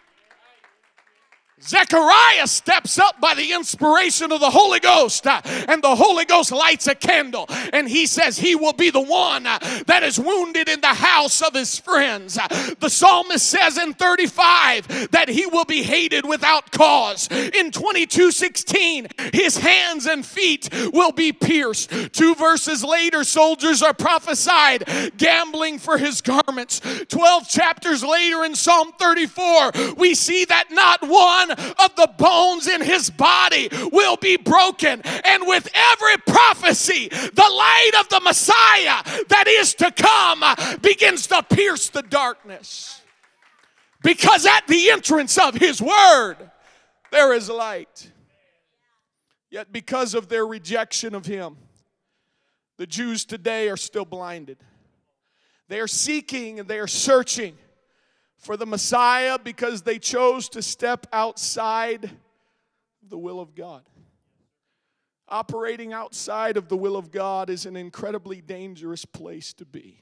Zechariah 1.62 2.48
steps 2.48 2.98
up 3.00 3.19
by 3.19 3.34
the 3.34 3.52
inspiration 3.52 4.32
of 4.32 4.39
the 4.39 4.50
Holy 4.50 4.80
Ghost, 4.80 5.28
uh, 5.28 5.41
and 5.43 5.84
the 5.84 5.95
Holy 5.95 6.26
Ghost 6.26 6.52
lights 6.52 6.88
a 6.88 6.95
candle, 6.95 7.45
and 7.74 7.88
he 7.88 8.06
says 8.06 8.38
he 8.38 8.56
will 8.56 8.74
be 8.74 8.89
the 8.89 9.02
one 9.02 9.45
uh, 9.45 9.60
that 9.88 10.04
is 10.04 10.19
wounded 10.19 10.69
in 10.69 10.82
the 10.82 10.88
house 10.88 11.41
of 11.41 11.54
his 11.54 11.78
friends. 11.78 12.38
Uh, 12.38 12.48
the 12.80 12.89
psalmist 12.89 13.45
says 13.45 13.78
in 13.78 13.93
35 13.93 15.12
that 15.12 15.28
he 15.28 15.45
will 15.48 15.65
be 15.65 15.84
hated 15.84 16.26
without 16.26 16.72
cause. 16.72 17.28
In 17.32 17.72
22 17.72 18.32
16, 18.32 19.08
his 19.34 19.58
hands 19.58 20.06
and 20.06 20.26
feet 20.26 20.69
will 20.93 21.12
be 21.12 21.34
pierced. 21.34 21.91
Two 22.13 22.36
verses 22.36 22.84
later, 22.84 23.24
soldiers 23.24 23.82
are 23.82 23.93
prophesied 23.93 24.88
gambling 25.17 25.80
for 25.80 25.98
his 25.98 26.22
garments. 26.22 26.80
12 27.10 27.50
chapters 27.50 28.04
later, 28.04 28.43
in 28.45 28.56
Psalm 28.56 28.93
34, 28.98 29.95
we 29.98 30.15
see 30.15 30.45
that 30.45 30.72
not 30.72 31.00
one 31.02 31.48
of 31.51 31.95
the 31.95 32.09
bones 32.17 32.67
in 32.67 32.81
his 32.81 33.09
body 33.09 33.69
will 33.91 34.17
be 34.17 34.38
broken. 34.38 35.01
And 35.03 35.43
with 35.45 35.69
every 35.73 36.17
prophecy, 36.25 37.09
the 37.09 37.51
light 37.51 37.91
of 37.99 38.09
the 38.09 38.21
Messiah 38.21 39.03
that 39.29 39.45
is 39.47 39.73
to 39.75 39.91
come 39.91 40.43
begins 40.81 41.27
to 41.27 41.43
pierce 41.43 41.89
the 41.89 42.03
darkness. 42.03 43.01
Because 44.01 44.45
at 44.45 44.65
the 44.67 44.91
entrance 44.91 45.38
of 45.38 45.55
his 45.55 45.81
word, 45.81 46.38
there 47.12 47.33
is 47.33 47.49
light. 47.49 48.12
Yet, 49.49 49.73
because 49.73 50.13
of 50.13 50.29
their 50.29 50.45
rejection 50.45 51.15
of 51.15 51.25
him, 51.25 51.57
the 52.77 52.85
Jews 52.85 53.25
today 53.25 53.67
are 53.69 53.77
still 53.77 54.05
blinded. 54.05 54.57
They 55.67 55.79
are 55.79 55.88
seeking 55.88 56.59
and 56.59 56.69
they 56.69 56.79
are 56.79 56.88
searching 56.88 57.57
for 58.39 58.56
the 58.58 58.65
Messiah 58.65 59.38
because 59.38 59.84
they 59.84 59.99
chose 59.99 60.49
to 60.49 60.62
step 60.62 61.06
outside 61.12 62.10
the 63.08 63.17
will 63.17 63.39
of 63.39 63.54
God. 63.54 63.84
Operating 65.28 65.93
outside 65.93 66.58
of 66.58 66.69
the 66.69 66.78
will 66.78 66.95
of 66.95 67.12
God 67.12 67.49
is 67.49 67.65
an 67.65 67.75
incredibly 67.75 68.41
dangerous 68.41 69.06
place 69.06 69.54
to 69.54 69.65
be. 69.65 70.02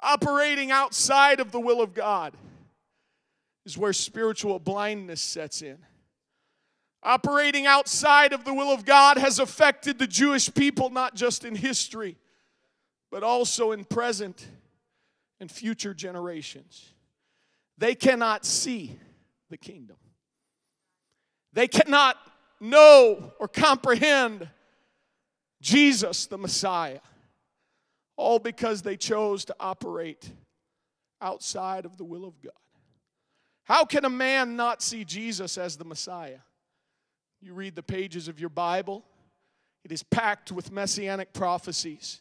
Operating 0.00 0.70
outside 0.70 1.40
of 1.40 1.52
the 1.52 1.60
will 1.60 1.82
of 1.82 1.92
God 1.92 2.34
is 3.66 3.76
where 3.76 3.92
spiritual 3.92 4.58
blindness 4.58 5.20
sets 5.20 5.60
in. 5.60 5.78
Operating 7.02 7.66
outside 7.66 8.32
of 8.32 8.44
the 8.44 8.54
will 8.54 8.72
of 8.72 8.84
God 8.84 9.18
has 9.18 9.38
affected 9.38 9.98
the 9.98 10.06
Jewish 10.06 10.52
people 10.54 10.88
not 10.88 11.14
just 11.14 11.44
in 11.44 11.54
history, 11.54 12.16
but 13.10 13.22
also 13.22 13.72
in 13.72 13.84
present 13.84 14.46
and 15.40 15.50
future 15.50 15.94
generations. 15.94 16.92
They 17.78 17.94
cannot 17.94 18.44
see 18.44 18.98
the 19.48 19.56
kingdom. 19.56 19.96
They 21.52 21.66
cannot 21.66 22.16
know 22.60 23.32
or 23.40 23.48
comprehend 23.48 24.48
Jesus, 25.60 26.26
the 26.26 26.38
Messiah, 26.38 27.00
all 28.16 28.38
because 28.38 28.82
they 28.82 28.96
chose 28.96 29.44
to 29.46 29.56
operate 29.58 30.30
outside 31.20 31.84
of 31.84 31.96
the 31.96 32.04
will 32.04 32.24
of 32.24 32.40
God. 32.40 32.52
How 33.64 33.84
can 33.84 34.04
a 34.04 34.10
man 34.10 34.56
not 34.56 34.82
see 34.82 35.04
Jesus 35.04 35.56
as 35.58 35.76
the 35.76 35.84
Messiah? 35.84 36.40
You 37.40 37.54
read 37.54 37.74
the 37.74 37.82
pages 37.82 38.28
of 38.28 38.40
your 38.40 38.48
Bible, 38.50 39.04
it 39.84 39.92
is 39.92 40.02
packed 40.02 40.52
with 40.52 40.70
messianic 40.70 41.32
prophecies. 41.32 42.20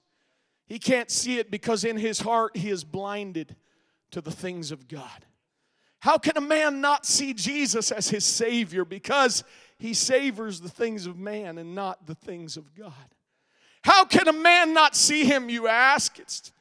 He 0.70 0.78
can't 0.78 1.10
see 1.10 1.40
it 1.40 1.50
because 1.50 1.84
in 1.84 1.98
his 1.98 2.20
heart 2.20 2.56
he 2.56 2.70
is 2.70 2.84
blinded 2.84 3.56
to 4.12 4.22
the 4.22 4.32
things 4.32 4.72
of 4.72 4.88
God. 4.88 5.26
How 6.00 6.20
can 6.20 6.38
a 6.38 6.42
man 6.42 6.80
not 6.80 7.08
see 7.08 7.34
Jesus 7.34 7.92
as 7.92 8.08
his 8.08 8.24
Savior? 8.24 8.86
Because 8.86 9.44
he 9.80 9.96
savors 9.96 10.62
the 10.62 10.70
things 10.70 11.08
of 11.08 11.18
man 11.18 11.58
and 11.58 11.74
not 11.74 12.06
the 12.06 12.16
things 12.16 12.56
of 12.56 12.74
God. 12.76 12.94
How 13.84 14.06
can 14.06 14.28
a 14.28 14.34
man 14.34 14.74
not 14.74 14.96
see 14.96 15.26
him, 15.26 15.50
you 15.50 15.68
ask? 15.68 16.20
It's 16.20 16.52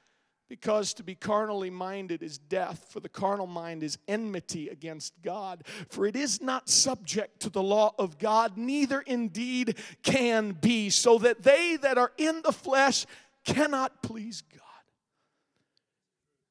because 0.49 0.94
to 0.94 1.03
be 1.03 1.14
carnally 1.14 1.68
minded 1.68 2.23
is 2.23 2.38
death, 2.38 2.87
for 2.90 3.01
the 3.01 3.09
carnal 3.09 3.47
mind 3.47 3.83
is 3.83 3.99
enmity 4.09 4.71
against 4.71 5.21
God. 5.21 5.64
For 5.90 6.07
it 6.07 6.16
is 6.16 6.40
not 6.40 6.71
subject 6.71 7.40
to 7.40 7.51
the 7.51 7.62
law 7.62 7.94
of 7.99 8.18
God, 8.18 8.57
neither 8.57 9.01
indeed 9.03 9.77
can 10.03 10.53
be, 10.53 10.88
so 10.88 11.18
that 11.18 11.42
they 11.42 11.77
that 11.83 11.99
are 11.99 12.12
in 12.16 12.40
the 12.42 12.53
flesh 12.53 13.05
cannot 13.54 14.02
please 14.02 14.42
God. 14.42 14.62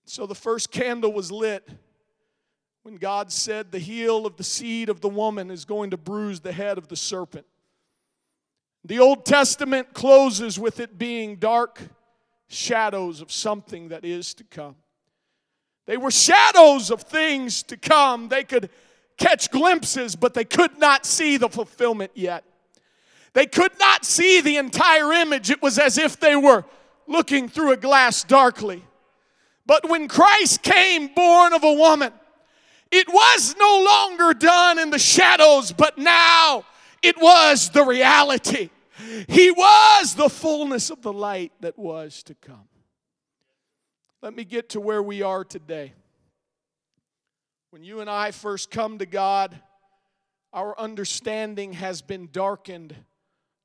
So 0.05 0.25
the 0.25 0.35
first 0.35 0.71
candle 0.71 1.13
was 1.13 1.31
lit 1.31 1.67
when 2.83 2.95
God 2.95 3.31
said, 3.31 3.71
The 3.71 3.79
heel 3.79 4.25
of 4.25 4.37
the 4.37 4.43
seed 4.43 4.89
of 4.89 5.01
the 5.01 5.09
woman 5.09 5.51
is 5.51 5.65
going 5.65 5.91
to 5.91 5.97
bruise 5.97 6.39
the 6.39 6.51
head 6.51 6.77
of 6.77 6.87
the 6.87 6.95
serpent. 6.95 7.45
The 8.83 8.99
Old 8.99 9.25
Testament 9.25 9.93
closes 9.93 10.57
with 10.57 10.79
it 10.79 10.97
being 10.97 11.35
dark 11.35 11.81
shadows 12.47 13.21
of 13.21 13.31
something 13.31 13.89
that 13.89 14.05
is 14.05 14.33
to 14.35 14.43
come. 14.45 14.75
They 15.85 15.97
were 15.97 16.11
shadows 16.11 16.89
of 16.89 17.01
things 17.01 17.63
to 17.63 17.77
come. 17.77 18.29
They 18.29 18.43
could 18.43 18.69
catch 19.17 19.51
glimpses, 19.51 20.15
but 20.15 20.33
they 20.33 20.45
could 20.45 20.79
not 20.79 21.05
see 21.05 21.37
the 21.37 21.49
fulfillment 21.49 22.11
yet. 22.15 22.43
They 23.33 23.45
could 23.45 23.77
not 23.79 24.05
see 24.05 24.41
the 24.41 24.57
entire 24.57 25.11
image. 25.11 25.51
It 25.51 25.61
was 25.61 25.77
as 25.77 25.97
if 25.97 26.19
they 26.19 26.35
were 26.35 26.65
looking 27.07 27.49
through 27.49 27.71
a 27.71 27.77
glass 27.77 28.23
darkly. 28.23 28.83
But 29.65 29.89
when 29.89 30.07
Christ 30.07 30.61
came, 30.61 31.07
born 31.07 31.53
of 31.53 31.63
a 31.63 31.73
woman, 31.73 32.13
it 32.91 33.07
was 33.07 33.55
no 33.57 33.83
longer 33.83 34.33
done 34.33 34.79
in 34.79 34.89
the 34.89 34.99
shadows, 34.99 35.71
but 35.71 35.97
now 35.97 36.63
it 37.01 37.17
was 37.21 37.69
the 37.69 37.83
reality. 37.83 38.69
He 39.27 39.51
was 39.51 40.15
the 40.15 40.29
fullness 40.29 40.89
of 40.89 41.01
the 41.01 41.13
light 41.13 41.51
that 41.59 41.77
was 41.77 42.23
to 42.23 42.35
come. 42.35 42.67
Let 44.21 44.35
me 44.35 44.43
get 44.43 44.69
to 44.69 44.79
where 44.79 45.03
we 45.03 45.21
are 45.21 45.43
today. 45.43 45.93
When 47.69 47.83
you 47.83 47.99
and 47.99 48.09
I 48.09 48.31
first 48.31 48.71
come 48.71 48.97
to 48.97 49.05
God, 49.05 49.59
our 50.53 50.79
understanding 50.79 51.73
has 51.73 52.01
been 52.01 52.29
darkened 52.31 52.95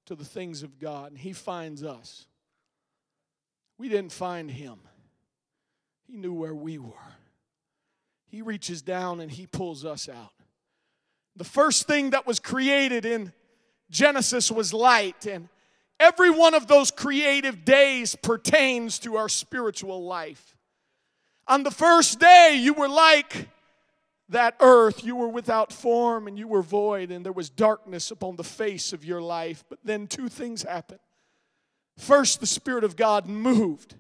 to 0.07 0.15
the 0.15 0.25
things 0.25 0.63
of 0.63 0.79
God, 0.79 1.13
and 1.13 1.19
He 1.19 1.33
finds 1.33 1.83
us. 1.83 2.27
We 3.79 3.89
didn't 3.89 4.13
find 4.13 4.51
Him, 4.51 4.79
He 6.07 6.17
knew 6.17 6.33
where 6.33 6.55
we 6.55 6.79
were. 6.79 6.93
He 8.33 8.41
reaches 8.41 8.81
down 8.81 9.21
and 9.21 9.31
he 9.31 9.47
pulls 9.47 9.85
us 9.85 10.09
out. 10.09 10.33
The 11.37 11.45
first 11.45 11.87
thing 11.87 12.11
that 12.11 12.27
was 12.27 12.41
created 12.41 13.05
in 13.05 13.31
Genesis 13.91 14.51
was 14.51 14.73
light, 14.73 15.27
and 15.27 15.51
every 16.01 16.31
one 16.31 16.55
of 16.55 16.67
those 16.67 16.91
creative 16.91 17.67
days 17.67 18.17
pertains 18.17 18.99
to 19.01 19.17
our 19.17 19.29
spiritual 19.29 20.05
life. 20.07 20.57
On 21.47 21.63
the 21.63 21.71
first 21.71 22.19
day, 22.19 22.57
you 22.59 22.73
were 22.73 22.89
like 22.89 23.51
that 24.31 24.57
earth. 24.61 25.05
You 25.05 25.17
were 25.17 25.29
without 25.29 25.71
form 25.71 26.27
and 26.27 26.39
you 26.39 26.49
were 26.49 26.63
void, 26.63 27.11
and 27.11 27.27
there 27.27 27.33
was 27.33 27.51
darkness 27.51 28.11
upon 28.11 28.37
the 28.37 28.45
face 28.45 28.95
of 28.95 29.05
your 29.05 29.21
life. 29.21 29.63
But 29.69 29.81
then 29.85 30.07
two 30.07 30.29
things 30.31 30.63
happened. 30.63 31.01
First, 31.97 32.41
the 32.41 32.47
Spirit 32.47 32.85
of 32.85 32.97
God 32.97 33.27
moved, 33.27 33.95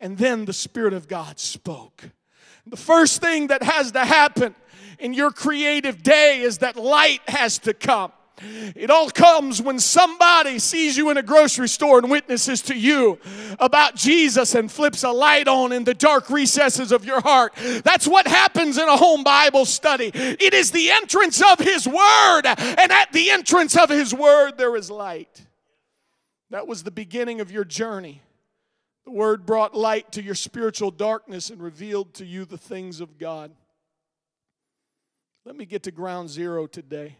and 0.00 0.18
then 0.18 0.44
the 0.44 0.52
Spirit 0.52 0.92
of 0.92 1.08
God 1.08 1.38
spoke. 1.38 2.10
The 2.66 2.76
first 2.76 3.20
thing 3.20 3.46
that 3.46 3.62
has 3.62 3.92
to 3.92 4.04
happen 4.04 4.54
in 4.98 5.14
your 5.14 5.30
creative 5.30 6.02
day 6.02 6.40
is 6.40 6.58
that 6.58 6.76
light 6.76 7.20
has 7.28 7.58
to 7.60 7.72
come. 7.72 8.12
It 8.76 8.90
all 8.90 9.10
comes 9.10 9.60
when 9.60 9.80
somebody 9.80 10.60
sees 10.60 10.96
you 10.96 11.10
in 11.10 11.16
a 11.16 11.22
grocery 11.22 11.68
store 11.68 11.98
and 11.98 12.10
witnesses 12.10 12.62
to 12.62 12.76
you 12.76 13.18
about 13.58 13.96
Jesus 13.96 14.54
and 14.54 14.70
flips 14.70 15.02
a 15.02 15.10
light 15.10 15.48
on 15.48 15.72
in 15.72 15.82
the 15.82 15.94
dark 15.94 16.30
recesses 16.30 16.92
of 16.92 17.04
your 17.04 17.20
heart. 17.20 17.52
That's 17.82 18.06
what 18.06 18.28
happens 18.28 18.78
in 18.78 18.88
a 18.88 18.96
home 18.96 19.24
Bible 19.24 19.64
study. 19.64 20.12
It 20.14 20.54
is 20.54 20.70
the 20.70 20.90
entrance 20.90 21.42
of 21.42 21.58
His 21.58 21.88
Word, 21.88 22.42
and 22.44 22.92
at 22.92 23.12
the 23.12 23.30
entrance 23.30 23.76
of 23.76 23.88
His 23.88 24.14
Word, 24.14 24.56
there 24.56 24.76
is 24.76 24.90
light. 24.90 25.46
That 26.50 26.66
was 26.66 26.82
the 26.82 26.90
beginning 26.90 27.40
of 27.40 27.50
your 27.50 27.64
journey. 27.64 28.22
The 29.04 29.10
word 29.10 29.46
brought 29.46 29.74
light 29.74 30.12
to 30.12 30.22
your 30.22 30.34
spiritual 30.34 30.90
darkness 30.90 31.50
and 31.50 31.62
revealed 31.62 32.14
to 32.14 32.24
you 32.26 32.44
the 32.44 32.58
things 32.58 33.00
of 33.00 33.18
God. 33.18 33.52
Let 35.44 35.56
me 35.56 35.64
get 35.64 35.84
to 35.84 35.90
ground 35.90 36.28
zero 36.28 36.66
today. 36.66 37.16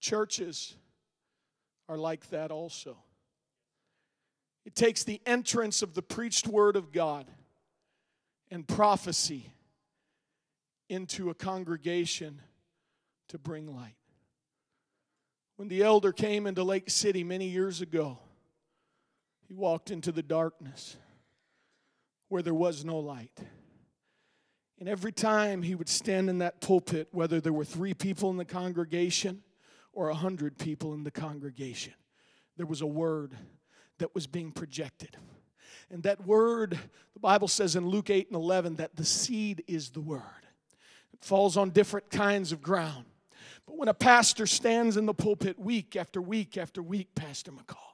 Churches 0.00 0.74
are 1.88 1.96
like 1.96 2.28
that 2.30 2.50
also. 2.50 2.96
It 4.64 4.74
takes 4.74 5.04
the 5.04 5.20
entrance 5.26 5.82
of 5.82 5.94
the 5.94 6.02
preached 6.02 6.46
word 6.46 6.76
of 6.76 6.92
God 6.92 7.26
and 8.50 8.66
prophecy 8.66 9.50
into 10.88 11.30
a 11.30 11.34
congregation 11.34 12.40
to 13.28 13.38
bring 13.38 13.74
light. 13.74 13.96
When 15.56 15.68
the 15.68 15.82
elder 15.82 16.12
came 16.12 16.46
into 16.46 16.62
Lake 16.62 16.90
City 16.90 17.24
many 17.24 17.48
years 17.48 17.80
ago, 17.80 18.18
he 19.46 19.54
walked 19.54 19.90
into 19.90 20.12
the 20.12 20.22
darkness 20.22 20.96
where 22.28 22.42
there 22.42 22.54
was 22.54 22.84
no 22.84 22.98
light. 22.98 23.38
And 24.78 24.88
every 24.88 25.12
time 25.12 25.62
he 25.62 25.74
would 25.74 25.88
stand 25.88 26.28
in 26.28 26.38
that 26.38 26.60
pulpit, 26.60 27.08
whether 27.12 27.40
there 27.40 27.52
were 27.52 27.64
three 27.64 27.94
people 27.94 28.30
in 28.30 28.36
the 28.36 28.44
congregation 28.44 29.42
or 29.92 30.08
a 30.08 30.14
hundred 30.14 30.58
people 30.58 30.94
in 30.94 31.04
the 31.04 31.10
congregation, 31.10 31.94
there 32.56 32.66
was 32.66 32.80
a 32.80 32.86
word 32.86 33.36
that 33.98 34.14
was 34.14 34.26
being 34.26 34.50
projected. 34.50 35.16
And 35.90 36.02
that 36.02 36.26
word, 36.26 36.78
the 37.12 37.20
Bible 37.20 37.48
says 37.48 37.76
in 37.76 37.86
Luke 37.86 38.10
8 38.10 38.28
and 38.28 38.36
11 38.36 38.76
that 38.76 38.96
the 38.96 39.04
seed 39.04 39.62
is 39.66 39.90
the 39.90 40.00
word. 40.00 40.22
It 41.12 41.22
falls 41.22 41.56
on 41.56 41.70
different 41.70 42.10
kinds 42.10 42.52
of 42.52 42.60
ground. 42.62 43.04
But 43.66 43.76
when 43.76 43.88
a 43.88 43.94
pastor 43.94 44.46
stands 44.46 44.96
in 44.96 45.06
the 45.06 45.14
pulpit 45.14 45.58
week 45.58 45.96
after 45.96 46.20
week 46.20 46.58
after 46.58 46.82
week, 46.82 47.14
Pastor 47.14 47.52
McCall, 47.52 47.93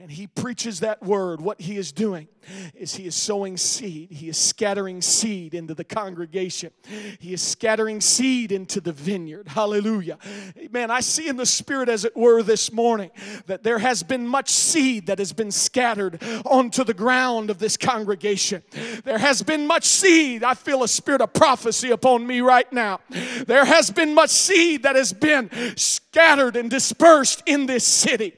and 0.00 0.10
he 0.10 0.26
preaches 0.26 0.80
that 0.80 1.02
word, 1.02 1.42
what 1.42 1.60
he 1.60 1.76
is 1.76 1.92
doing 1.92 2.26
is 2.74 2.94
he 2.94 3.06
is 3.06 3.14
sowing 3.14 3.58
seed. 3.58 4.10
He 4.10 4.30
is 4.30 4.38
scattering 4.38 5.02
seed 5.02 5.52
into 5.52 5.74
the 5.74 5.84
congregation. 5.84 6.70
He 7.18 7.34
is 7.34 7.42
scattering 7.42 8.00
seed 8.00 8.50
into 8.50 8.80
the 8.80 8.92
vineyard. 8.92 9.46
Hallelujah. 9.46 10.16
Man, 10.70 10.90
I 10.90 11.00
see 11.00 11.28
in 11.28 11.36
the 11.36 11.44
spirit, 11.44 11.90
as 11.90 12.06
it 12.06 12.16
were, 12.16 12.42
this 12.42 12.72
morning 12.72 13.10
that 13.44 13.62
there 13.62 13.78
has 13.78 14.02
been 14.02 14.26
much 14.26 14.48
seed 14.48 15.06
that 15.08 15.18
has 15.18 15.34
been 15.34 15.50
scattered 15.50 16.22
onto 16.46 16.82
the 16.82 16.94
ground 16.94 17.50
of 17.50 17.58
this 17.58 17.76
congregation. 17.76 18.62
There 19.04 19.18
has 19.18 19.42
been 19.42 19.66
much 19.66 19.84
seed. 19.84 20.42
I 20.42 20.54
feel 20.54 20.82
a 20.82 20.88
spirit 20.88 21.20
of 21.20 21.34
prophecy 21.34 21.90
upon 21.90 22.26
me 22.26 22.40
right 22.40 22.72
now. 22.72 23.00
There 23.46 23.66
has 23.66 23.90
been 23.90 24.14
much 24.14 24.30
seed 24.30 24.84
that 24.84 24.96
has 24.96 25.12
been 25.12 25.50
scattered 25.76 26.09
scattered 26.12 26.56
and 26.56 26.68
dispersed 26.68 27.40
in 27.46 27.66
this 27.66 27.84
city. 27.84 28.34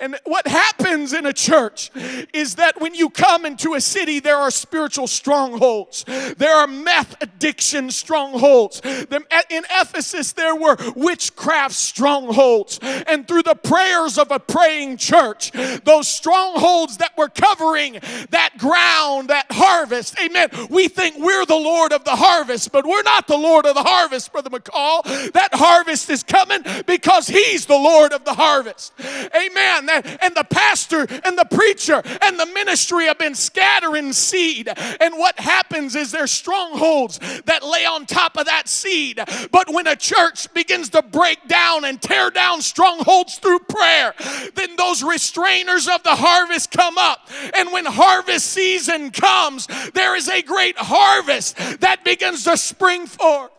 And 0.00 0.18
what 0.24 0.44
happens 0.48 1.12
in 1.12 1.24
a 1.24 1.32
church 1.32 1.92
is 2.34 2.56
that 2.56 2.80
when 2.80 2.96
you 2.96 3.10
come 3.10 3.46
into 3.46 3.74
a 3.74 3.80
city, 3.80 4.18
there 4.18 4.38
are 4.38 4.50
spiritual 4.50 5.06
strongholds, 5.06 6.04
there 6.36 6.52
are 6.52 6.66
meth 6.66 7.14
addiction 7.22 7.92
strongholds. 7.92 8.80
In 8.84 9.64
Ephesus, 9.70 10.32
there 10.32 10.56
were 10.56 10.76
witchcraft 10.96 11.76
strongholds. 11.76 12.80
And 12.82 13.28
through 13.28 13.44
the 13.44 13.54
prayers 13.54 14.18
of 14.18 14.32
a 14.32 14.40
praying 14.40 14.96
church, 14.96 15.52
those 15.84 16.08
strongholds 16.08 16.96
that 16.96 17.16
were 17.16 17.28
covering 17.28 18.00
that 18.30 18.50
ground, 18.58 19.30
that 19.30 19.46
harvest, 19.48 20.18
amen. 20.18 20.48
We 20.70 20.88
think 20.88 21.18
we're 21.20 21.46
the 21.46 21.54
Lord 21.54 21.92
of 21.92 22.02
the 22.02 22.16
harvest, 22.16 22.72
but 22.72 22.84
we're 22.84 23.04
not 23.04 23.28
the 23.28 23.38
Lord 23.38 23.64
of 23.64 23.76
the 23.76 23.84
harvest, 23.84 24.32
Brother 24.32 24.50
McCall. 24.50 25.04
That 25.34 25.50
harvest 25.54 26.10
is 26.10 26.24
coming 26.24 26.64
because 26.84 27.11
He's 27.20 27.66
the 27.66 27.74
Lord 27.74 28.12
of 28.12 28.24
the 28.24 28.34
harvest. 28.34 28.92
Amen. 29.00 29.88
And 30.20 30.34
the 30.34 30.46
pastor 30.48 31.06
and 31.24 31.38
the 31.38 31.46
preacher 31.50 32.02
and 32.22 32.38
the 32.38 32.46
ministry 32.46 33.06
have 33.06 33.18
been 33.18 33.34
scattering 33.34 34.12
seed. 34.12 34.68
And 35.00 35.18
what 35.18 35.38
happens 35.38 35.94
is 35.94 36.12
there's 36.12 36.30
strongholds 36.30 37.18
that 37.44 37.62
lay 37.62 37.84
on 37.84 38.06
top 38.06 38.36
of 38.36 38.46
that 38.46 38.68
seed. 38.68 39.20
But 39.50 39.72
when 39.72 39.86
a 39.86 39.96
church 39.96 40.52
begins 40.54 40.88
to 40.90 41.02
break 41.02 41.46
down 41.48 41.84
and 41.84 42.00
tear 42.00 42.30
down 42.30 42.62
strongholds 42.62 43.38
through 43.38 43.60
prayer, 43.60 44.14
then 44.54 44.76
those 44.76 45.02
restrainers 45.02 45.92
of 45.92 46.02
the 46.02 46.16
harvest 46.16 46.70
come 46.70 46.98
up. 46.98 47.28
And 47.56 47.72
when 47.72 47.84
harvest 47.86 48.46
season 48.46 49.10
comes, 49.10 49.68
there 49.92 50.16
is 50.16 50.28
a 50.28 50.42
great 50.42 50.76
harvest 50.78 51.56
that 51.80 52.04
begins 52.04 52.44
to 52.44 52.56
spring 52.56 53.06
forth. 53.06 53.50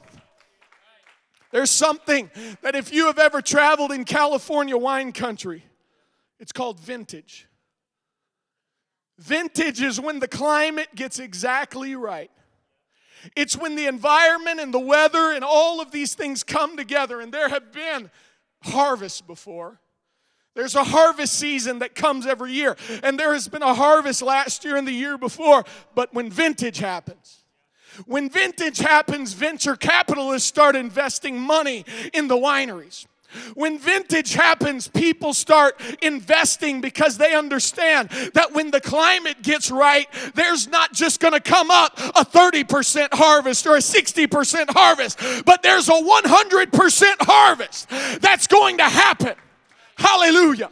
There's 1.53 1.69
something 1.69 2.31
that 2.63 2.73
if 2.73 2.91
you 2.91 3.05
have 3.05 3.19
ever 3.19 3.39
traveled 3.39 3.91
in 3.91 4.05
California 4.05 4.75
wine 4.75 5.11
country, 5.11 5.63
it's 6.39 6.51
called 6.51 6.79
vintage. 6.79 7.47
Vintage 9.19 9.79
is 9.79 10.01
when 10.01 10.19
the 10.19 10.27
climate 10.27 10.89
gets 10.95 11.19
exactly 11.19 11.95
right. 11.95 12.31
It's 13.35 13.55
when 13.55 13.75
the 13.75 13.85
environment 13.85 14.59
and 14.59 14.73
the 14.73 14.79
weather 14.79 15.31
and 15.31 15.43
all 15.43 15.79
of 15.79 15.91
these 15.91 16.15
things 16.15 16.41
come 16.41 16.75
together, 16.75 17.21
and 17.21 17.31
there 17.31 17.49
have 17.49 17.71
been 17.71 18.09
harvests 18.63 19.21
before. 19.21 19.79
There's 20.55 20.73
a 20.73 20.83
harvest 20.83 21.35
season 21.35 21.79
that 21.79 21.93
comes 21.93 22.25
every 22.25 22.51
year, 22.51 22.75
and 23.03 23.19
there 23.19 23.33
has 23.33 23.47
been 23.47 23.61
a 23.61 23.75
harvest 23.75 24.23
last 24.23 24.65
year 24.65 24.75
and 24.75 24.87
the 24.87 24.91
year 24.91 25.19
before, 25.19 25.65
but 25.93 26.15
when 26.15 26.31
vintage 26.31 26.79
happens, 26.79 27.42
when 28.05 28.29
vintage 28.29 28.79
happens, 28.79 29.33
venture 29.33 29.75
capitalists 29.75 30.47
start 30.47 30.75
investing 30.75 31.39
money 31.39 31.85
in 32.13 32.27
the 32.27 32.35
wineries. 32.35 33.05
When 33.55 33.79
vintage 33.79 34.33
happens, 34.33 34.87
people 34.87 35.33
start 35.33 35.79
investing 36.01 36.81
because 36.81 37.17
they 37.17 37.33
understand 37.33 38.09
that 38.33 38.53
when 38.53 38.71
the 38.71 38.81
climate 38.81 39.41
gets 39.41 39.71
right, 39.71 40.07
there's 40.35 40.67
not 40.67 40.93
just 40.93 41.19
going 41.19 41.33
to 41.33 41.39
come 41.39 41.71
up 41.71 41.97
a 41.97 42.25
30% 42.25 43.07
harvest 43.11 43.65
or 43.65 43.75
a 43.75 43.79
60% 43.79 44.65
harvest, 44.69 45.19
but 45.45 45.63
there's 45.63 45.89
a 45.89 45.93
100% 45.93 47.05
harvest 47.21 47.89
that's 48.21 48.47
going 48.47 48.77
to 48.77 48.83
happen. 48.83 49.33
Hallelujah. 49.97 50.69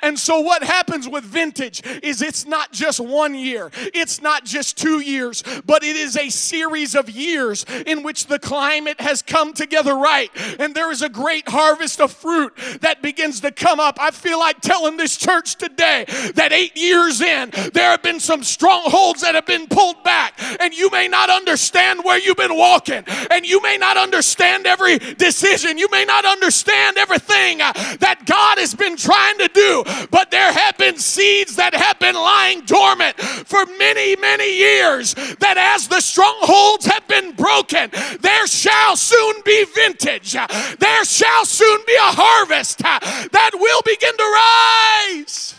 And 0.00 0.18
so, 0.18 0.40
what 0.40 0.62
happens 0.62 1.08
with 1.08 1.24
vintage 1.24 1.82
is 2.02 2.22
it's 2.22 2.46
not 2.46 2.72
just 2.72 3.00
one 3.00 3.34
year, 3.34 3.70
it's 3.74 4.20
not 4.22 4.44
just 4.44 4.76
two 4.76 5.00
years, 5.00 5.42
but 5.64 5.82
it 5.82 5.96
is 5.96 6.16
a 6.16 6.28
series 6.28 6.94
of 6.94 7.10
years 7.10 7.64
in 7.86 8.02
which 8.02 8.26
the 8.26 8.38
climate 8.38 9.00
has 9.00 9.22
come 9.22 9.52
together 9.52 9.94
right. 9.94 10.30
And 10.58 10.74
there 10.74 10.90
is 10.90 11.02
a 11.02 11.08
great 11.08 11.48
harvest 11.48 12.00
of 12.00 12.12
fruit 12.12 12.52
that 12.80 13.02
begins 13.02 13.40
to 13.40 13.50
come 13.50 13.80
up. 13.80 13.98
I 14.00 14.10
feel 14.10 14.38
like 14.38 14.60
telling 14.60 14.96
this 14.96 15.16
church 15.16 15.56
today 15.56 16.04
that 16.34 16.52
eight 16.52 16.76
years 16.76 17.20
in, 17.20 17.50
there 17.72 17.90
have 17.90 18.02
been 18.02 18.20
some 18.20 18.42
strongholds 18.42 19.22
that 19.22 19.34
have 19.34 19.46
been 19.46 19.66
pulled 19.66 20.02
back. 20.04 20.34
And 20.60 20.74
you 20.74 20.90
may 20.90 21.08
not 21.08 21.30
understand 21.30 22.00
where 22.04 22.18
you've 22.18 22.36
been 22.36 22.56
walking, 22.56 23.04
and 23.30 23.46
you 23.46 23.60
may 23.62 23.76
not 23.76 23.96
understand 23.96 24.66
every 24.66 24.98
decision, 24.98 25.78
you 25.78 25.88
may 25.90 26.04
not 26.04 26.24
understand 26.24 26.96
everything 26.96 27.60
uh, 27.60 27.72
that 28.00 28.22
God 28.26 28.58
has 28.58 28.74
been 28.74 28.96
trying 28.96 29.38
to 29.38 29.48
do 29.48 29.63
but 30.10 30.30
there 30.30 30.52
have 30.52 30.76
been 30.78 30.98
seeds 30.98 31.56
that 31.56 31.74
have 31.74 31.98
been 31.98 32.14
lying 32.14 32.62
dormant 32.62 33.16
for 33.20 33.64
many, 33.78 34.16
many 34.16 34.58
years. 34.58 35.14
That 35.14 35.56
as 35.56 35.88
the 35.88 36.00
strongholds 36.00 36.86
have 36.86 37.06
been 37.08 37.32
broken, 37.32 37.90
there 38.20 38.46
shall 38.46 38.96
soon 38.96 39.36
be 39.44 39.64
vintage. 39.74 40.32
There 40.32 41.04
shall 41.04 41.44
soon 41.44 41.80
be 41.86 41.94
a 41.94 42.12
harvest 42.12 42.78
that 42.78 43.50
will 43.54 43.82
begin 43.84 44.16
to 44.16 45.18
rise. 45.20 45.54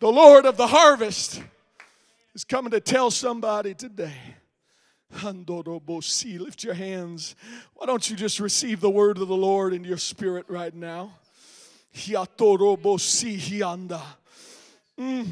The 0.00 0.12
Lord 0.12 0.46
of 0.46 0.56
the 0.56 0.68
harvest 0.68 1.42
is 2.34 2.44
coming 2.44 2.70
to 2.70 2.80
tell 2.80 3.10
somebody 3.10 3.74
today. 3.74 4.36
Lift 5.10 6.62
your 6.62 6.74
hands. 6.74 7.34
Why 7.74 7.86
don't 7.86 8.08
you 8.08 8.14
just 8.14 8.38
receive 8.40 8.80
the 8.80 8.90
word 8.90 9.18
of 9.18 9.26
the 9.26 9.36
Lord 9.36 9.72
in 9.72 9.82
your 9.82 9.96
spirit 9.96 10.44
right 10.48 10.74
now? 10.74 11.14
Mm. 14.98 15.26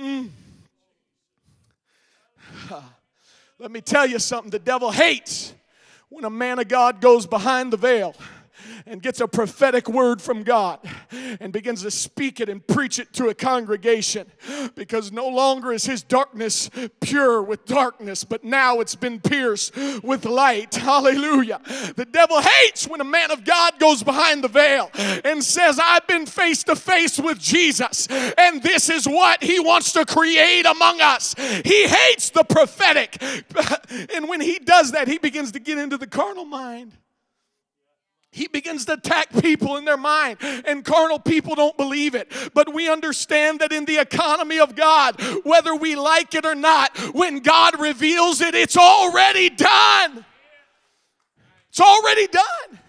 Mm. 0.00 0.28
Let 3.58 3.70
me 3.70 3.80
tell 3.80 4.06
you 4.06 4.18
something 4.18 4.50
the 4.50 4.58
devil 4.58 4.90
hates 4.90 5.52
when 6.08 6.24
a 6.24 6.30
man 6.30 6.58
of 6.58 6.68
God 6.68 7.00
goes 7.00 7.26
behind 7.26 7.72
the 7.72 7.76
veil 7.76 8.14
and 8.88 9.02
gets 9.02 9.20
a 9.20 9.28
prophetic 9.28 9.88
word 9.88 10.20
from 10.20 10.42
God 10.42 10.80
and 11.40 11.52
begins 11.52 11.82
to 11.82 11.90
speak 11.90 12.40
it 12.40 12.48
and 12.48 12.66
preach 12.66 12.98
it 12.98 13.12
to 13.14 13.28
a 13.28 13.34
congregation 13.34 14.26
because 14.74 15.12
no 15.12 15.28
longer 15.28 15.72
is 15.72 15.84
his 15.84 16.02
darkness 16.02 16.70
pure 17.00 17.42
with 17.42 17.64
darkness, 17.66 18.24
but 18.24 18.44
now 18.44 18.80
it's 18.80 18.94
been 18.94 19.20
pierced 19.20 19.76
with 20.02 20.24
light. 20.24 20.74
Hallelujah. 20.74 21.60
The 21.96 22.06
devil 22.10 22.40
hates 22.40 22.88
when 22.88 23.00
a 23.00 23.04
man 23.04 23.30
of 23.30 23.44
God 23.44 23.78
goes 23.78 24.02
behind 24.02 24.42
the 24.42 24.48
veil 24.48 24.90
and 25.24 25.42
says, 25.42 25.78
I've 25.82 26.06
been 26.06 26.26
face 26.26 26.64
to 26.64 26.76
face 26.76 27.18
with 27.18 27.38
Jesus, 27.38 28.06
and 28.08 28.62
this 28.62 28.88
is 28.88 29.06
what 29.06 29.42
he 29.42 29.60
wants 29.60 29.92
to 29.92 30.04
create 30.04 30.66
among 30.66 31.00
us. 31.00 31.34
He 31.64 31.86
hates 31.86 32.30
the 32.30 32.44
prophetic. 32.44 33.22
And 34.14 34.28
when 34.28 34.40
he 34.40 34.58
does 34.58 34.92
that, 34.92 35.08
he 35.08 35.18
begins 35.18 35.52
to 35.52 35.60
get 35.60 35.78
into 35.78 35.96
the 35.96 36.06
carnal 36.06 36.44
mind 36.44 36.92
he 38.30 38.46
begins 38.46 38.84
to 38.86 38.94
attack 38.94 39.30
people 39.40 39.76
in 39.76 39.84
their 39.84 39.96
mind, 39.96 40.38
and 40.40 40.84
carnal 40.84 41.18
people 41.18 41.54
don't 41.54 41.76
believe 41.76 42.14
it. 42.14 42.32
But 42.54 42.72
we 42.72 42.88
understand 42.88 43.60
that 43.60 43.72
in 43.72 43.84
the 43.84 43.98
economy 43.98 44.58
of 44.58 44.74
God, 44.74 45.20
whether 45.44 45.74
we 45.74 45.96
like 45.96 46.34
it 46.34 46.44
or 46.44 46.54
not, 46.54 46.96
when 47.14 47.40
God 47.40 47.80
reveals 47.80 48.40
it, 48.40 48.54
it's 48.54 48.76
already 48.76 49.50
done. 49.50 50.24
It's 51.70 51.80
already 51.80 52.26
done 52.26 52.80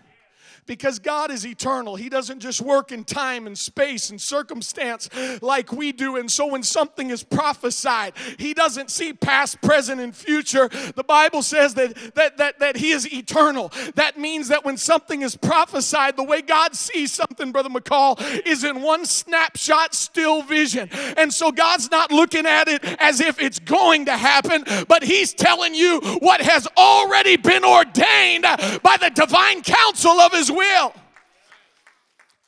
because 0.70 1.00
God 1.00 1.32
is 1.32 1.48
eternal. 1.48 1.96
He 1.96 2.10
doesn't 2.10 2.42
just 2.42 2.62
work 2.62 2.92
in 2.92 3.04
time 3.04 3.48
and 3.48 3.58
space 3.58 4.12
and 4.12 4.22
circumstance 4.22 5.10
like 5.42 5.72
we 5.72 5.92
do. 5.92 6.16
And 6.16 6.30
so 6.30 6.46
when 6.46 6.62
something 6.62 7.10
is 7.10 7.24
prophesied, 7.24 8.14
He 8.38 8.54
doesn't 8.54 8.92
see 8.92 9.14
past, 9.14 9.64
present, 9.64 10.00
and 10.00 10.16
future. 10.16 10.70
The 10.96 11.04
Bible 11.04 11.42
says 11.42 11.74
that, 11.74 11.96
that, 12.14 12.38
that, 12.38 12.60
that 12.60 12.78
He 12.78 12.92
is 12.92 13.12
eternal. 13.12 13.74
That 13.96 14.20
means 14.20 14.50
that 14.50 14.64
when 14.64 14.78
something 14.78 15.24
is 15.24 15.36
prophesied, 15.36 16.16
the 16.16 16.24
way 16.24 16.44
God 16.44 16.76
sees 16.76 17.12
something, 17.12 17.52
Brother 17.52 17.70
McCall, 17.70 18.22
is 18.46 18.64
in 18.64 18.84
one 18.84 19.08
snapshot, 19.08 19.96
still 19.96 20.44
vision. 20.44 20.88
And 21.18 21.34
so 21.34 21.52
God's 21.52 21.90
not 21.90 22.12
looking 22.12 22.46
at 22.46 22.68
it 22.68 22.86
as 23.00 23.22
if 23.22 23.42
it's 23.42 23.58
going 23.58 24.06
to 24.06 24.16
happen, 24.16 24.64
but 24.88 25.02
He's 25.02 25.34
telling 25.34 25.74
you 25.74 26.00
what 26.20 26.42
has 26.42 26.68
already 26.78 27.38
been 27.38 27.66
ordained 27.66 28.44
by 28.84 28.98
the 29.02 29.12
divine 29.16 29.64
counsel 29.64 30.20
of 30.20 30.32
His 30.32 30.52
will. 30.52 30.59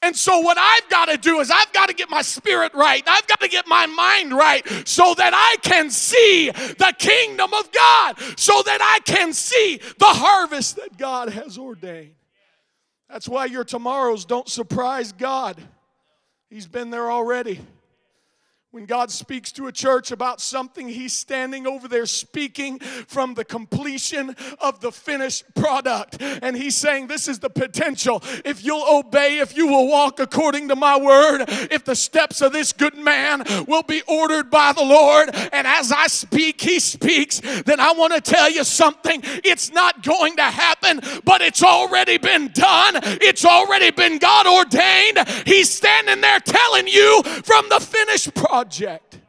And 0.03 0.15
so, 0.15 0.39
what 0.39 0.57
I've 0.57 0.89
got 0.89 1.05
to 1.05 1.17
do 1.17 1.39
is, 1.41 1.51
I've 1.51 1.71
got 1.73 1.89
to 1.89 1.93
get 1.93 2.09
my 2.09 2.23
spirit 2.23 2.73
right. 2.73 3.03
I've 3.05 3.27
got 3.27 3.39
to 3.41 3.47
get 3.47 3.67
my 3.67 3.85
mind 3.85 4.33
right 4.33 4.65
so 4.87 5.13
that 5.13 5.33
I 5.33 5.57
can 5.61 5.91
see 5.91 6.49
the 6.49 6.93
kingdom 6.97 7.53
of 7.53 7.71
God, 7.71 8.19
so 8.35 8.63
that 8.65 8.79
I 8.81 8.99
can 9.05 9.31
see 9.31 9.79
the 9.99 10.05
harvest 10.05 10.77
that 10.77 10.97
God 10.97 11.29
has 11.29 11.57
ordained. 11.57 12.15
That's 13.09 13.29
why 13.29 13.45
your 13.45 13.63
tomorrows 13.63 14.25
don't 14.25 14.49
surprise 14.49 15.11
God, 15.11 15.61
He's 16.49 16.67
been 16.67 16.89
there 16.89 17.11
already. 17.11 17.59
When 18.71 18.85
God 18.85 19.11
speaks 19.11 19.51
to 19.53 19.67
a 19.67 19.71
church 19.73 20.11
about 20.11 20.39
something, 20.39 20.87
He's 20.87 21.11
standing 21.11 21.67
over 21.67 21.89
there 21.89 22.05
speaking 22.05 22.79
from 22.79 23.33
the 23.33 23.43
completion 23.43 24.33
of 24.61 24.79
the 24.79 24.93
finished 24.93 25.43
product. 25.55 26.21
And 26.21 26.55
He's 26.55 26.77
saying, 26.77 27.07
This 27.07 27.27
is 27.27 27.39
the 27.39 27.49
potential. 27.49 28.23
If 28.45 28.63
you'll 28.63 28.87
obey, 28.89 29.39
if 29.39 29.57
you 29.57 29.67
will 29.67 29.89
walk 29.89 30.21
according 30.21 30.69
to 30.69 30.77
my 30.77 30.97
word, 30.97 31.43
if 31.69 31.83
the 31.83 31.97
steps 31.97 32.39
of 32.39 32.53
this 32.53 32.71
good 32.71 32.97
man 32.97 33.43
will 33.67 33.83
be 33.83 34.03
ordered 34.07 34.49
by 34.49 34.71
the 34.71 34.85
Lord, 34.85 35.31
and 35.51 35.67
as 35.67 35.91
I 35.91 36.07
speak, 36.07 36.61
He 36.61 36.79
speaks, 36.79 37.41
then 37.41 37.81
I 37.81 37.91
want 37.91 38.13
to 38.13 38.21
tell 38.21 38.49
you 38.49 38.63
something. 38.63 39.19
It's 39.43 39.69
not 39.73 40.01
going 40.01 40.37
to 40.37 40.43
happen, 40.43 41.01
but 41.25 41.41
it's 41.41 41.61
already 41.61 42.17
been 42.17 42.47
done, 42.53 43.01
it's 43.03 43.43
already 43.43 43.91
been 43.91 44.17
God 44.17 44.47
ordained. 44.47 45.27
He's 45.45 45.69
standing 45.69 46.21
there 46.21 46.39
telling 46.39 46.87
you 46.87 47.21
from 47.43 47.67
the 47.67 47.81
finished 47.81 48.33
product 48.33 48.60
project. 48.61 49.19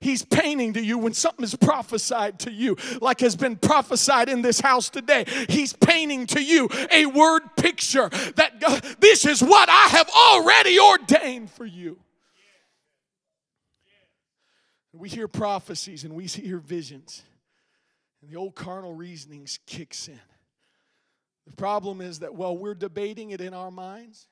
He's 0.00 0.24
painting 0.24 0.74
to 0.74 0.82
you 0.82 0.98
when 0.98 1.12
something 1.12 1.44
is 1.44 1.54
prophesied 1.56 2.38
to 2.40 2.52
you, 2.52 2.76
like 3.00 3.20
has 3.20 3.34
been 3.36 3.56
prophesied 3.56 4.28
in 4.28 4.42
this 4.42 4.60
house 4.60 4.90
today. 4.90 5.24
He's 5.48 5.72
painting 5.72 6.26
to 6.28 6.42
you 6.42 6.68
a 6.92 7.06
word 7.06 7.42
picture 7.56 8.08
that 8.08 8.62
uh, 8.64 8.80
this 9.00 9.24
is 9.26 9.42
what 9.42 9.68
I 9.68 9.88
have 9.88 10.08
already 10.08 10.78
ordained 10.78 11.50
for 11.50 11.64
you. 11.64 11.98
We 14.92 15.08
hear 15.08 15.28
prophecies 15.28 16.04
and 16.04 16.14
we 16.14 16.26
hear 16.26 16.58
visions, 16.58 17.22
and 18.20 18.30
the 18.30 18.36
old 18.36 18.56
carnal 18.56 18.94
reasonings 18.94 19.60
kicks 19.66 20.08
in. 20.08 20.20
The 21.46 21.54
problem 21.54 22.00
is 22.00 22.20
that 22.20 22.34
while 22.34 22.56
we're 22.56 22.74
debating 22.74 23.30
it 23.30 23.40
in 23.40 23.54
our 23.54 23.70
minds, 23.70 24.26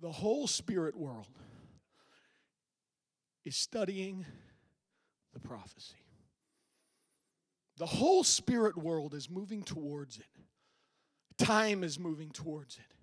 the 0.00 0.12
whole 0.12 0.46
spirit 0.46 0.96
world 0.96 1.26
is 3.48 3.56
studying 3.56 4.26
the 5.32 5.40
prophecy. 5.40 5.96
The 7.78 7.86
whole 7.86 8.22
spirit 8.22 8.76
world 8.76 9.14
is 9.14 9.30
moving 9.30 9.62
towards 9.62 10.18
it. 10.18 10.26
Time 11.38 11.82
is 11.82 11.98
moving 11.98 12.30
towards 12.30 12.76
it. 12.76 12.94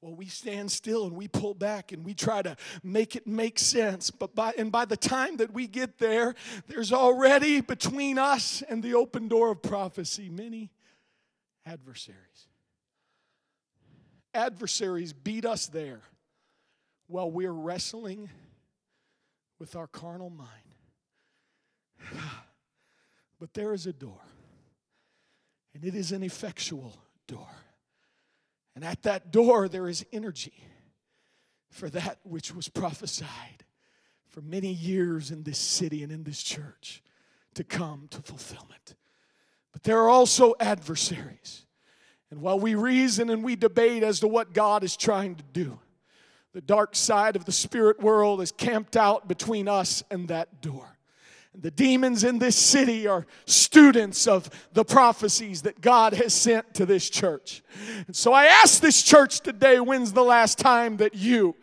Well, 0.00 0.14
we 0.14 0.26
stand 0.26 0.70
still 0.70 1.06
and 1.06 1.16
we 1.16 1.26
pull 1.26 1.54
back 1.54 1.90
and 1.90 2.04
we 2.04 2.14
try 2.14 2.40
to 2.40 2.56
make 2.84 3.16
it 3.16 3.26
make 3.26 3.58
sense. 3.58 4.10
But 4.10 4.34
by 4.34 4.54
and 4.56 4.70
by 4.70 4.84
the 4.84 4.96
time 4.96 5.38
that 5.38 5.52
we 5.52 5.66
get 5.66 5.98
there, 5.98 6.34
there's 6.68 6.92
already 6.92 7.60
between 7.60 8.16
us 8.16 8.62
and 8.62 8.82
the 8.82 8.94
open 8.94 9.26
door 9.26 9.50
of 9.50 9.60
prophecy 9.60 10.30
many 10.30 10.70
adversaries. 11.66 12.46
Adversaries 14.32 15.12
beat 15.12 15.44
us 15.44 15.66
there 15.66 16.02
while 17.08 17.30
we're 17.30 17.50
wrestling 17.52 18.30
with 19.60 19.76
our 19.76 19.86
carnal 19.86 20.30
mind. 20.30 20.48
but 23.38 23.54
there 23.54 23.72
is 23.72 23.86
a 23.86 23.92
door, 23.92 24.20
and 25.74 25.84
it 25.84 25.94
is 25.94 26.10
an 26.10 26.24
effectual 26.24 26.96
door. 27.28 27.46
And 28.74 28.84
at 28.84 29.02
that 29.02 29.30
door, 29.30 29.68
there 29.68 29.88
is 29.88 30.04
energy 30.12 30.64
for 31.68 31.88
that 31.90 32.18
which 32.24 32.54
was 32.54 32.68
prophesied 32.68 33.64
for 34.28 34.40
many 34.40 34.72
years 34.72 35.30
in 35.30 35.42
this 35.42 35.58
city 35.58 36.02
and 36.02 36.10
in 36.10 36.24
this 36.24 36.42
church 36.42 37.02
to 37.54 37.62
come 37.62 38.08
to 38.10 38.22
fulfillment. 38.22 38.94
But 39.72 39.82
there 39.82 39.98
are 40.00 40.08
also 40.08 40.54
adversaries. 40.58 41.66
And 42.30 42.40
while 42.40 42.58
we 42.58 42.74
reason 42.74 43.28
and 43.28 43.44
we 43.44 43.56
debate 43.56 44.02
as 44.02 44.20
to 44.20 44.28
what 44.28 44.52
God 44.52 44.84
is 44.84 44.96
trying 44.96 45.34
to 45.36 45.44
do, 45.52 45.78
the 46.52 46.60
dark 46.60 46.96
side 46.96 47.36
of 47.36 47.44
the 47.44 47.52
spirit 47.52 48.00
world 48.00 48.40
is 48.40 48.52
camped 48.52 48.96
out 48.96 49.28
between 49.28 49.68
us 49.68 50.02
and 50.10 50.28
that 50.28 50.60
door. 50.60 50.96
The 51.58 51.70
demons 51.72 52.22
in 52.22 52.38
this 52.38 52.54
city 52.54 53.08
are 53.08 53.26
students 53.44 54.28
of 54.28 54.48
the 54.72 54.84
prophecies 54.84 55.62
that 55.62 55.80
God 55.80 56.12
has 56.14 56.32
sent 56.32 56.74
to 56.74 56.86
this 56.86 57.10
church. 57.10 57.62
And 58.06 58.14
so 58.14 58.32
I 58.32 58.46
ask 58.46 58.80
this 58.80 59.02
church 59.02 59.40
today 59.40 59.80
when's 59.80 60.12
the 60.12 60.22
last 60.22 60.58
time 60.58 60.98
that 60.98 61.16
you 61.16 61.56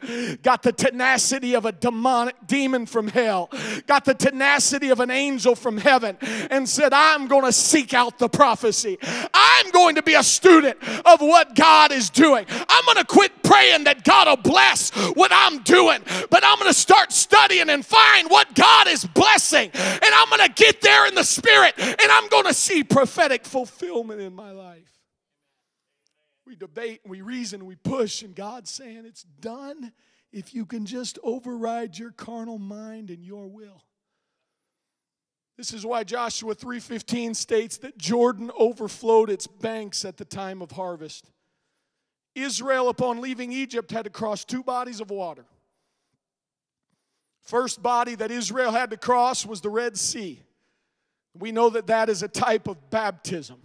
got 0.44 0.62
the 0.62 0.74
tenacity 0.74 1.56
of 1.56 1.66
a 1.66 1.72
demonic 1.72 2.36
demon 2.46 2.86
from 2.86 3.08
hell, 3.08 3.50
got 3.88 4.04
the 4.04 4.14
tenacity 4.14 4.90
of 4.90 5.00
an 5.00 5.10
angel 5.10 5.56
from 5.56 5.78
heaven, 5.78 6.18
and 6.52 6.68
said, 6.68 6.92
I'm 6.94 7.28
going 7.28 7.46
to 7.46 7.54
seek 7.54 7.94
out 7.94 8.20
the 8.20 8.28
prophecy. 8.30 8.98
I'm 9.34 9.72
going 9.72 9.96
to 9.96 10.04
be 10.04 10.16
a 10.16 10.24
student 10.24 10.78
of 11.06 11.22
what 11.22 11.56
God 11.56 11.94
is 11.94 12.10
doing. 12.10 12.46
I'm 12.50 12.86
going 12.86 12.98
to 12.98 13.06
quit 13.06 13.32
praying 13.42 13.86
that 13.86 14.04
God 14.04 14.28
will 14.28 14.52
bless 14.52 14.92
what 15.16 15.32
I'm 15.34 15.64
doing, 15.64 16.02
but 16.30 16.44
I'm 16.44 16.60
going 16.60 16.70
to 16.70 16.78
start 16.78 17.14
studying 17.14 17.70
and 17.70 17.86
find 17.86 18.30
what 18.30 18.54
God 18.54 18.88
is 18.88 19.06
blessing 19.06 19.72
and 19.78 20.14
I'm 20.14 20.30
going 20.30 20.48
to 20.48 20.54
get 20.54 20.82
there 20.82 21.08
in 21.08 21.16
the 21.16 21.24
spirit 21.24 21.74
and 21.78 22.12
I'm 22.12 22.28
going 22.30 22.46
to 22.46 22.54
see 22.54 22.84
prophetic 22.84 23.46
fulfillment 23.46 24.22
in 24.22 24.34
my 24.34 24.52
life. 24.52 24.92
We 26.46 26.56
debate, 26.56 27.02
we 27.06 27.22
reason, 27.22 27.66
we 27.66 27.76
push, 27.76 28.22
and 28.24 28.34
God's 28.34 28.72
saying 28.72 29.04
it's 29.06 29.24
done 29.24 29.92
if 30.32 30.54
you 30.54 30.66
can 30.66 30.86
just 30.86 31.20
override 31.24 31.98
your 31.98 32.12
carnal 32.12 32.58
mind 32.58 33.10
and 33.10 33.24
your 33.24 33.48
will. 33.48 33.84
This 35.58 35.74
is 35.74 35.86
why 35.86 36.04
Joshua 36.04 36.54
3:15 36.54 37.34
states 37.34 37.78
that 37.78 37.98
Jordan 37.98 38.52
overflowed 38.58 39.30
its 39.30 39.48
banks 39.48 40.06
at 40.06 40.18
the 40.18 40.26
time 40.26 40.62
of 40.62 40.72
harvest. 40.72 41.32
Israel 42.36 42.90
upon 42.90 43.20
leaving 43.20 43.52
Egypt 43.52 43.92
had 43.92 44.04
to 44.04 44.12
cross 44.12 44.46
two 44.46 44.64
bodies 44.64 45.02
of 45.02 45.10
water. 45.10 45.46
First 47.48 47.82
body 47.82 48.14
that 48.16 48.30
Israel 48.30 48.72
had 48.72 48.90
to 48.90 48.98
cross 48.98 49.46
was 49.46 49.62
the 49.62 49.70
Red 49.70 49.98
Sea. 49.98 50.42
We 51.34 51.54
know 51.54 51.70
that 51.70 51.88
that 51.88 52.10
is 52.10 52.22
a 52.22 52.28
type 52.28 52.68
of 52.68 52.90
baptism. 52.90 53.56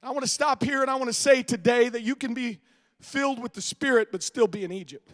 I 0.00 0.12
want 0.12 0.22
to 0.22 0.30
stop 0.30 0.62
here 0.62 0.80
and 0.80 0.88
I 0.88 0.94
want 0.94 1.08
to 1.08 1.12
say 1.12 1.42
today 1.42 1.88
that 1.88 2.02
you 2.02 2.14
can 2.14 2.34
be 2.34 2.60
filled 3.00 3.42
with 3.42 3.52
the 3.52 3.60
Spirit 3.60 4.12
but 4.12 4.22
still 4.22 4.46
be 4.46 4.62
in 4.62 4.70
Egypt. 4.70 5.12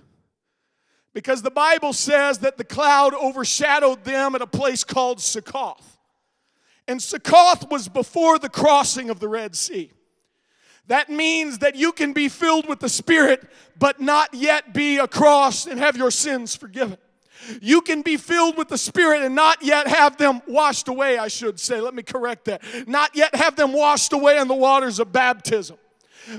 Because 1.14 1.41
the 1.41 1.51
Bible 1.51 1.95
says 1.95 2.41
that 2.41 2.59
the 2.59 2.64
cloud 2.64 3.14
overshadowed 3.14 4.05
them 4.05 4.35
at 4.35 4.43
a 4.43 4.47
place 4.47 4.85
called 4.85 5.18
Succoth. 5.18 5.99
And 6.87 7.01
Succoth 7.01 7.70
was 7.70 7.89
before 7.89 8.39
the 8.39 8.51
crossing 8.51 9.09
of 9.09 9.20
the 9.20 9.28
Red 9.28 9.57
Sea. 9.57 9.91
That 10.89 11.09
means 11.09 11.61
that 11.61 11.76
you 11.76 11.93
can 11.93 12.12
be 12.12 12.28
filled 12.28 12.68
with 12.68 12.81
the 12.81 12.91
Spirit 12.91 13.49
but 13.78 14.03
not 14.03 14.35
yet 14.35 14.74
be 14.74 14.99
across 14.99 15.66
and 15.66 15.81
have 15.81 15.97
your 15.97 16.11
sins 16.11 16.55
forgiven. 16.55 16.99
You 17.61 17.80
can 17.80 18.03
be 18.03 18.16
filled 18.16 18.57
with 18.57 18.68
the 18.68 18.78
Spirit 18.78 19.22
and 19.22 19.34
not 19.34 19.62
yet 19.62 19.86
have 19.86 20.16
them 20.16 20.43
washed 20.47 20.88
away, 20.88 21.18
I 21.18 21.28
should 21.28 21.59
say. 21.59 21.80
Let 21.80 21.95
me 21.95 22.03
correct 22.03 22.47
that. 22.47 22.62
Not 22.86 23.14
yet 23.14 23.34
have 23.34 23.57
them 23.57 23.72
washed 23.72 24.12
away 24.12 24.38
in 24.38 24.49
the 24.49 24.55
waters 24.55 24.99
of 24.99 25.12
baptism. 25.12 25.76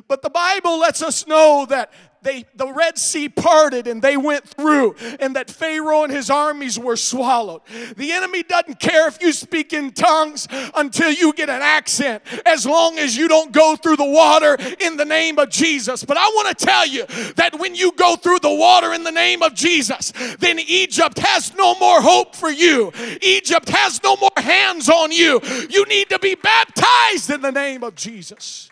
But 0.08 0.22
the 0.22 0.30
Bible 0.30 0.80
lets 0.80 1.02
us 1.02 1.26
know 1.28 1.66
that 1.70 1.92
they, 2.22 2.46
the 2.56 2.72
Red 2.72 2.98
Sea 2.98 3.30
parted 3.30 3.88
and 3.88 4.02
they 4.02 4.18
went 4.18 4.48
through, 4.48 4.96
and 5.20 5.36
that 5.36 5.50
Pharaoh 5.50 6.04
and 6.04 6.12
his 6.12 6.30
armies 6.30 6.78
were 6.78 6.96
swallowed. 6.96 7.62
The 7.96 8.12
enemy 8.12 8.44
doesn't 8.44 8.80
care 8.80 9.08
if 9.08 9.22
you 9.22 9.32
speak 9.32 9.74
in 9.74 9.92
tongues 9.92 10.48
until 10.76 11.12
you 11.12 11.34
get 11.34 11.50
an 11.50 11.62
accent, 11.62 12.24
as 12.46 12.66
long 12.66 12.98
as 12.98 13.18
you 13.18 13.28
don't 13.28 13.52
go 13.52 13.76
through 13.76 13.98
the 13.98 14.06
water 14.06 14.58
in 14.80 14.98
the 14.98 15.06
name 15.06 15.40
of 15.40 15.50
Jesus. 15.50 16.04
But 16.04 16.18
I 16.18 16.28
want 16.30 16.58
to 16.58 16.66
tell 16.66 16.88
you 16.88 17.06
that 17.36 17.58
when 17.60 17.76
you 17.76 17.92
go 17.94 18.16
through 18.16 18.40
the 18.40 18.54
water 18.54 18.94
in 18.94 19.04
the 19.04 19.12
name 19.12 19.42
of 19.42 19.54
Jesus, 19.54 20.14
then 20.40 20.60
Egypt 20.60 21.20
has 21.20 21.54
no 21.56 21.76
more 21.80 22.02
hope 22.02 22.36
for 22.36 22.50
you. 22.50 22.92
Egypt 23.22 23.70
has 23.70 24.02
no 24.04 24.16
more 24.18 24.32
hands 24.38 24.90
on 24.90 25.12
you. 25.12 25.42
You 25.70 25.86
need 25.86 26.10
to 26.10 26.20
be 26.20 26.36
baptized 26.36 27.30
in 27.30 27.42
the 27.42 27.52
name 27.52 27.84
of 27.84 27.96
Jesus. 27.96 28.71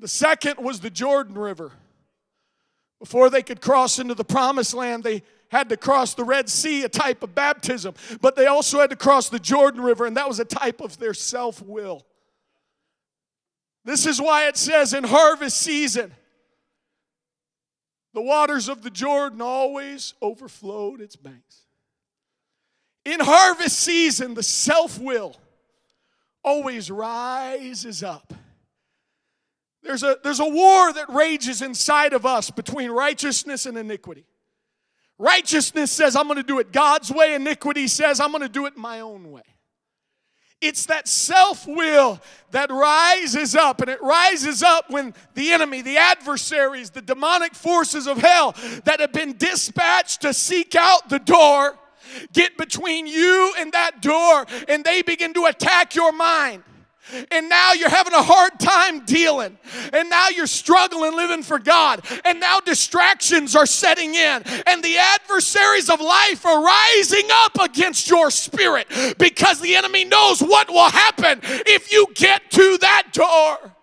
The 0.00 0.08
second 0.08 0.58
was 0.58 0.80
the 0.80 0.90
Jordan 0.90 1.36
River. 1.36 1.72
Before 2.98 3.28
they 3.28 3.42
could 3.42 3.60
cross 3.60 3.98
into 3.98 4.14
the 4.14 4.24
promised 4.24 4.72
land, 4.72 5.04
they 5.04 5.22
had 5.50 5.68
to 5.68 5.76
cross 5.76 6.14
the 6.14 6.24
Red 6.24 6.48
Sea, 6.48 6.84
a 6.84 6.88
type 6.88 7.22
of 7.22 7.34
baptism, 7.34 7.94
but 8.20 8.34
they 8.34 8.46
also 8.46 8.80
had 8.80 8.90
to 8.90 8.96
cross 8.96 9.28
the 9.28 9.38
Jordan 9.38 9.82
River, 9.82 10.06
and 10.06 10.16
that 10.16 10.26
was 10.28 10.40
a 10.40 10.44
type 10.44 10.80
of 10.80 10.98
their 10.98 11.12
self 11.12 11.60
will. 11.62 12.06
This 13.84 14.06
is 14.06 14.20
why 14.20 14.48
it 14.48 14.56
says 14.56 14.94
in 14.94 15.04
harvest 15.04 15.58
season, 15.58 16.12
the 18.14 18.22
waters 18.22 18.68
of 18.68 18.82
the 18.82 18.90
Jordan 18.90 19.40
always 19.42 20.14
overflowed 20.22 21.00
its 21.00 21.16
banks. 21.16 21.66
In 23.04 23.20
harvest 23.20 23.78
season, 23.78 24.34
the 24.34 24.42
self 24.42 24.98
will 24.98 25.36
always 26.42 26.90
rises 26.90 28.02
up 28.02 28.32
there's 29.82 30.02
a, 30.02 30.18
there's 30.22 30.40
a 30.40 30.48
war 30.48 30.92
that 30.92 31.08
rages 31.08 31.62
inside 31.62 32.12
of 32.12 32.26
us 32.26 32.50
between 32.50 32.90
righteousness 32.90 33.66
and 33.66 33.78
iniquity. 33.78 34.26
Righteousness 35.18 35.90
says, 35.90 36.16
I'm 36.16 36.26
going 36.26 36.36
to 36.36 36.42
do 36.42 36.58
it 36.58 36.72
God's 36.72 37.10
way. 37.10 37.34
Iniquity 37.34 37.88
says, 37.88 38.20
I'm 38.20 38.30
going 38.30 38.42
to 38.42 38.48
do 38.48 38.66
it 38.66 38.76
my 38.76 39.00
own 39.00 39.30
way. 39.30 39.42
It's 40.60 40.86
that 40.86 41.08
self 41.08 41.66
will 41.66 42.20
that 42.50 42.70
rises 42.70 43.54
up, 43.54 43.80
and 43.80 43.88
it 43.88 44.02
rises 44.02 44.62
up 44.62 44.90
when 44.90 45.14
the 45.34 45.52
enemy, 45.52 45.80
the 45.80 45.96
adversaries, 45.96 46.90
the 46.90 47.00
demonic 47.00 47.54
forces 47.54 48.06
of 48.06 48.18
hell 48.18 48.54
that 48.84 49.00
have 49.00 49.12
been 49.12 49.38
dispatched 49.38 50.20
to 50.22 50.34
seek 50.34 50.74
out 50.74 51.08
the 51.08 51.18
door 51.18 51.78
get 52.32 52.56
between 52.56 53.06
you 53.06 53.54
and 53.58 53.72
that 53.72 54.02
door, 54.02 54.44
and 54.68 54.84
they 54.84 55.00
begin 55.02 55.32
to 55.34 55.46
attack 55.46 55.94
your 55.94 56.12
mind 56.12 56.62
and 57.30 57.48
now 57.48 57.72
you're 57.72 57.88
having 57.88 58.14
a 58.14 58.22
hard 58.22 58.58
time 58.58 59.04
dealing, 59.04 59.58
and 59.92 60.10
now 60.10 60.28
you're 60.28 60.46
struggling 60.46 61.16
living 61.16 61.42
for 61.42 61.58
God, 61.58 62.04
and 62.24 62.40
now 62.40 62.60
distractions 62.60 63.56
are 63.56 63.66
setting 63.66 64.14
in, 64.14 64.42
and 64.66 64.82
the 64.82 64.96
adversaries 64.96 65.90
of 65.90 66.00
life 66.00 66.44
are 66.46 66.62
rising 66.62 67.28
up 67.44 67.60
against 67.60 68.08
your 68.08 68.30
spirit 68.30 68.86
because 69.18 69.60
the 69.60 69.76
enemy 69.76 70.04
knows 70.04 70.40
what 70.40 70.68
will 70.68 70.90
happen 70.90 71.40
if 71.42 71.92
you 71.92 72.06
get 72.14 72.50
to 72.50 72.78
that 72.80 73.12
door. 73.12 73.74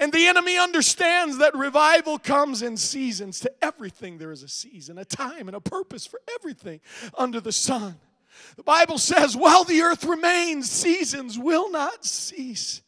And 0.00 0.12
the 0.12 0.26
enemy 0.26 0.56
understands 0.56 1.38
that 1.38 1.56
revival 1.56 2.18
comes 2.18 2.62
in 2.62 2.76
seasons. 2.76 3.40
To 3.40 3.52
everything, 3.60 4.18
there 4.18 4.30
is 4.30 4.44
a 4.44 4.48
season, 4.48 4.96
a 4.96 5.04
time, 5.04 5.48
and 5.48 5.56
a 5.56 5.60
purpose 5.60 6.06
for 6.06 6.20
everything 6.36 6.80
under 7.16 7.40
the 7.40 7.50
sun. 7.50 7.96
The 8.58 8.64
Bible 8.64 8.98
says, 8.98 9.36
while 9.36 9.62
the 9.62 9.82
earth 9.82 10.02
remains, 10.02 10.68
seasons 10.68 11.38
will 11.38 11.70
not 11.70 12.04
cease. 12.04 12.82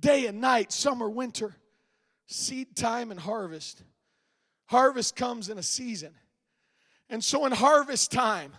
Day 0.00 0.24
and 0.24 0.40
night, 0.40 0.72
summer, 0.72 1.06
winter, 1.06 1.54
seed 2.26 2.74
time, 2.74 3.10
and 3.10 3.20
harvest. 3.20 3.82
Harvest 4.64 5.14
comes 5.14 5.50
in 5.50 5.58
a 5.58 5.62
season. 5.62 6.14
And 7.10 7.22
so, 7.22 7.44
in 7.44 7.52
harvest 7.52 8.10
time, 8.10 8.54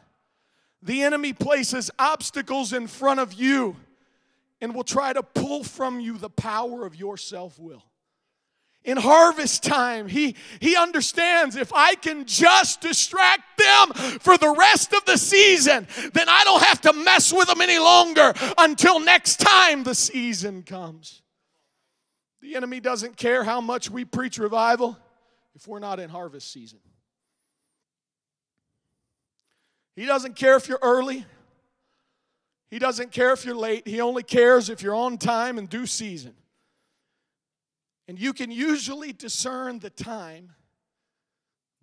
the 0.84 1.02
enemy 1.02 1.34
places 1.34 1.90
obstacles 1.98 2.72
in 2.72 2.86
front 2.86 3.20
of 3.20 3.34
you 3.34 3.76
and 4.62 4.76
will 4.76 4.84
try 4.84 5.12
to 5.12 5.24
pull 5.24 5.64
from 5.64 6.00
you 6.00 6.20
the 6.20 6.30
power 6.30 6.86
of 6.86 6.96
your 6.96 7.18
self 7.18 7.58
will 7.58 7.84
in 8.84 8.98
harvest 8.98 9.64
time. 9.64 10.08
He, 10.08 10.36
he 10.60 10.76
understands 10.76 11.56
if 11.56 11.72
I 11.74 11.96
can 11.96 12.26
just 12.26 12.82
distract 12.82 13.58
them 13.58 14.20
for 14.20 14.38
the 14.38 14.54
rest 14.58 14.94
of 14.94 15.06
the 15.06 15.18
season, 15.18 15.88
then 16.14 16.28
I 16.28 16.44
don't 16.44 16.64
have 16.64 16.82
to 16.82 16.94
mess 16.94 17.32
with 17.32 17.48
them 17.48 17.62
any 17.62 17.80
longer 17.80 18.34
until 18.58 19.00
next 19.00 19.40
time 19.40 19.84
the 19.84 19.96
season 19.96 20.64
comes. 20.64 21.22
The 22.42 22.56
enemy 22.56 22.82
doesn't 22.82 23.16
care 23.16 23.44
how 23.44 23.62
much 23.62 23.90
we 23.90 24.04
preach 24.04 24.38
revival 24.38 24.98
if 25.56 25.68
we're 25.68 25.80
not 25.80 26.00
in 26.00 26.10
harvest 26.10 26.52
season. 26.52 26.80
He 29.96 30.06
doesn't 30.06 30.36
care 30.36 30.58
if 30.58 30.68
you're 30.68 30.80
early. 30.82 31.26
He 32.70 32.80
doesn't 32.80 33.12
care 33.12 33.32
if 33.32 33.46
you're 33.46 33.56
late. 33.56 33.88
He 33.88 34.02
only 34.02 34.24
cares 34.24 34.70
if 34.70 34.82
you're 34.82 34.96
on 34.96 35.18
time 35.18 35.58
and 35.58 35.70
due 35.70 35.86
season. 35.86 36.34
And 38.08 38.20
you 38.20 38.34
can 38.34 38.52
usually 38.52 39.14
discern 39.14 39.80
the 39.80 39.90
time 39.90 40.52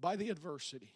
by 0.01 0.17
the 0.17 0.29
adversity. 0.29 0.95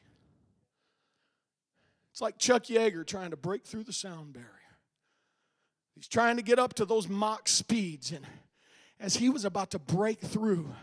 It's 2.13 2.21
like 2.21 2.39
Chuck 2.39 2.65
Yeager 2.65 3.07
trying 3.07 3.31
to 3.31 3.37
break 3.37 3.65
through 3.65 3.85
the 3.85 3.93
sound 3.93 4.33
barrier. 4.35 4.49
He's 5.95 6.09
trying 6.09 6.37
to 6.37 6.43
get 6.43 6.59
up 6.59 6.75
to 6.75 6.85
those 6.85 7.09
Mach 7.09 7.49
speeds, 7.49 8.13
and 8.13 8.27
as 9.01 9.17
he 9.17 9.29
was 9.29 9.45
about 9.45 9.71
to 9.73 9.79
break 9.79 10.21
through, 10.21 10.75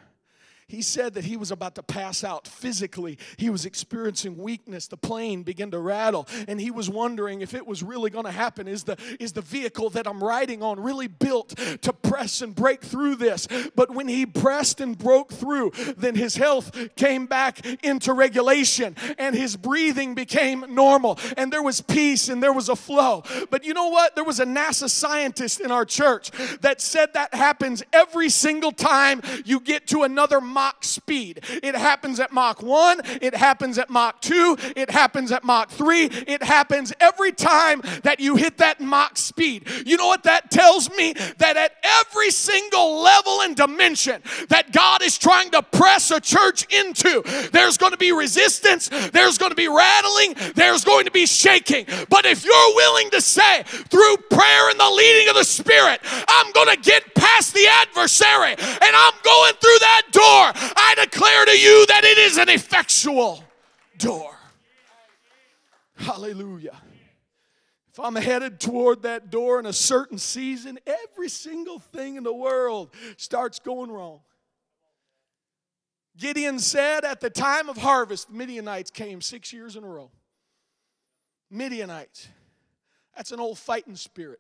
he 0.71 0.81
said 0.81 1.15
that 1.15 1.25
he 1.25 1.35
was 1.35 1.51
about 1.51 1.75
to 1.75 1.83
pass 1.83 2.23
out 2.23 2.47
physically. 2.47 3.17
He 3.35 3.49
was 3.49 3.65
experiencing 3.65 4.37
weakness. 4.37 4.87
The 4.87 4.95
plane 4.95 5.43
began 5.43 5.69
to 5.71 5.79
rattle, 5.79 6.29
and 6.47 6.61
he 6.61 6.71
was 6.71 6.89
wondering 6.89 7.41
if 7.41 7.53
it 7.53 7.67
was 7.67 7.83
really 7.83 8.09
going 8.09 8.23
to 8.23 8.31
happen. 8.31 8.69
Is 8.69 8.85
the, 8.85 8.97
is 9.19 9.33
the 9.33 9.41
vehicle 9.41 9.89
that 9.91 10.07
I'm 10.07 10.23
riding 10.23 10.63
on 10.63 10.79
really 10.79 11.07
built 11.07 11.49
to 11.81 11.91
press 11.91 12.41
and 12.41 12.55
break 12.55 12.81
through 12.81 13.17
this? 13.17 13.49
But 13.75 13.93
when 13.93 14.07
he 14.07 14.25
pressed 14.25 14.79
and 14.79 14.97
broke 14.97 15.33
through, 15.33 15.71
then 15.97 16.15
his 16.15 16.37
health 16.37 16.71
came 16.95 17.25
back 17.25 17.65
into 17.83 18.13
regulation, 18.13 18.95
and 19.17 19.35
his 19.35 19.57
breathing 19.57 20.15
became 20.15 20.63
normal, 20.73 21.19
and 21.35 21.51
there 21.51 21.63
was 21.63 21.81
peace 21.81 22.29
and 22.29 22.41
there 22.41 22.53
was 22.53 22.69
a 22.69 22.77
flow. 22.77 23.23
But 23.49 23.65
you 23.65 23.73
know 23.73 23.89
what? 23.89 24.15
There 24.15 24.23
was 24.23 24.39
a 24.39 24.45
NASA 24.45 24.89
scientist 24.89 25.59
in 25.59 25.69
our 25.69 25.83
church 25.83 26.31
that 26.61 26.79
said 26.79 27.13
that 27.13 27.33
happens 27.33 27.83
every 27.91 28.29
single 28.29 28.71
time 28.71 29.21
you 29.43 29.59
get 29.59 29.87
to 29.87 30.03
another 30.03 30.39
Mach 30.61 30.83
speed. 30.83 31.39
It 31.63 31.73
happens 31.73 32.19
at 32.19 32.31
Mach 32.31 32.61
1, 32.61 33.01
it 33.19 33.33
happens 33.33 33.79
at 33.79 33.89
Mach 33.89 34.21
2, 34.21 34.57
it 34.75 34.91
happens 34.91 35.31
at 35.31 35.43
Mach 35.43 35.71
3, 35.71 36.05
it 36.27 36.43
happens 36.43 36.93
every 36.99 37.31
time 37.31 37.81
that 38.03 38.19
you 38.19 38.35
hit 38.35 38.59
that 38.59 38.79
Mach 38.79 39.17
speed. 39.17 39.67
You 39.87 39.97
know 39.97 40.05
what 40.05 40.21
that 40.25 40.51
tells 40.51 40.87
me? 40.91 41.13
That 41.39 41.57
at 41.57 41.71
every 41.81 42.29
single 42.29 43.01
level 43.01 43.41
and 43.41 43.55
dimension 43.55 44.21
that 44.49 44.71
God 44.71 45.01
is 45.01 45.17
trying 45.17 45.49
to 45.49 45.63
press 45.63 46.11
a 46.11 46.21
church 46.21 46.71
into, 46.71 47.23
there's 47.51 47.77
going 47.77 47.93
to 47.93 47.97
be 47.97 48.11
resistance, 48.11 48.87
there's 49.09 49.39
going 49.39 49.49
to 49.49 49.55
be 49.55 49.67
rattling, 49.67 50.35
there's 50.53 50.85
going 50.85 51.05
to 51.05 51.11
be 51.11 51.25
shaking. 51.25 51.87
But 52.07 52.27
if 52.27 52.45
you're 52.45 52.75
willing 52.75 53.09
to 53.09 53.21
say, 53.21 53.63
through 53.63 54.17
prayer 54.29 54.69
and 54.69 54.79
the 54.79 54.91
leading 54.91 55.27
of 55.29 55.35
the 55.37 55.43
Spirit, 55.43 56.01
I'm 56.03 56.51
going 56.51 56.69
to 56.75 56.79
get 56.79 57.15
past 57.15 57.55
the 57.55 57.65
adversary 57.81 58.53
and 58.53 58.93
I'm 58.93 59.17
going 59.23 59.53
through 59.55 59.79
that 59.79 60.03
door 60.11 60.40
I 60.43 60.95
declare 61.03 61.45
to 61.45 61.57
you 61.57 61.85
that 61.87 62.03
it 62.03 62.17
is 62.17 62.37
an 62.37 62.49
effectual 62.49 63.43
door. 63.97 64.35
Hallelujah. 65.95 66.81
If 67.91 67.99
I'm 67.99 68.15
headed 68.15 68.59
toward 68.59 69.01
that 69.03 69.29
door 69.29 69.59
in 69.59 69.65
a 69.65 69.73
certain 69.73 70.17
season, 70.17 70.79
every 70.87 71.27
single 71.27 71.79
thing 71.79 72.15
in 72.15 72.23
the 72.23 72.33
world 72.33 72.89
starts 73.17 73.59
going 73.59 73.91
wrong. 73.91 74.21
Gideon 76.17 76.59
said 76.59 77.03
at 77.03 77.19
the 77.19 77.29
time 77.29 77.67
of 77.69 77.77
harvest, 77.77 78.29
Midianites 78.29 78.91
came 78.91 79.21
six 79.21 79.51
years 79.51 79.75
in 79.75 79.83
a 79.83 79.87
row. 79.87 80.11
Midianites. 81.49 82.29
That's 83.15 83.31
an 83.31 83.39
old 83.39 83.57
fighting 83.57 83.95
spirit. 83.95 84.39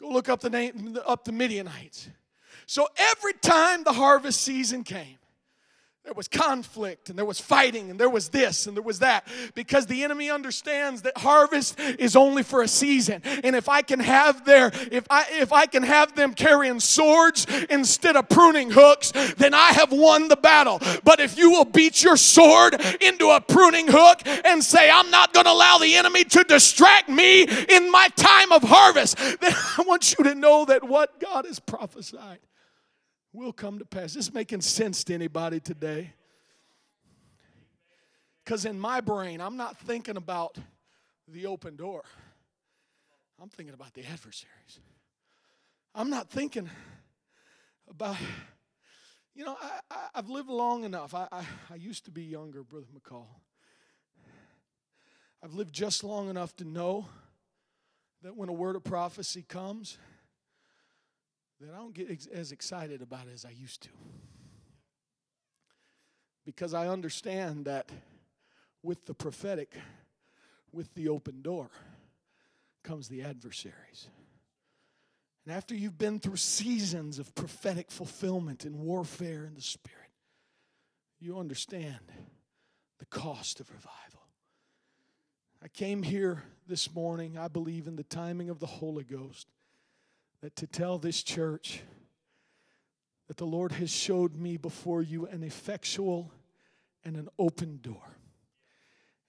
Go 0.00 0.08
look 0.08 0.28
up 0.28 0.40
the 0.40 0.50
name 0.50 0.98
up 1.06 1.24
the 1.24 1.32
Midianites. 1.32 2.08
So 2.66 2.88
every 2.96 3.32
time 3.34 3.84
the 3.84 3.92
harvest 3.92 4.42
season 4.42 4.82
came, 4.82 5.18
there 6.06 6.14
was 6.14 6.28
conflict 6.28 7.10
and 7.10 7.18
there 7.18 7.24
was 7.24 7.40
fighting 7.40 7.90
and 7.90 7.98
there 7.98 8.08
was 8.08 8.28
this 8.28 8.68
and 8.68 8.76
there 8.76 8.82
was 8.82 9.00
that 9.00 9.26
because 9.56 9.86
the 9.86 10.04
enemy 10.04 10.30
understands 10.30 11.02
that 11.02 11.18
harvest 11.18 11.80
is 11.80 12.14
only 12.14 12.44
for 12.44 12.62
a 12.62 12.68
season. 12.68 13.22
And 13.24 13.56
if 13.56 13.68
i 13.68 13.82
can 13.82 13.98
have 13.98 14.44
their 14.44 14.70
if 14.92 15.04
i 15.10 15.26
if 15.32 15.52
i 15.52 15.66
can 15.66 15.82
have 15.82 16.14
them 16.14 16.32
carrying 16.32 16.78
swords 16.78 17.48
instead 17.70 18.14
of 18.14 18.28
pruning 18.28 18.70
hooks 18.70 19.10
then 19.36 19.52
i 19.52 19.72
have 19.72 19.90
won 19.90 20.28
the 20.28 20.36
battle. 20.36 20.80
But 21.02 21.18
if 21.18 21.36
you 21.36 21.50
will 21.50 21.64
beat 21.64 22.04
your 22.04 22.16
sword 22.16 22.80
into 23.00 23.30
a 23.30 23.40
pruning 23.40 23.88
hook 23.88 24.22
and 24.44 24.62
say 24.62 24.88
i'm 24.88 25.10
not 25.10 25.32
going 25.32 25.46
to 25.46 25.52
allow 25.52 25.78
the 25.78 25.96
enemy 25.96 26.22
to 26.22 26.44
distract 26.44 27.08
me 27.08 27.42
in 27.42 27.90
my 27.90 28.06
time 28.14 28.52
of 28.52 28.62
harvest 28.62 29.16
then 29.40 29.52
i 29.76 29.82
want 29.84 30.14
you 30.16 30.22
to 30.22 30.36
know 30.36 30.64
that 30.66 30.84
what 30.84 31.18
god 31.18 31.46
has 31.46 31.58
prophesied 31.58 32.38
will 33.36 33.52
come 33.52 33.78
to 33.78 33.84
pass. 33.84 34.14
This 34.14 34.32
making 34.32 34.62
sense 34.62 35.04
to 35.04 35.14
anybody 35.14 35.60
today? 35.60 36.12
Because 38.44 38.64
in 38.64 38.80
my 38.80 39.00
brain, 39.00 39.40
I'm 39.40 39.56
not 39.56 39.76
thinking 39.78 40.16
about 40.16 40.56
the 41.28 41.46
open 41.46 41.76
door. 41.76 42.02
I'm 43.40 43.50
thinking 43.50 43.74
about 43.74 43.92
the 43.92 44.04
adversaries. 44.04 44.80
I'm 45.94 46.08
not 46.08 46.30
thinking 46.30 46.70
about, 47.90 48.16
you 49.34 49.44
know, 49.44 49.56
I, 49.90 49.96
have 50.14 50.30
lived 50.30 50.48
long 50.48 50.84
enough. 50.84 51.12
I, 51.12 51.28
I, 51.30 51.44
I 51.70 51.74
used 51.74 52.06
to 52.06 52.10
be 52.10 52.22
younger, 52.22 52.62
Brother 52.62 52.86
McCall. 52.96 53.26
I've 55.42 55.54
lived 55.54 55.74
just 55.74 56.02
long 56.02 56.30
enough 56.30 56.56
to 56.56 56.64
know 56.64 57.06
that 58.22 58.34
when 58.34 58.48
a 58.48 58.52
word 58.52 58.76
of 58.76 58.84
prophecy 58.84 59.44
comes, 59.46 59.98
that 61.60 61.72
I 61.72 61.78
don't 61.78 61.94
get 61.94 62.10
ex- 62.10 62.26
as 62.26 62.52
excited 62.52 63.02
about 63.02 63.28
as 63.32 63.44
I 63.44 63.50
used 63.50 63.82
to. 63.82 63.88
Because 66.44 66.74
I 66.74 66.88
understand 66.88 67.64
that 67.64 67.90
with 68.82 69.06
the 69.06 69.14
prophetic, 69.14 69.74
with 70.72 70.94
the 70.94 71.08
open 71.08 71.42
door, 71.42 71.70
comes 72.82 73.08
the 73.08 73.22
adversaries. 73.22 74.08
And 75.44 75.54
after 75.54 75.74
you've 75.74 75.98
been 75.98 76.20
through 76.20 76.36
seasons 76.36 77.18
of 77.18 77.34
prophetic 77.34 77.90
fulfillment 77.90 78.64
and 78.64 78.76
warfare 78.80 79.44
in 79.44 79.54
the 79.54 79.62
Spirit, 79.62 80.10
you 81.18 81.38
understand 81.38 82.00
the 82.98 83.06
cost 83.06 83.60
of 83.60 83.70
revival. 83.70 84.26
I 85.62 85.68
came 85.68 86.02
here 86.02 86.44
this 86.68 86.94
morning, 86.94 87.38
I 87.38 87.48
believe 87.48 87.86
in 87.86 87.96
the 87.96 88.04
timing 88.04 88.50
of 88.50 88.60
the 88.60 88.66
Holy 88.66 89.04
Ghost 89.04 89.48
that 90.46 90.54
to 90.54 90.66
tell 90.68 90.96
this 90.96 91.24
church 91.24 91.80
that 93.26 93.36
the 93.36 93.44
Lord 93.44 93.72
has 93.72 93.90
showed 93.90 94.36
me 94.36 94.56
before 94.56 95.02
you 95.02 95.26
an 95.26 95.42
effectual 95.42 96.30
and 97.04 97.16
an 97.16 97.28
open 97.36 97.80
door. 97.82 98.16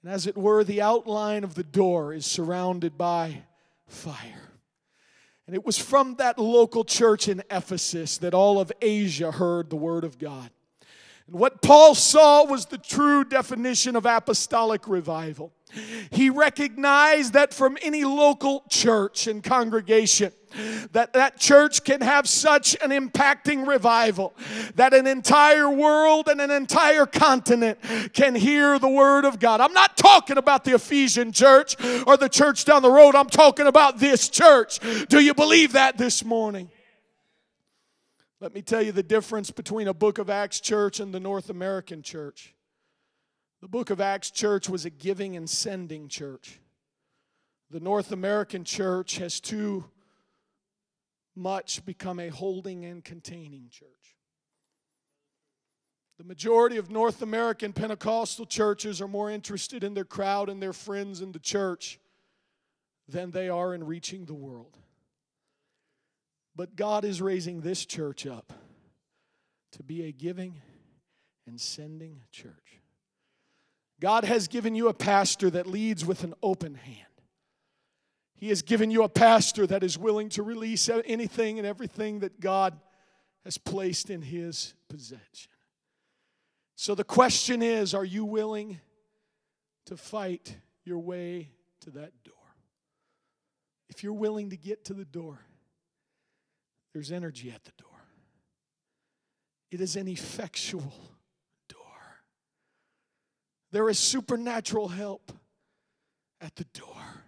And 0.03 0.11
as 0.11 0.28
it 0.28 0.38
were, 0.38 0.63
the 0.63 0.84
outline 0.84 1.43
of 1.43 1.55
the 1.55 1.63
door 1.63 2.13
is 2.13 2.28
surrounded 2.28 2.99
by 2.99 3.41
fire. 3.88 4.51
And 5.47 5.55
it 5.55 5.65
was 5.65 5.80
from 5.80 6.18
that 6.18 6.38
local 6.38 6.84
church 6.84 7.28
in 7.28 7.41
Ephesus 7.49 8.20
that 8.20 8.36
all 8.36 8.59
of 8.59 8.72
Asia 8.80 9.32
heard 9.32 9.72
the 9.72 9.76
word 9.76 10.03
of 10.03 10.20
God. 10.20 10.51
And 11.26 11.39
what 11.39 11.63
Paul 11.63 11.95
saw 11.95 12.45
was 12.45 12.68
the 12.68 12.78
true 12.78 13.24
definition 13.24 13.95
of 13.95 14.05
apostolic 14.05 14.88
revival. 14.88 15.51
He 16.11 16.30
recognized 16.30 17.34
that 17.34 17.53
from 17.53 17.78
any 17.82 18.03
local 18.03 18.63
church 18.70 19.28
and 19.28 19.43
congregation, 19.43 20.32
that 20.93 21.13
that 21.13 21.39
church 21.39 21.84
can 21.84 22.01
have 22.01 22.28
such 22.28 22.76
an 22.82 22.91
impacting 22.91 23.68
revival 23.68 24.34
that 24.76 24.93
an 24.93 25.05
entire 25.05 25.70
world 25.70 26.30
and 26.30 26.39
an 26.39 26.51
entire 26.51 27.05
continent 27.05 27.80
can 28.13 28.34
hear 28.34 28.80
the 28.80 28.88
word 28.88 29.26
of 29.26 29.39
God. 29.39 29.59
I'm 29.59 29.74
not 29.74 29.97
talking 29.97 30.38
about 30.38 30.63
the 30.63 30.76
Ephesian 30.76 31.32
church 31.32 31.76
or 32.07 32.15
the 32.15 32.30
church 32.30 32.63
down 32.65 32.82
the 32.82 32.91
road. 32.91 33.13
I'm 33.15 33.30
talking 33.30 33.68
about 33.68 33.99
this 33.99 34.30
church. 34.30 34.80
Do 35.09 35.20
you 35.20 35.34
believe 35.34 35.74
that 35.74 35.97
this 35.97 36.24
morning? 36.24 36.72
Let 38.39 38.53
me 38.53 38.61
tell 38.61 38.82
you 38.82 38.91
the 38.91 39.03
difference 39.03 39.51
between 39.51 39.88
a 39.88 39.93
book 39.93 40.18
of 40.18 40.30
Acts 40.30 40.59
church 40.59 40.99
and 40.99 41.13
the 41.13 41.20
North 41.20 41.49
American 41.49 42.03
church. 42.03 42.53
The 43.62 43.68
book 43.68 43.89
of 43.89 43.99
Acts 43.99 44.30
church 44.30 44.70
was 44.70 44.86
a 44.86 44.89
giving 44.89 45.36
and 45.36 45.49
sending 45.49 46.08
church. 46.08 46.60
The 47.70 47.80
North 47.80 48.12
American 48.12 48.64
church 48.64 49.18
has 49.18 49.39
too 49.39 49.86
much 51.36 51.86
become 51.86 52.20
a 52.20 52.30
holding 52.30 52.86
and 52.86 53.03
containing 53.03 53.70
church. 53.70 54.16
The 56.18 56.24
majority 56.24 56.78
of 56.78 56.89
North 56.89 57.22
American 57.22 57.74
Pentecostal 57.74 58.45
churches 58.45 59.01
are 59.01 59.08
more 59.08 59.30
interested 59.30 59.84
in 59.84 59.93
their 59.93 60.05
crowd 60.05 60.49
and 60.49 60.62
their 60.62 60.74
friends 60.74 61.22
in 61.22 61.32
the 61.32 61.39
church 61.39 61.99
than 63.08 63.32
they 63.32 63.49
are 63.49 63.74
in 63.74 63.84
reaching 63.84 64.26
the 64.26 64.34
world. 64.34 64.78
But 66.55 66.76
God 66.76 67.05
is 67.05 67.22
raising 67.22 67.62
this 67.62 67.86
church 67.86 68.26
up 68.26 68.51
to 69.74 69.84
be 69.84 70.05
a 70.05 70.12
giving 70.12 70.60
and 71.45 71.62
sending 71.62 72.22
church. 72.32 72.82
God 73.99 74.25
has 74.25 74.47
given 74.47 74.75
you 74.75 74.89
a 74.89 74.93
pastor 74.93 75.49
that 75.49 75.67
leads 75.67 76.05
with 76.05 76.23
an 76.23 76.33
open 76.43 76.75
hand. 76.75 77.05
He 78.35 78.49
has 78.49 78.61
given 78.61 78.91
you 78.91 79.03
a 79.03 79.09
pastor 79.09 79.65
that 79.65 79.83
is 79.83 79.97
willing 79.97 80.29
to 80.29 80.43
release 80.43 80.89
anything 81.05 81.57
and 81.57 81.67
everything 81.67 82.19
that 82.19 82.39
God 82.39 82.79
has 83.43 83.57
placed 83.57 84.11
in 84.11 84.21
his 84.21 84.75
possession. 84.89 85.51
So 86.75 86.93
the 86.93 87.03
question 87.03 87.63
is 87.63 87.95
are 87.95 88.05
you 88.05 88.23
willing 88.23 88.79
to 89.87 89.97
fight 89.97 90.55
your 90.85 90.99
way 90.99 91.49
to 91.81 91.89
that 91.91 92.11
door? 92.23 92.35
If 93.89 94.03
you're 94.03 94.13
willing 94.13 94.51
to 94.51 94.57
get 94.57 94.85
to 94.85 94.93
the 94.93 95.05
door, 95.05 95.39
there's 96.93 97.11
energy 97.11 97.49
at 97.49 97.63
the 97.63 97.71
door. 97.77 97.89
It 99.71 99.81
is 99.81 99.95
an 99.95 100.07
effectual. 100.07 100.93
There 103.72 103.89
is 103.89 103.99
supernatural 103.99 104.88
help 104.88 105.32
at 106.39 106.55
the 106.55 106.65
door 106.74 107.24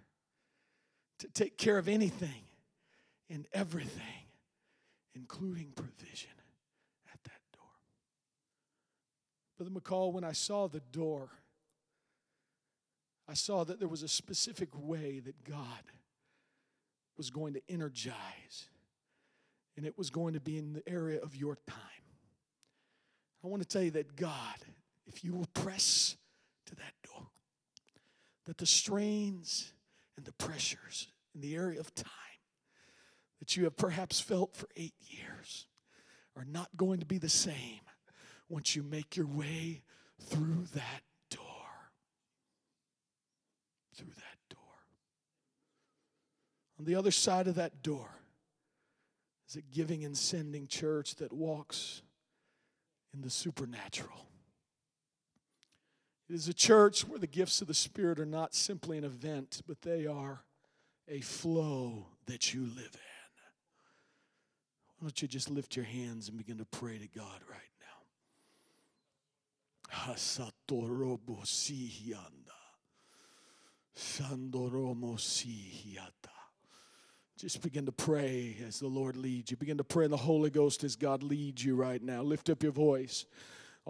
to 1.18 1.28
take 1.28 1.58
care 1.58 1.76
of 1.76 1.88
anything 1.88 2.44
and 3.28 3.46
everything, 3.52 4.26
including 5.14 5.72
provision 5.74 6.30
at 7.12 7.22
that 7.24 7.40
door. 7.52 7.68
Brother 9.58 9.70
McCall, 9.70 10.12
when 10.12 10.24
I 10.24 10.32
saw 10.32 10.66
the 10.66 10.80
door, 10.92 11.28
I 13.28 13.34
saw 13.34 13.64
that 13.64 13.78
there 13.78 13.88
was 13.88 14.02
a 14.02 14.08
specific 14.08 14.70
way 14.74 15.20
that 15.20 15.44
God 15.44 15.84
was 17.16 17.30
going 17.30 17.52
to 17.54 17.60
energize 17.68 18.68
and 19.76 19.86
it 19.86 19.96
was 19.96 20.10
going 20.10 20.34
to 20.34 20.40
be 20.40 20.58
in 20.58 20.72
the 20.72 20.82
area 20.88 21.20
of 21.20 21.36
your 21.36 21.56
time. 21.66 21.76
I 23.44 23.46
want 23.46 23.62
to 23.62 23.68
tell 23.68 23.82
you 23.82 23.92
that 23.92 24.16
God, 24.16 24.56
if 25.06 25.22
you 25.22 25.32
will 25.32 25.46
press 25.54 26.16
to 26.70 26.76
that 26.76 26.94
door, 27.04 27.28
that 28.46 28.58
the 28.58 28.66
strains 28.66 29.72
and 30.16 30.24
the 30.24 30.32
pressures 30.32 31.08
in 31.34 31.40
the 31.40 31.54
area 31.54 31.80
of 31.80 31.94
time 31.94 32.06
that 33.40 33.56
you 33.56 33.64
have 33.64 33.76
perhaps 33.76 34.20
felt 34.20 34.54
for 34.56 34.68
eight 34.76 34.94
years 35.00 35.66
are 36.36 36.44
not 36.44 36.68
going 36.76 37.00
to 37.00 37.06
be 37.06 37.18
the 37.18 37.28
same 37.28 37.80
once 38.48 38.76
you 38.76 38.82
make 38.82 39.16
your 39.16 39.26
way 39.26 39.82
through 40.20 40.66
that 40.74 41.02
door. 41.30 41.40
Through 43.96 44.14
that 44.16 44.38
door. 44.48 44.58
On 46.78 46.84
the 46.84 46.94
other 46.94 47.10
side 47.10 47.48
of 47.48 47.56
that 47.56 47.82
door 47.82 48.08
is 49.48 49.56
a 49.56 49.62
giving 49.62 50.04
and 50.04 50.16
sending 50.16 50.66
church 50.66 51.16
that 51.16 51.32
walks 51.32 52.02
in 53.12 53.22
the 53.22 53.30
supernatural. 53.30 54.29
It 56.30 56.34
is 56.34 56.46
a 56.46 56.54
church 56.54 57.08
where 57.08 57.18
the 57.18 57.26
gifts 57.26 57.60
of 57.60 57.66
the 57.66 57.74
Spirit 57.74 58.20
are 58.20 58.24
not 58.24 58.54
simply 58.54 58.96
an 58.96 59.02
event, 59.02 59.62
but 59.66 59.82
they 59.82 60.06
are 60.06 60.44
a 61.08 61.20
flow 61.22 62.06
that 62.26 62.54
you 62.54 62.60
live 62.60 62.92
in. 62.94 63.00
Why 64.98 65.08
don't 65.08 65.20
you 65.22 65.26
just 65.26 65.50
lift 65.50 65.74
your 65.74 65.86
hands 65.86 66.28
and 66.28 66.38
begin 66.38 66.58
to 66.58 66.64
pray 66.64 66.98
to 66.98 67.08
God 67.08 67.40
right 67.50 67.58
now? 67.80 67.86
Just 77.40 77.60
begin 77.60 77.86
to 77.86 77.92
pray 77.92 78.56
as 78.64 78.78
the 78.78 78.86
Lord 78.86 79.16
leads 79.16 79.50
you. 79.50 79.56
Begin 79.56 79.78
to 79.78 79.84
pray 79.84 80.04
in 80.04 80.12
the 80.12 80.16
Holy 80.16 80.50
Ghost 80.50 80.84
as 80.84 80.94
God 80.94 81.24
leads 81.24 81.64
you 81.64 81.74
right 81.74 82.00
now. 82.00 82.22
Lift 82.22 82.50
up 82.50 82.62
your 82.62 82.70
voice 82.70 83.26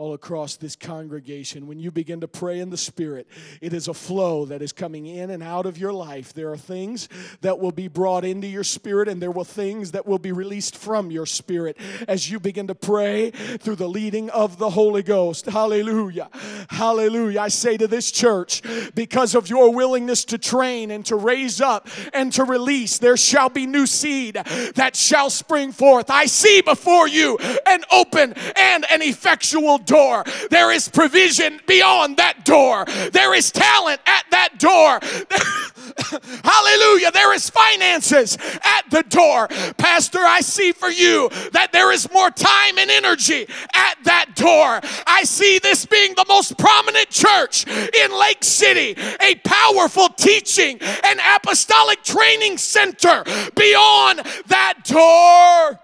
all 0.00 0.14
across 0.14 0.56
this 0.56 0.76
congregation. 0.76 1.66
When 1.66 1.78
you 1.78 1.90
begin 1.90 2.22
to 2.22 2.28
pray 2.28 2.60
in 2.60 2.70
the 2.70 2.78
Spirit, 2.78 3.28
it 3.60 3.74
is 3.74 3.86
a 3.86 3.92
flow 3.92 4.46
that 4.46 4.62
is 4.62 4.72
coming 4.72 5.04
in 5.04 5.28
and 5.28 5.42
out 5.42 5.66
of 5.66 5.76
your 5.76 5.92
life. 5.92 6.32
There 6.32 6.50
are 6.50 6.56
things 6.56 7.06
that 7.42 7.58
will 7.58 7.70
be 7.70 7.86
brought 7.86 8.24
into 8.24 8.46
your 8.46 8.64
spirit, 8.64 9.08
and 9.08 9.20
there 9.20 9.30
will 9.30 9.44
things 9.44 9.90
that 9.90 10.06
will 10.06 10.18
be 10.18 10.32
released 10.32 10.74
from 10.74 11.10
your 11.10 11.26
spirit 11.26 11.76
as 12.08 12.30
you 12.30 12.40
begin 12.40 12.66
to 12.68 12.74
pray 12.74 13.30
through 13.30 13.76
the 13.76 13.90
leading 13.90 14.30
of 14.30 14.56
the 14.56 14.70
Holy 14.70 15.02
Ghost. 15.02 15.44
Hallelujah. 15.44 16.30
Hallelujah. 16.70 17.40
I 17.40 17.48
say 17.48 17.76
to 17.76 17.86
this 17.86 18.10
church, 18.10 18.62
because 18.94 19.34
of 19.34 19.50
your 19.50 19.74
willingness 19.74 20.24
to 20.26 20.38
train 20.38 20.90
and 20.92 21.04
to 21.06 21.16
raise 21.16 21.60
up 21.60 21.90
and 22.14 22.32
to 22.32 22.44
release, 22.44 22.96
there 22.96 23.18
shall 23.18 23.50
be 23.50 23.66
new 23.66 23.84
seed 23.84 24.36
that 24.76 24.96
shall 24.96 25.28
spring 25.28 25.72
forth. 25.72 26.08
I 26.08 26.24
see 26.24 26.62
before 26.62 27.06
you 27.06 27.36
an 27.66 27.82
open 27.92 28.32
and 28.56 28.86
an 28.90 29.02
effectual 29.02 29.76
door. 29.90 30.24
There 30.50 30.70
is 30.70 30.88
provision 30.88 31.60
beyond 31.66 32.16
that 32.18 32.44
door. 32.44 32.84
There 33.12 33.34
is 33.34 33.50
talent 33.50 34.00
at 34.06 34.24
that 34.30 34.58
door. 34.58 35.00
Hallelujah. 36.44 37.10
There 37.10 37.34
is 37.34 37.50
finances 37.50 38.38
at 38.62 38.88
the 38.90 39.02
door. 39.08 39.48
Pastor, 39.78 40.20
I 40.20 40.40
see 40.40 40.70
for 40.70 40.88
you 40.88 41.28
that 41.52 41.72
there 41.72 41.90
is 41.90 42.10
more 42.12 42.30
time 42.30 42.78
and 42.78 42.88
energy 42.88 43.48
at 43.74 43.96
that 44.04 44.36
door. 44.36 44.80
I 45.06 45.24
see 45.24 45.58
this 45.58 45.86
being 45.86 46.14
the 46.14 46.26
most 46.28 46.56
prominent 46.56 47.10
church 47.10 47.66
in 47.66 48.16
Lake 48.16 48.44
City, 48.44 48.94
a 49.20 49.34
powerful 49.44 50.08
teaching 50.10 50.78
and 51.02 51.20
apostolic 51.34 52.04
training 52.04 52.58
center 52.58 53.24
beyond 53.56 54.20
that 54.46 54.84
door. 54.84 55.80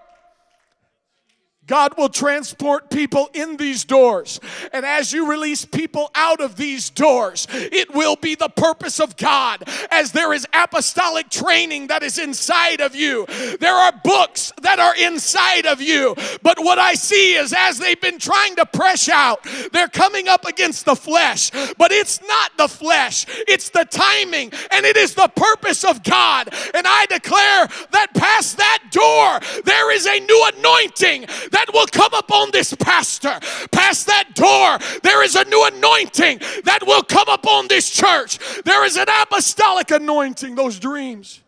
God 1.67 1.97
will 1.97 2.09
transport 2.09 2.89
people 2.89 3.29
in 3.33 3.57
these 3.57 3.83
doors. 3.83 4.39
And 4.71 4.85
as 4.85 5.11
you 5.11 5.29
release 5.29 5.65
people 5.65 6.09
out 6.15 6.39
of 6.39 6.55
these 6.55 6.89
doors, 6.89 7.45
it 7.51 7.93
will 7.93 8.15
be 8.15 8.35
the 8.35 8.49
purpose 8.49 8.99
of 9.01 9.17
God 9.17 9.63
as 9.91 10.13
there 10.13 10.33
is 10.33 10.47
apostolic 10.53 11.29
training 11.29 11.87
that 11.87 12.03
is 12.03 12.17
inside 12.17 12.79
of 12.79 12.95
you. 12.95 13.25
There 13.59 13.73
are 13.73 13.91
books 14.03 14.53
that 14.61 14.79
are 14.79 14.95
inside 14.95 15.65
of 15.65 15.81
you. 15.81 16.15
But 16.41 16.57
what 16.59 16.79
I 16.79 16.93
see 16.93 17.35
is 17.35 17.53
as 17.55 17.79
they've 17.79 17.99
been 17.99 18.19
trying 18.19 18.55
to 18.55 18.65
press 18.65 19.09
out, 19.09 19.45
they're 19.73 19.89
coming 19.89 20.29
up 20.29 20.45
against 20.45 20.85
the 20.85 20.95
flesh. 20.95 21.51
But 21.77 21.91
it's 21.91 22.21
not 22.25 22.51
the 22.57 22.69
flesh, 22.69 23.25
it's 23.47 23.69
the 23.69 23.85
timing 23.85 24.51
and 24.71 24.85
it 24.85 24.95
is 24.95 25.15
the 25.15 25.29
purpose 25.35 25.83
of 25.83 26.03
God. 26.03 26.49
And 26.73 26.87
I 26.87 27.05
declare 27.07 27.67
that 27.91 28.13
past 28.13 28.57
that 28.57 28.83
door, 28.91 29.61
there 29.63 29.91
is 29.91 30.05
a 30.05 30.19
new 30.19 30.51
anointing 30.55 31.25
that 31.57 31.73
will 31.73 31.87
come 31.87 32.13
upon 32.13 32.51
this 32.51 32.73
pastor. 32.75 33.39
Past 33.71 34.05
that 34.05 34.35
door, 34.35 34.77
there 35.01 35.23
is 35.23 35.35
a 35.35 35.43
new 35.45 35.65
anointing 35.73 36.39
that 36.65 36.85
will 36.85 37.01
come 37.01 37.27
upon 37.29 37.67
this 37.67 37.89
church. 37.89 38.37
There 38.63 38.85
is 38.85 38.95
an 38.95 39.07
apostolic 39.21 39.89
anointing, 39.89 40.53
those 40.53 40.77
dreams, 40.79 41.41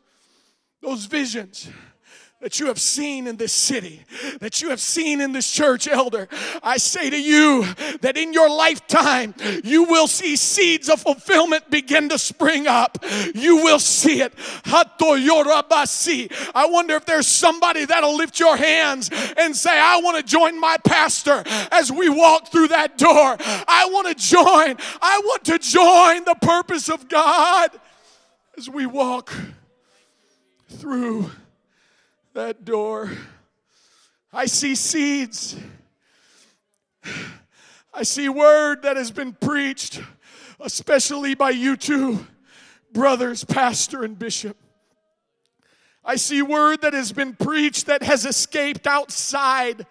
those 0.81 1.05
visions 1.05 1.69
that 2.41 2.57
you 2.57 2.67
have 2.67 2.79
seen 2.79 3.27
in 3.27 3.35
this 3.35 3.51
city, 3.51 4.03
that 4.39 4.61
you 4.61 4.69
have 4.69 4.79
seen 4.79 5.19
in 5.19 5.33
this 5.33 5.51
church, 5.51 5.89
elder. 5.89 6.29
I 6.63 6.77
say 6.77 7.09
to 7.09 7.21
you 7.21 7.65
that 7.99 8.15
in 8.15 8.31
your 8.31 8.49
lifetime, 8.49 9.33
you 9.63 9.83
will 9.83 10.07
see 10.07 10.37
seeds 10.37 10.87
of 10.87 11.01
fulfillment 11.01 11.69
begin 11.69 12.07
to 12.09 12.17
spring 12.17 12.65
up. 12.65 12.97
You 13.35 13.57
will 13.57 13.79
see 13.79 14.21
it. 14.21 14.33
I 14.65 14.85
wonder 16.69 16.95
if 16.95 17.05
there's 17.05 17.27
somebody 17.27 17.83
that'll 17.83 18.15
lift 18.15 18.39
your 18.39 18.55
hands 18.55 19.09
and 19.37 19.53
say, 19.53 19.77
I 19.77 19.99
want 19.99 20.15
to 20.17 20.23
join 20.23 20.57
my 20.59 20.77
pastor 20.85 21.43
as 21.71 21.91
we 21.91 22.07
walk 22.07 22.47
through 22.53 22.69
that 22.69 22.97
door. 22.97 23.35
I 23.67 23.89
want 23.91 24.07
to 24.07 24.15
join. 24.15 24.77
I 25.01 25.21
want 25.25 25.43
to 25.45 25.59
join 25.59 26.23
the 26.23 26.35
purpose 26.41 26.87
of 26.87 27.09
God 27.09 27.71
as 28.57 28.69
we 28.69 28.85
walk 28.85 29.33
through 30.69 31.31
that 32.39 32.63
door. 32.63 33.11
I 34.31 34.45
see 34.45 34.73
seeds. 34.73 35.57
I 37.93 38.03
see 38.03 38.29
word 38.29 38.83
that 38.83 38.95
has 38.95 39.11
been 39.11 39.33
preached, 39.33 40.01
especially 40.61 41.35
by 41.35 41.49
you 41.49 41.75
two 41.75 42.25
brothers, 42.93 43.43
pastor 43.43 44.05
and 44.05 44.17
bishop. 44.17 44.55
I 46.05 46.15
see 46.15 46.41
word 46.41 46.79
that 46.83 46.93
has 46.93 47.11
been 47.11 47.33
preached 47.35 47.87
that 47.87 48.03
has 48.03 48.25
escaped 48.25 48.87
outside 48.87 49.85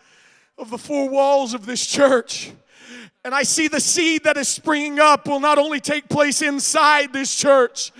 of 0.56 0.70
the 0.70 0.78
four 0.78 1.10
walls 1.10 1.52
of 1.52 1.66
this 1.66 1.86
church. 1.86 2.52
And 3.28 3.34
I 3.34 3.42
see 3.42 3.68
the 3.68 3.78
seed 3.78 4.24
that 4.24 4.38
is 4.38 4.48
springing 4.48 4.98
up 4.98 5.28
will 5.28 5.38
not 5.38 5.58
only 5.58 5.80
take 5.80 6.08
place 6.08 6.40
inside 6.40 7.12
this 7.12 7.36
church, 7.36 7.92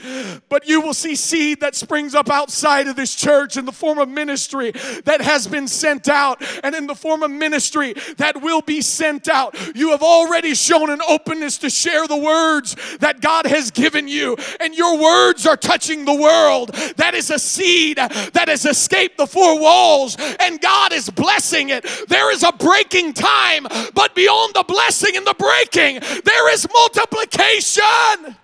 but 0.48 0.66
you 0.66 0.80
will 0.80 0.94
see 0.94 1.16
seed 1.16 1.60
that 1.60 1.74
springs 1.74 2.14
up 2.14 2.30
outside 2.30 2.88
of 2.88 2.96
this 2.96 3.14
church 3.14 3.58
in 3.58 3.66
the 3.66 3.72
form 3.72 3.98
of 3.98 4.08
ministry 4.08 4.70
that 5.04 5.20
has 5.20 5.46
been 5.46 5.68
sent 5.68 6.08
out 6.08 6.42
and 6.64 6.74
in 6.74 6.86
the 6.86 6.94
form 6.94 7.22
of 7.22 7.30
ministry 7.30 7.92
that 8.16 8.40
will 8.40 8.62
be 8.62 8.80
sent 8.80 9.28
out. 9.28 9.54
You 9.76 9.90
have 9.90 10.02
already 10.02 10.54
shown 10.54 10.88
an 10.88 11.00
openness 11.06 11.58
to 11.58 11.68
share 11.68 12.08
the 12.08 12.16
words 12.16 12.74
that 13.00 13.20
God 13.20 13.44
has 13.44 13.70
given 13.70 14.08
you, 14.08 14.34
and 14.60 14.74
your 14.74 14.98
words 14.98 15.46
are 15.46 15.58
touching 15.58 16.06
the 16.06 16.14
world. 16.14 16.70
That 16.96 17.12
is 17.12 17.30
a 17.30 17.38
seed 17.38 17.98
that 17.98 18.48
has 18.48 18.64
escaped 18.64 19.18
the 19.18 19.26
four 19.26 19.60
walls, 19.60 20.16
and 20.40 20.58
God 20.58 20.94
is 20.94 21.10
blessing 21.10 21.68
it. 21.68 21.84
There 22.08 22.32
is 22.32 22.42
a 22.44 22.52
breaking 22.52 23.12
time, 23.12 23.66
but 23.92 24.14
beyond 24.14 24.54
the 24.54 24.64
blessing, 24.66 25.16
in 25.18 25.24
the 25.24 25.34
breaking, 25.34 26.00
there 26.24 26.52
is 26.52 26.66
multiplication 26.72 28.36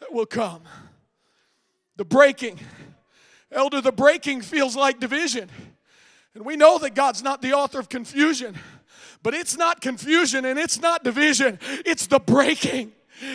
that 0.00 0.12
will 0.12 0.26
come. 0.26 0.62
The 1.96 2.04
breaking, 2.04 2.58
elder, 3.50 3.80
the 3.80 3.92
breaking 3.92 4.42
feels 4.42 4.76
like 4.76 5.00
division. 5.00 5.48
And 6.34 6.44
we 6.44 6.56
know 6.56 6.78
that 6.78 6.94
God's 6.94 7.22
not 7.22 7.40
the 7.40 7.52
author 7.52 7.78
of 7.78 7.88
confusion, 7.88 8.56
but 9.22 9.32
it's 9.32 9.56
not 9.56 9.80
confusion 9.80 10.44
and 10.44 10.58
it's 10.58 10.80
not 10.80 11.04
division, 11.04 11.58
it's 11.86 12.08
the 12.08 12.18
breaking. 12.18 12.92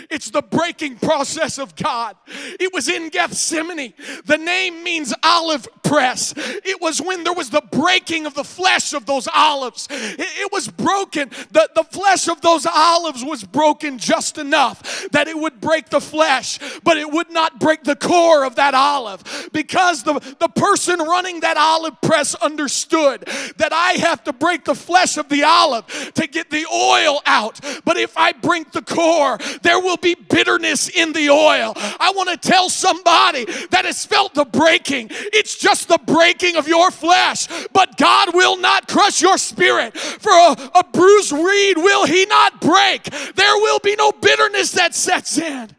It's 0.09 0.29
the 0.29 0.41
breaking 0.41 0.97
process 0.97 1.57
of 1.57 1.75
God. 1.75 2.15
It 2.59 2.73
was 2.73 2.87
in 2.87 3.09
Gethsemane. 3.09 3.93
The 4.25 4.37
name 4.37 4.83
means 4.83 5.13
olive 5.23 5.67
press. 5.83 6.33
It 6.37 6.81
was 6.81 7.01
when 7.01 7.23
there 7.23 7.33
was 7.33 7.49
the 7.49 7.63
breaking 7.71 8.25
of 8.25 8.33
the 8.35 8.43
flesh 8.43 8.93
of 8.93 9.05
those 9.05 9.27
olives. 9.33 9.87
It, 9.89 10.19
it, 10.19 10.51
was 10.51 10.67
broken. 10.67 11.29
The, 11.51 11.69
the 11.75 11.83
flesh 11.83 12.27
of 12.27 12.41
those 12.41 12.65
olives 12.65 13.23
was 13.23 13.43
broken 13.43 13.97
just 13.97 14.37
enough 14.37 15.07
that 15.11 15.27
it 15.27 15.37
would 15.37 15.59
break 15.59 15.89
the 15.89 16.01
flesh, 16.01 16.59
but 16.83 16.97
it 16.97 17.11
would 17.11 17.31
not 17.31 17.59
break 17.59 17.83
the 17.83 17.95
core 17.95 18.45
of 18.45 18.55
that 18.55 18.73
olive 18.73 19.49
because 19.51 20.03
the, 20.03 20.13
the 20.39 20.49
person 20.49 20.99
running 20.99 21.39
that 21.39 21.57
olive 21.57 21.99
press 22.01 22.35
understood 22.35 23.21
that 23.57 23.73
I 23.73 23.93
have 23.93 24.23
to 24.25 24.33
break 24.33 24.65
the 24.65 24.75
flesh 24.75 25.17
of 25.17 25.29
the 25.29 25.43
olive 25.43 25.87
to 26.13 26.27
get 26.27 26.49
the 26.49 26.65
oil 26.71 27.21
out. 27.25 27.59
But 27.85 27.97
if 27.97 28.17
I 28.17 28.33
break 28.33 28.71
the 28.71 28.81
core, 28.81 29.37
there 29.61 29.78
will 29.79 29.97
be 29.97 30.15
bitterness 30.15 30.89
in 30.89 31.13
the 31.13 31.29
oil. 31.29 31.73
I 31.75 32.11
want 32.15 32.29
to 32.29 32.37
tell 32.37 32.69
somebody 32.69 33.45
that 33.71 33.85
has 33.85 34.05
felt 34.05 34.33
the 34.33 34.45
breaking. 34.45 35.07
It's 35.11 35.57
just 35.57 35.87
the 35.87 35.99
breaking 36.05 36.55
of 36.55 36.67
your 36.67 36.91
flesh, 36.91 37.47
but 37.73 37.97
God 37.97 38.33
will 38.33 38.57
not 38.57 38.87
crush 38.87 39.21
your 39.21 39.37
spirit. 39.37 39.97
For 39.97 40.31
a, 40.31 40.55
a 40.75 40.83
bruised 40.91 41.31
reed 41.31 41.77
will 41.77 42.05
He 42.05 42.25
not 42.25 42.61
break. 42.61 43.03
There 43.03 43.57
will 43.57 43.79
be 43.79 43.95
no 43.95 44.11
bitterness 44.11 44.71
that 44.73 44.95
sets 44.95 45.37
in. 45.37 45.69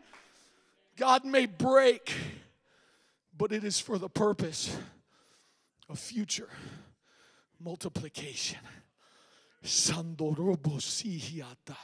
God 0.97 1.25
may 1.25 1.47
break, 1.47 2.13
but 3.37 3.53
it 3.53 3.65
is 3.65 3.81
for 3.81 3.99
the 3.99 4.11
purpose 4.11 4.77
of 5.89 5.99
future 5.99 6.49
multiplication. 7.59 8.59
Sandorobosihiata. 9.65 11.77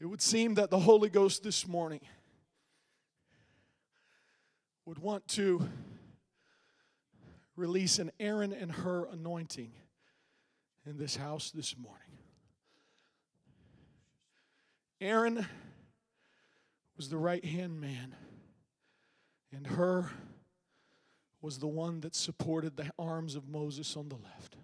It 0.00 0.06
would 0.06 0.22
seem 0.22 0.54
that 0.54 0.70
the 0.70 0.80
Holy 0.80 1.08
Ghost 1.08 1.42
this 1.42 1.66
morning 1.66 2.00
would 4.84 4.98
want 4.98 5.28
to 5.28 5.68
release 7.54 7.98
an 7.98 8.10
Aaron 8.18 8.52
and 8.52 8.72
Hur 8.72 9.06
anointing 9.12 9.72
in 10.84 10.98
this 10.98 11.16
house 11.16 11.50
this 11.52 11.76
morning. 11.78 12.18
Aaron 15.00 15.46
was 16.96 17.08
the 17.08 17.18
right 17.18 17.44
hand 17.44 17.80
man, 17.80 18.14
and 19.52 19.66
Hur 19.66 20.10
was 21.42 21.58
the 21.58 21.66
one 21.66 22.00
that 22.00 22.14
supported 22.14 22.76
the 22.76 22.90
arms 22.98 23.34
of 23.34 23.48
Moses 23.48 23.96
on 23.96 24.08
the 24.08 24.14
left. 24.14 24.56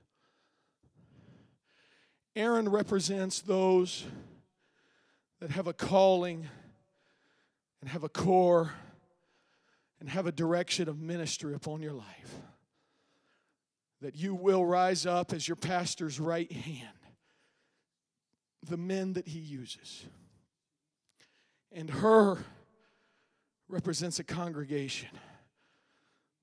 Aaron 2.37 2.69
represents 2.69 3.41
those 3.41 4.05
that 5.41 5.51
have 5.51 5.67
a 5.67 5.73
calling 5.73 6.47
and 7.81 7.91
have 7.91 8.05
a 8.05 8.09
core 8.09 8.73
and 9.99 10.09
have 10.09 10.27
a 10.27 10.33
direction 10.33 10.89
of 10.89 11.01
ministry 11.01 11.53
upon 11.53 11.83
your 11.83 11.93
life. 11.93 12.35
That 14.01 14.15
you 14.15 14.37
will 14.37 14.65
rise 14.65 15.05
up 15.05 15.33
as 15.33 15.49
your 15.49 15.57
pastor's 15.57 16.21
right 16.21 16.51
hand, 16.51 16.97
the 18.65 18.77
men 18.77 19.15
that 19.15 19.27
he 19.27 19.41
uses. 19.41 20.05
And 21.73 21.91
Hur 21.91 22.39
represents 23.69 24.21
a 24.21 24.25
congregation 24.25 25.09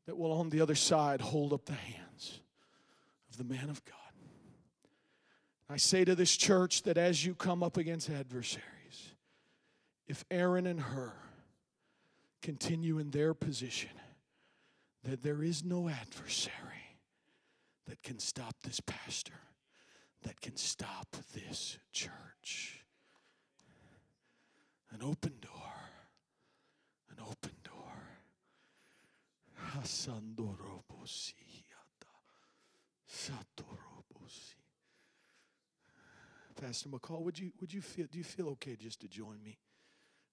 that 0.05 0.17
will, 0.17 0.31
on 0.31 0.49
the 0.49 0.61
other 0.61 0.75
side, 0.75 1.21
hold 1.21 1.53
up 1.53 1.65
the 1.65 1.73
hands 1.73 2.39
of 3.29 3.37
the 3.37 3.43
man 3.43 3.69
of 3.69 3.83
God. 3.85 3.95
I 5.69 5.77
say 5.77 6.05
to 6.05 6.13
this 6.13 6.35
church 6.37 6.83
that 6.83 6.97
as 6.97 7.25
you 7.25 7.33
come 7.33 7.63
up 7.63 7.77
against 7.77 8.09
adversaries, 8.09 8.63
if 10.07 10.23
Aaron 10.29 10.67
and 10.67 10.79
Hur 10.79 11.13
continue 12.41 12.99
in 12.99 13.09
their 13.09 13.33
position, 13.33 13.89
that 15.03 15.23
there 15.23 15.41
is 15.41 15.63
no 15.63 15.89
adversary 15.89 16.53
that 17.87 18.03
can 18.03 18.19
stop 18.19 18.55
this 18.63 18.79
pastor, 18.79 19.39
that 20.23 20.39
can 20.41 20.55
stop 20.55 21.15
this 21.33 21.79
church. 21.91 22.83
An 24.91 25.01
open 25.01 25.33
door, 25.41 25.73
an 27.09 27.17
open. 27.21 27.54
Pastor 36.61 36.89
McCall, 36.89 37.21
would 37.21 37.37
you 37.37 37.51
would 37.59 37.73
you 37.73 37.81
feel 37.81 38.07
do 38.11 38.17
you 38.17 38.23
feel 38.23 38.49
okay 38.49 38.75
just 38.75 39.01
to 39.01 39.07
join 39.07 39.43
me 39.43 39.59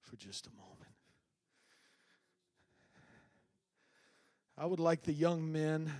for 0.01 0.16
just 0.16 0.47
a 0.47 0.51
moment? 0.51 0.93
I 4.57 4.66
would 4.66 4.80
like 4.80 5.03
the 5.03 5.12
young 5.12 5.51
men 5.51 5.90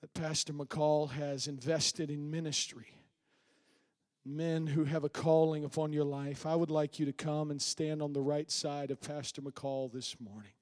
that 0.00 0.12
Pastor 0.14 0.52
McCall 0.52 1.10
has 1.10 1.46
invested 1.46 2.10
in 2.10 2.30
ministry, 2.30 2.88
men 4.24 4.66
who 4.66 4.84
have 4.84 5.04
a 5.04 5.08
calling 5.08 5.64
upon 5.64 5.92
your 5.92 6.04
life, 6.04 6.46
I 6.46 6.54
would 6.54 6.70
like 6.70 6.98
you 6.98 7.06
to 7.06 7.12
come 7.12 7.50
and 7.50 7.62
stand 7.62 8.02
on 8.02 8.12
the 8.12 8.20
right 8.20 8.50
side 8.50 8.90
of 8.90 9.00
Pastor 9.00 9.42
McCall 9.42 9.92
this 9.92 10.16
morning. 10.20 10.52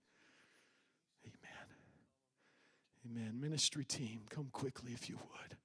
Amen. 1.25 1.66
Amen. 3.05 3.39
Ministry 3.41 3.85
team, 3.85 4.21
come 4.31 4.49
quickly 4.53 4.93
if 4.93 5.09
you 5.09 5.17
would. 5.17 5.57